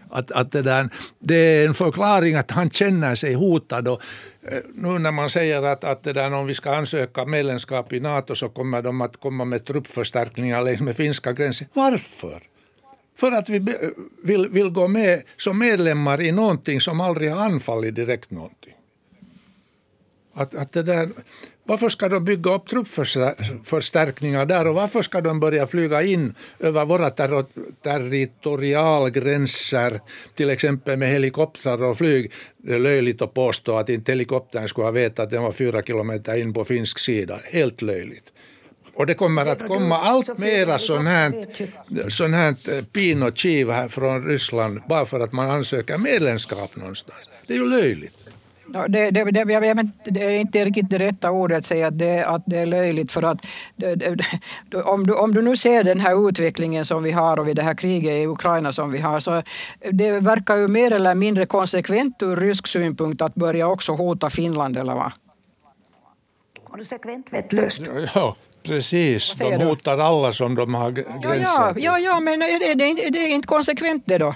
Att, 0.09 0.31
att 0.31 0.51
det, 0.51 0.61
där, 0.61 0.89
det 1.19 1.35
är 1.35 1.67
en 1.67 1.73
förklaring 1.73 2.35
att 2.35 2.51
han 2.51 2.69
känner 2.69 3.15
sig 3.15 3.33
hotad. 3.33 3.87
Och, 3.87 4.01
eh, 4.41 4.59
nu 4.73 4.99
när 4.99 5.11
man 5.11 5.29
säger 5.29 5.63
att, 5.63 5.83
att 5.83 6.03
det 6.03 6.13
där, 6.13 6.33
om 6.33 6.47
vi 6.47 6.53
ska 6.53 6.75
ansöka 6.75 7.25
medlemskap 7.25 7.93
i 7.93 7.99
Nato 7.99 8.35
så 8.35 8.49
kommer 8.49 8.81
de 8.81 9.01
att 9.01 9.19
komma 9.19 9.45
med 9.45 9.65
truppförstärkningar 9.65 10.61
längs 10.61 10.81
med 10.81 10.95
finska 10.95 11.31
gränsen. 11.31 11.67
Varför? 11.73 12.52
För 13.23 13.31
att 13.31 13.49
vi 13.49 13.59
vill, 14.23 14.49
vill 14.49 14.69
gå 14.69 14.87
med 14.87 15.21
som 15.37 15.59
medlemmar 15.59 16.21
i 16.21 16.31
någonting 16.31 16.81
som 16.81 17.01
aldrig 17.01 17.31
har 17.31 17.45
anfallit 17.45 17.95
direkt 17.95 18.31
någonting. 18.31 18.73
Att, 20.33 20.55
att 20.55 20.73
det 20.73 20.83
där, 20.83 21.09
varför 21.63 21.89
ska 21.89 22.09
de 22.09 22.25
bygga 22.25 22.55
upp 22.55 22.69
truppförstärkningar 22.69 24.45
där 24.45 24.67
och 24.67 24.75
varför 24.75 25.01
ska 25.01 25.21
de 25.21 25.39
börja 25.39 25.67
flyga 25.67 26.01
in 26.01 26.35
över 26.59 26.85
våra 26.85 27.09
ter 27.09 27.45
territorialgränser, 27.83 30.01
till 30.35 30.49
exempel 30.49 30.97
med 30.97 31.09
helikoptrar 31.09 31.83
och 31.83 31.97
flyg? 31.97 32.31
Det 32.57 32.73
är 32.73 32.79
löjligt 32.79 33.21
att 33.21 33.33
påstå 33.33 33.77
att 33.77 33.89
inte 33.89 34.11
helikoptern 34.11 34.67
skulle 34.67 34.87
ha 34.87 34.91
vetat 34.91 35.19
att 35.19 35.31
den 35.31 35.43
var 35.43 35.51
fyra 35.51 35.83
kilometer 35.83 36.35
in 36.35 36.53
på 36.53 36.65
finsk 36.65 36.99
sida. 36.99 37.39
Helt 37.43 37.81
löjligt. 37.81 38.33
Och 38.95 39.05
det 39.05 39.13
kommer 39.13 39.45
att 39.45 39.67
komma 39.67 39.97
allt 39.97 40.37
mera 40.37 40.79
sånt 40.79 41.07
här, 41.07 42.09
sån 42.09 42.33
här 42.33 42.81
pin 42.81 43.23
och 43.23 43.37
kiv 43.37 43.71
här 43.71 43.87
från 43.87 44.25
Ryssland 44.25 44.81
bara 44.89 45.05
för 45.05 45.19
att 45.19 45.31
man 45.31 45.49
ansöker 45.49 45.97
medlemskap 45.97 46.75
någonstans. 46.75 47.29
Det 47.47 47.53
är 47.53 47.57
ju 47.57 47.69
löjligt. 47.69 48.23
Ja, 48.73 48.87
det, 48.87 49.11
det, 49.11 49.23
det, 49.23 49.53
jag 49.53 49.61
vet, 49.61 49.77
det 50.05 50.23
är 50.23 50.29
inte 50.29 50.65
riktigt 50.65 50.89
det 50.89 50.97
rätta 50.97 51.31
ordet 51.31 51.57
att 51.57 51.65
säga 51.65 51.87
att 51.87 51.99
det, 51.99 52.23
att 52.23 52.43
det 52.45 52.57
är 52.57 52.65
löjligt 52.65 53.11
för 53.11 53.23
att 53.23 53.45
om, 54.85 55.07
du, 55.07 55.13
om 55.13 55.33
du 55.33 55.41
nu 55.41 55.55
ser 55.55 55.83
den 55.83 55.99
här 55.99 56.29
utvecklingen 56.29 56.85
som 56.85 57.03
vi 57.03 57.11
har 57.11 57.39
och 57.39 57.47
vid 57.47 57.55
det 57.55 57.61
här 57.61 57.73
kriget 57.73 58.11
i 58.11 58.27
Ukraina 58.27 58.71
som 58.71 58.91
vi 58.91 58.99
har 58.99 59.19
så 59.19 59.43
det 59.91 60.11
verkar 60.11 60.55
ju 60.55 60.67
mer 60.67 60.93
eller 60.93 61.15
mindre 61.15 61.45
konsekvent 61.45 62.21
ur 62.21 62.35
rysk 62.35 62.67
synpunkt 62.67 63.21
att 63.21 63.35
börja 63.35 63.67
också 63.67 63.91
hota 63.91 64.29
Finland 64.29 64.77
eller 64.77 64.93
vad? 64.93 65.11
Konsekvent 66.63 67.33
vettlöst. 67.33 67.81
Ja, 68.15 68.35
precis. 68.63 69.33
De 69.39 69.55
hotar 69.55 69.97
alla 69.97 70.31
som 70.31 70.55
de 70.55 70.73
har 70.73 70.91
gränser 70.91 71.35
ja, 71.35 71.73
ja, 71.75 71.99
ja, 71.99 72.19
men 72.19 72.41
är 72.41 72.59
det, 72.59 72.73
det, 72.73 73.03
är 73.03 73.11
det 73.11 73.27
inte 73.27 73.47
konsekvent 73.47 74.03
det 74.05 74.17
då? 74.17 74.35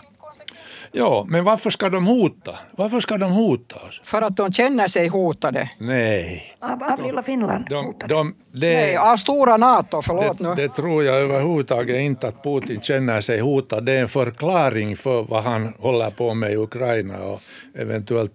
Ja, 0.91 1.25
men 1.27 1.43
varför 1.43 1.69
ska 1.69 1.89
de 1.89 2.07
hota? 2.07 2.55
Varför 2.71 2.99
ska 2.99 3.17
de 3.17 3.31
hota 3.31 3.75
oss? 3.75 4.01
För 4.03 4.21
att 4.21 4.37
de 4.37 4.53
känner 4.53 4.87
sig 4.87 5.07
hotade. 5.07 5.69
Nej. 5.77 6.57
Av, 6.59 6.83
av 6.83 7.05
lilla 7.05 7.23
Finland 7.23 7.65
de, 7.69 7.95
de, 8.07 8.35
det, 8.51 8.73
Nej, 8.73 8.97
av 8.97 9.17
stora 9.17 9.57
NATO, 9.57 10.01
förlåt 10.01 10.37
det, 10.37 10.43
nu. 10.43 10.55
Det 10.55 10.69
tror 10.69 11.03
jag 11.03 11.15
överhuvudtaget 11.15 11.95
inte 11.95 12.27
att 12.27 12.43
Putin 12.43 12.81
känner 12.81 13.21
sig 13.21 13.39
hotad. 13.39 13.85
Det 13.85 13.91
är 13.91 14.01
en 14.01 14.07
förklaring 14.07 14.97
för 14.97 15.23
vad 15.23 15.43
han 15.43 15.73
håller 15.79 16.09
på 16.09 16.33
med 16.33 16.51
i 16.51 16.55
Ukraina 16.55 17.23
och 17.23 17.41
eventuellt 17.75 18.33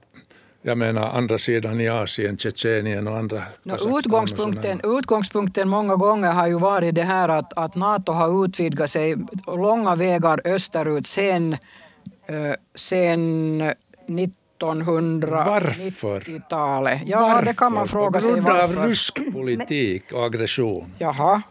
jag 0.63 0.79
menar 0.79 1.09
andra 1.09 1.39
sidan 1.39 1.81
i 1.81 1.89
Asien, 1.89 2.39
Tjetjenien 2.39 3.09
och 3.09 3.17
andra. 3.17 3.43
No, 3.63 3.99
utgångspunkten, 3.99 4.81
och 4.81 4.99
utgångspunkten 4.99 5.69
många 5.69 5.97
gånger 5.97 6.33
har 6.33 6.47
ju 6.47 6.59
varit 6.59 6.95
det 6.95 7.03
här 7.03 7.29
att, 7.29 7.59
att 7.59 7.75
Nato 7.75 8.13
har 8.13 8.45
utvidgat 8.45 8.91
sig 8.91 9.17
långa 9.47 9.95
vägar 9.95 10.41
österut 10.45 11.07
sen 11.07 11.57
Eh, 12.27 12.53
sen 12.75 13.63
1990-talet. 14.07 15.77
Ja, 17.07 17.21
varför? 17.21 17.45
det 17.45 17.57
kan 17.57 17.73
man 17.73 17.89
fråga 17.89 18.21
sig 18.21 18.41
varför. 18.41 18.67
På 18.67 18.73
grund 18.73 18.79
av 18.79 18.87
rysk 18.89 19.33
politik 19.33 20.13
och 20.13 20.27
aggression. 20.27 20.93
Jaha. 20.99 21.43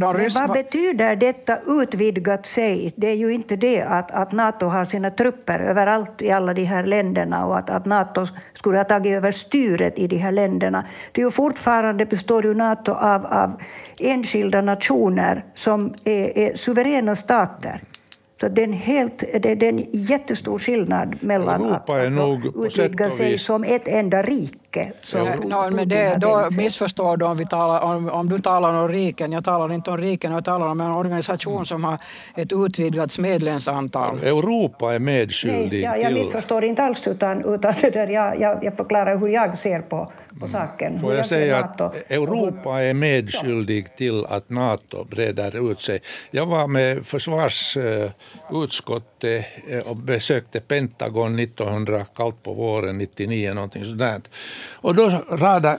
Vad, 0.00 0.16
Men 0.16 0.30
vad 0.34 0.52
betyder 0.52 1.16
detta 1.16 1.58
utvidgat 1.66 2.46
sig? 2.46 2.92
Det 2.96 3.06
är 3.06 3.14
ju 3.14 3.32
inte 3.32 3.56
det 3.56 3.82
att, 3.82 4.10
att 4.10 4.32
Nato 4.32 4.66
har 4.66 4.84
sina 4.84 5.10
trupper 5.10 5.58
överallt 5.58 6.22
i 6.22 6.30
alla 6.30 6.54
de 6.54 6.64
här 6.64 6.84
länderna 6.84 7.46
och 7.46 7.58
att, 7.58 7.70
att 7.70 7.84
Nato 7.84 8.26
skulle 8.52 8.76
ha 8.76 8.84
tagit 8.84 9.12
över 9.12 9.30
styret 9.30 9.98
i 9.98 10.06
de 10.06 10.16
här 10.16 10.32
länderna. 10.32 10.86
Det 11.12 11.20
är 11.20 11.24
ju 11.24 11.30
fortfarande 11.30 12.06
består 12.06 12.46
ju 12.46 12.54
Nato 12.54 12.92
av, 12.92 13.26
av 13.26 13.62
enskilda 14.00 14.60
nationer 14.60 15.44
som 15.54 15.94
är, 16.04 16.38
är 16.38 16.54
suveräna 16.54 17.16
stater. 17.16 17.82
Så 18.40 18.48
det 18.48 18.62
är 18.62 18.64
en, 18.64 18.72
helt, 18.72 19.18
det 19.18 19.62
är 19.62 19.64
en 19.64 19.84
jättestor 19.90 20.58
skillnad 20.58 21.16
mellan 21.20 21.64
Europa 21.64 21.92
att, 21.92 22.46
att 22.56 22.66
utvidga 22.66 23.10
sig 23.10 23.38
som 23.38 23.64
ett 23.64 23.88
enda 23.88 24.22
rike. 24.22 24.61
Som 25.00 25.26
ja, 25.26 25.36
no, 25.36 25.70
men 25.70 25.88
det, 25.88 26.16
då 26.20 26.48
missförstår 26.50 27.16
du 27.16 27.24
om, 27.24 27.36
vi 27.36 27.46
talar, 27.46 27.80
om, 27.80 28.10
om 28.10 28.28
du 28.28 28.40
talar 28.40 28.82
om 28.82 28.88
riken. 28.88 29.32
Jag 29.32 29.44
talar 29.44 29.74
inte 29.74 29.90
om 29.90 29.98
riken, 29.98 30.32
jag 30.32 30.44
talar 30.44 30.66
om 30.66 30.80
en 30.80 30.90
organisation 30.90 31.66
som 31.66 31.84
har 31.84 31.98
ett 32.36 32.52
utvidgat 32.52 33.18
medlemsantal. 33.18 34.18
Europa 34.22 34.94
är 34.94 34.98
medskyldig 34.98 35.82
Nej, 35.82 36.00
jag, 36.00 36.02
jag 36.02 36.12
missförstår 36.12 36.64
inte 36.64 36.82
alls, 36.82 37.08
utan, 37.08 37.54
utan 37.54 37.74
det 37.80 37.90
där, 37.90 38.08
jag, 38.08 38.40
jag, 38.40 38.64
jag 38.64 38.76
förklarar 38.76 39.18
hur 39.18 39.28
jag 39.28 39.58
ser 39.58 39.80
på, 39.80 40.12
på 40.40 40.48
saken. 40.48 41.00
Får 41.00 41.14
jag 41.14 41.26
säga 41.26 41.58
att 41.58 41.80
Europa 42.10 42.82
är 42.82 42.94
medskyldig 42.94 43.96
till 43.96 44.24
att 44.24 44.50
Nato 44.50 45.04
breder 45.04 45.72
ut 45.72 45.80
sig. 45.80 46.00
Jag 46.30 46.46
var 46.46 46.66
med 46.66 47.06
försvarsutskottet 47.06 49.44
eh, 49.68 49.90
och 49.90 49.96
besökte 49.96 50.60
Pentagon 50.60 51.38
1900, 51.38 52.04
kallt 52.16 52.42
på 52.42 52.52
våren 52.52 52.98
99, 52.98 53.54
någonting 53.54 53.84
sådant. 53.84 54.30
Och 54.70 54.94
då 54.94 55.22
radade 55.30 55.78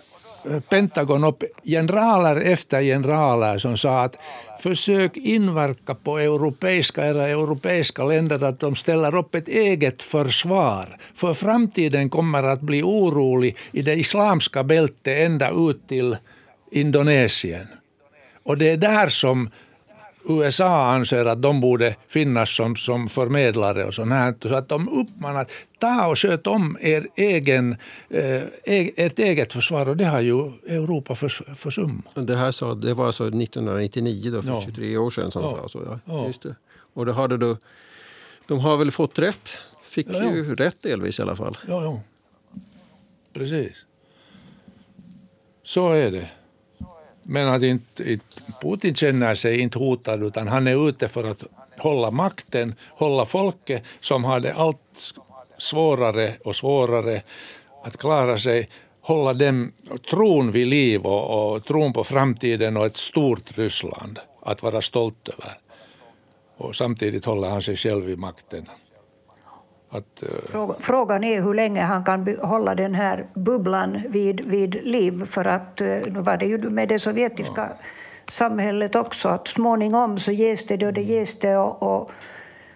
eh, 0.49 0.59
Pentagon 0.59 1.23
upp 1.23 1.43
generaler 1.63 2.35
efter 2.35 2.81
generaler 2.81 3.57
som 3.57 3.77
sa 3.77 4.03
att 4.03 4.17
försök 4.59 5.17
inverka 5.17 5.95
på 5.95 6.17
europeiska, 6.17 7.07
era 7.07 7.27
europeiska 7.27 8.03
länder 8.03 8.43
att 8.43 8.59
de 8.59 8.75
ställer 8.75 9.15
upp 9.15 9.35
ett 9.35 9.47
eget 9.47 10.01
försvar. 10.01 10.97
För 11.15 11.33
framtiden 11.33 12.09
kommer 12.09 12.43
att 12.43 12.61
bli 12.61 12.83
orolig 12.83 13.57
i 13.71 13.81
det 13.81 13.93
islamska 13.93 14.63
bältet 14.63 15.17
ända 15.19 15.51
ut 15.51 15.87
till 15.87 16.17
Indonesien. 16.71 17.67
Och 18.43 18.57
det 18.57 18.69
är 18.69 18.77
där 18.77 19.07
som 19.07 19.49
USA 20.29 20.93
anser 20.93 21.25
att 21.25 21.41
de 21.41 21.61
borde 21.61 21.95
finnas 22.07 22.55
som, 22.55 22.75
som 22.75 23.09
förmedlare 23.09 23.85
och 23.85 23.93
sånt 23.93 24.11
här. 24.11 24.35
Så 24.41 24.55
att 24.55 24.69
de 24.69 24.89
uppmanar 24.89 25.47
ta 25.79 26.07
och 26.07 26.19
sköt 26.19 26.47
om 26.47 26.77
er 26.81 27.07
egen, 27.15 27.77
eh, 28.09 28.43
ert 28.63 29.19
eget 29.19 29.53
försvar 29.53 29.89
och 29.89 29.97
det 29.97 30.05
har 30.05 30.21
ju 30.21 30.51
Europa 30.67 31.15
förs, 31.15 31.41
försummat. 31.55 32.05
Det 32.13 32.35
här 32.35 32.51
sa, 32.51 32.75
det 32.75 32.93
var 32.93 33.05
alltså 33.05 33.23
1999, 33.23 34.31
då, 34.31 34.41
för 34.41 34.49
ja. 34.49 34.61
23 34.65 34.97
år 34.97 35.09
sedan. 35.09 35.31
Som 35.31 35.43
ja. 35.43 35.55
sa 35.61 35.67
så, 35.67 35.81
ja. 35.85 35.99
ja. 36.05 36.27
Just 36.27 36.41
det. 36.41 36.55
Och 36.93 37.05
det 37.05 37.13
hade 37.13 37.37
då, 37.37 37.57
de 38.47 38.59
har 38.59 38.77
väl 38.77 38.91
fått 38.91 39.19
rätt? 39.19 39.49
Fick 39.83 40.07
ja, 40.09 40.23
ju 40.23 40.55
rätt 40.55 40.81
delvis 40.81 41.19
i 41.19 41.21
alla 41.21 41.35
fall. 41.35 41.57
Ja, 41.67 41.83
ja. 41.83 42.01
Precis. 43.33 43.85
Så 45.63 45.91
är 45.91 46.11
det. 46.11 46.29
Men 47.23 47.47
att 47.47 47.63
inte, 47.63 48.19
Putin 48.61 48.95
känner 48.95 49.35
sig 49.35 49.59
inte 49.59 49.79
hotad 49.79 50.23
utan 50.23 50.47
han 50.47 50.67
är 50.67 50.89
ute 50.89 51.07
för 51.07 51.23
att 51.23 51.43
hålla 51.77 52.11
makten, 52.11 52.75
hålla 52.89 53.25
folket 53.25 53.83
som 53.99 54.23
har 54.23 54.39
det 54.39 54.53
allt 54.53 54.77
svårare 55.57 56.33
och 56.43 56.55
svårare 56.55 57.21
att 57.83 57.97
klara 57.97 58.37
sig, 58.37 58.69
hålla 59.01 59.33
dem 59.33 59.71
tron 60.09 60.51
vid 60.51 60.67
liv 60.67 61.05
och, 61.05 61.53
och 61.53 61.65
tron 61.65 61.93
på 61.93 62.03
framtiden 62.03 62.77
och 62.77 62.85
ett 62.85 62.97
stort 62.97 63.57
Ryssland 63.57 64.19
att 64.41 64.63
vara 64.63 64.81
stolt 64.81 65.29
över. 65.29 65.57
Och 66.57 66.75
samtidigt 66.75 67.25
håller 67.25 67.49
han 67.49 67.61
sig 67.61 67.75
själv 67.75 68.05
vid 68.05 68.19
makten. 68.19 68.69
Att, 69.93 70.23
uh... 70.53 70.71
Frågan 70.79 71.23
är 71.23 71.41
hur 71.41 71.53
länge 71.53 71.81
han 71.81 72.03
kan 72.03 72.37
hålla 72.41 72.75
den 72.75 72.95
här 72.95 73.25
bubblan 73.33 74.01
vid, 74.09 74.45
vid 74.45 74.85
liv. 74.85 75.25
För 75.25 75.45
att 75.45 75.81
uh, 75.81 75.87
nu 75.87 76.21
var 76.21 76.37
det 76.37 76.45
ju 76.45 76.57
med 76.69 76.89
det 76.89 76.99
sovjetiska 76.99 77.61
ja. 77.61 77.85
samhället 78.27 78.95
också 78.95 79.29
att 79.29 79.47
småningom 79.47 80.19
så 80.19 80.31
ges 80.31 80.65
det 80.65 80.85
och 80.85 80.93
det 80.93 81.01
ges 81.01 81.39
det. 81.39 81.57
Och, 81.57 81.83
och, 81.83 82.11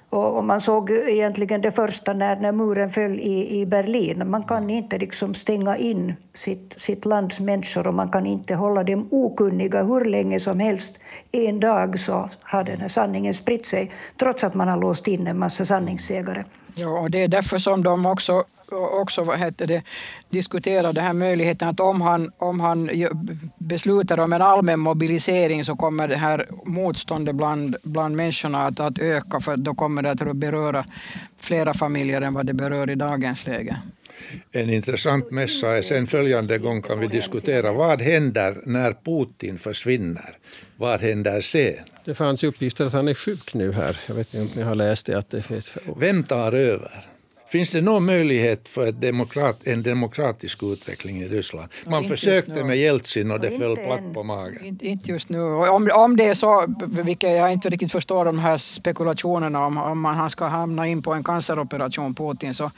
och, 0.09 0.43
man 0.43 0.61
såg 0.61 0.91
egentligen 0.91 1.61
det 1.61 1.72
första 1.72 2.13
när, 2.13 2.36
när 2.36 2.51
muren 2.51 2.89
föll 2.89 3.20
i, 3.20 3.59
i 3.59 3.65
Berlin. 3.65 4.30
Man 4.30 4.43
kan 4.43 4.70
inte 4.70 4.97
liksom 4.97 5.34
stänga 5.34 5.78
in 5.78 6.13
sitt, 6.34 6.74
sitt 6.78 7.05
lands 7.05 7.39
människor 7.39 7.88
och 7.88 7.93
man 7.93 8.09
kan 8.09 8.26
inte 8.26 8.55
hålla 8.55 8.84
dem 8.84 9.07
okunniga 9.11 9.84
hur 9.84 10.05
länge 10.05 10.39
som 10.39 10.59
helst. 10.59 10.99
En 11.32 11.59
dag 11.59 11.99
så 11.99 12.30
har 12.41 12.63
den 12.63 12.82
här 12.82 12.88
sanningen 12.88 13.34
spritt 13.34 13.65
sig 13.65 13.91
trots 14.18 14.43
att 14.43 14.55
man 14.55 14.68
har 14.68 14.78
låst 14.78 15.07
in 15.07 15.28
en 15.28 15.39
massa 15.39 15.65
sanningssägare. 15.65 16.43
Ja, 16.80 16.88
och 16.88 17.11
det 17.11 17.23
är 17.23 17.28
därför 17.28 17.57
som 17.57 17.84
de 17.84 18.05
också, 18.05 18.43
också 18.71 19.23
vad 19.23 19.39
heter 19.39 19.67
det, 19.67 19.84
diskuterar 20.30 20.93
den 20.93 21.03
här 21.03 21.13
möjligheten 21.13 21.67
att 21.67 21.80
om 21.80 22.01
han, 22.01 22.32
om 22.38 22.59
han 22.59 22.89
beslutar 23.57 24.19
om 24.19 24.34
en 24.34 24.41
allmän 24.41 24.80
mobilisering 24.80 25.65
så 25.65 25.75
kommer 25.75 26.07
det 26.07 26.15
här 26.15 26.47
motståndet 26.65 27.36
bland, 27.36 27.75
bland 27.84 28.15
människorna 28.15 28.65
att, 28.65 28.80
att 28.80 28.99
öka 28.99 29.39
för 29.39 29.57
då 29.57 29.75
kommer 29.75 30.01
det 30.01 30.11
att 30.11 30.36
beröra 30.36 30.86
flera 31.38 31.73
familjer 31.73 32.21
än 32.21 32.34
vad 32.34 32.45
det 32.45 32.53
berör 32.53 32.89
i 32.89 32.95
dagens 32.95 33.47
läge. 33.47 33.78
En 34.51 34.70
intressant 34.70 35.32
mässa 35.32 35.84
sen 35.84 36.07
följande 36.07 36.57
gång 36.57 36.82
kan 36.82 36.99
vi 36.99 37.07
diskutera 37.07 37.72
vad 37.72 38.01
händer 38.01 38.57
när 38.65 38.93
Putin 38.93 39.57
försvinner? 39.57 40.38
Vad 40.78 41.01
händer 41.01 41.41
sen? 41.41 41.74
Det 42.05 42.15
fanns 42.15 42.43
uppgifter 42.43 42.86
att 42.86 42.93
han 42.93 43.07
är 43.07 43.13
sjuk 43.13 43.53
nu 43.53 43.72
här. 43.72 43.99
Jag 44.07 44.15
vet 44.15 44.34
inte 44.34 44.53
om 44.53 44.59
ni 44.61 44.61
har 44.61 44.76
läst 44.76 45.05
det. 45.05 45.18
Att 45.18 45.30
det 45.30 45.41
finns... 45.41 45.78
Vem 45.97 46.24
tar 46.24 46.53
över? 46.53 47.07
Finns 47.49 47.71
det 47.71 47.81
någon 47.81 48.05
möjlighet 48.05 48.69
för 48.69 48.91
demokrat, 48.91 49.67
en 49.67 49.83
demokratisk 49.83 50.63
utveckling 50.63 51.21
i 51.21 51.27
Ryssland? 51.27 51.69
Man 51.85 52.03
ja, 52.03 52.09
försökte 52.09 52.63
med 52.63 52.77
Jeltsin 52.77 53.31
och 53.31 53.39
det 53.39 53.57
föll 53.57 53.75
platt 53.75 54.13
på 54.13 54.23
magen. 54.23 54.65
Inte, 54.65 54.87
inte 54.87 55.11
just 55.11 55.29
nu. 55.29 55.41
Om, 55.41 55.89
om 55.93 56.17
det 56.17 56.25
är 56.25 56.33
så, 56.33 56.75
vilket 56.87 57.31
jag 57.31 57.53
inte 57.53 57.69
riktigt 57.69 57.91
förstår 57.91 58.25
de 58.25 58.39
här 58.39 58.57
spekulationerna 58.57 59.65
om, 59.65 59.77
om 59.77 59.99
man, 59.99 60.15
han 60.15 60.29
ska 60.29 60.45
hamna 60.45 60.87
in 60.87 61.01
på 61.01 61.13
en 61.13 61.23
canceroperation, 61.23 62.15
Putin, 62.15 62.53
så, 62.53 62.71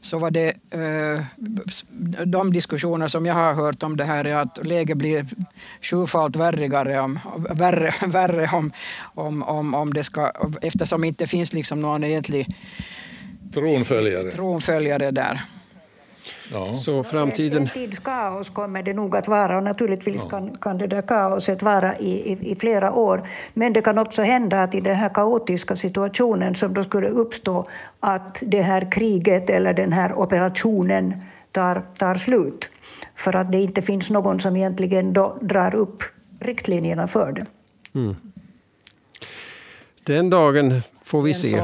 så 0.00 0.18
var 0.18 0.30
det 0.30 0.48
eh, 0.70 1.24
de 2.24 2.52
diskussioner 2.52 3.08
som 3.08 3.26
jag 3.26 3.34
har 3.34 3.54
hört 3.54 3.82
om 3.82 3.96
det 3.96 4.04
här 4.04 4.24
är 4.24 4.34
att 4.34 4.66
läget 4.66 4.96
blir 4.96 5.26
sjufalt 5.80 6.36
värre 6.36 7.00
om, 7.00 7.18
värre, 7.50 7.94
värre 8.06 8.50
om, 8.52 8.72
om, 9.14 9.42
om, 9.42 9.74
om 9.74 9.94
det 9.94 10.04
ska, 10.04 10.32
eftersom 10.62 11.00
det 11.00 11.08
inte 11.08 11.26
finns 11.26 11.52
liksom 11.52 11.80
någon 11.80 12.04
egentlig 12.04 12.46
Tronföljare. 13.54 14.30
Tronföljare 14.30 15.10
där. 15.10 15.40
Ja. 16.52 16.74
Så 16.74 17.02
framtiden... 17.02 17.62
En 17.62 17.68
tids 17.68 17.98
kaos 17.98 18.50
kommer 18.50 18.82
det 18.82 18.94
nog 18.94 19.16
att 19.16 19.28
vara 19.28 19.56
och 19.56 19.62
naturligtvis 19.62 20.20
kan, 20.30 20.56
kan 20.56 20.78
det 20.78 20.86
där 20.86 21.02
kaoset 21.02 21.62
vara 21.62 21.98
i, 21.98 22.32
i, 22.32 22.52
i, 22.52 22.56
flera 22.56 22.92
år. 22.92 23.28
Men 23.54 23.72
det 23.72 23.82
kan 23.82 23.98
också 23.98 24.22
hända 24.22 24.62
att 24.62 24.74
i 24.74 24.80
den 24.80 24.96
här 24.96 25.08
kaotiska 25.08 25.76
situationen 25.76 26.54
som 26.54 26.74
då 26.74 26.84
skulle 26.84 27.08
uppstå 27.08 27.66
att 28.00 28.42
det 28.42 28.62
här 28.62 28.92
kriget 28.92 29.50
eller 29.50 29.74
den 29.74 29.92
här 29.92 30.12
operationen 30.18 31.14
tar, 31.52 31.82
tar 31.98 32.14
slut. 32.14 32.70
För 33.16 33.36
att 33.36 33.52
det 33.52 33.58
inte 33.58 33.82
finns 33.82 34.10
någon 34.10 34.40
som 34.40 34.56
egentligen 34.56 35.12
då 35.12 35.38
drar 35.40 35.74
upp 35.74 36.02
riktlinjerna 36.40 37.08
för 37.08 37.32
det. 37.32 37.46
Mm. 37.94 38.16
Den 40.04 40.30
dagen 40.30 40.82
får 41.12 41.22
vi 41.22 41.34
se. 41.34 41.60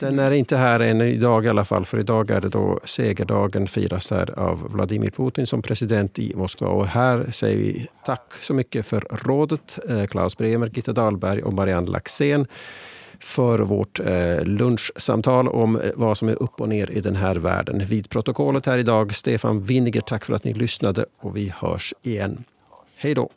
Den 0.00 0.18
är 0.18 0.30
inte 0.30 0.56
här 0.56 0.80
än 0.80 1.00
idag 1.00 1.44
i 1.44 1.48
alla 1.48 1.64
fall, 1.64 1.84
för 1.84 2.00
idag 2.00 2.30
är 2.30 2.40
det 2.40 2.48
då 2.48 2.80
segerdagen 2.84 3.68
firas 3.68 4.10
här 4.10 4.38
av 4.38 4.68
Vladimir 4.72 5.10
Putin 5.10 5.46
som 5.46 5.62
president 5.62 6.18
i 6.18 6.32
Moskva. 6.36 6.68
Och 6.68 6.86
här 6.86 7.26
säger 7.30 7.58
vi 7.58 7.86
tack 8.04 8.32
så 8.40 8.54
mycket 8.54 8.86
för 8.86 9.06
rådet, 9.10 9.78
eh, 9.88 10.04
Klaus 10.06 10.36
Bremer, 10.36 10.70
Gitta 10.74 10.92
Dahlberg 10.92 11.42
och 11.42 11.52
Marianne 11.52 11.90
Laxén 11.90 12.46
för 13.20 13.58
vårt 13.58 14.00
eh, 14.00 14.44
lunchsamtal 14.44 15.48
om 15.48 15.80
vad 15.94 16.18
som 16.18 16.28
är 16.28 16.42
upp 16.42 16.60
och 16.60 16.68
ner 16.68 16.90
i 16.90 17.00
den 17.00 17.16
här 17.16 17.36
världen. 17.36 17.86
Vid 17.86 18.10
protokollet 18.10 18.66
här 18.66 18.78
idag, 18.78 19.14
Stefan 19.14 19.62
Winniger, 19.62 20.00
tack 20.00 20.24
för 20.24 20.34
att 20.34 20.44
ni 20.44 20.54
lyssnade 20.54 21.04
och 21.20 21.36
vi 21.36 21.52
hörs 21.56 21.94
igen. 22.02 22.44
Hej 22.96 23.14
då! 23.14 23.30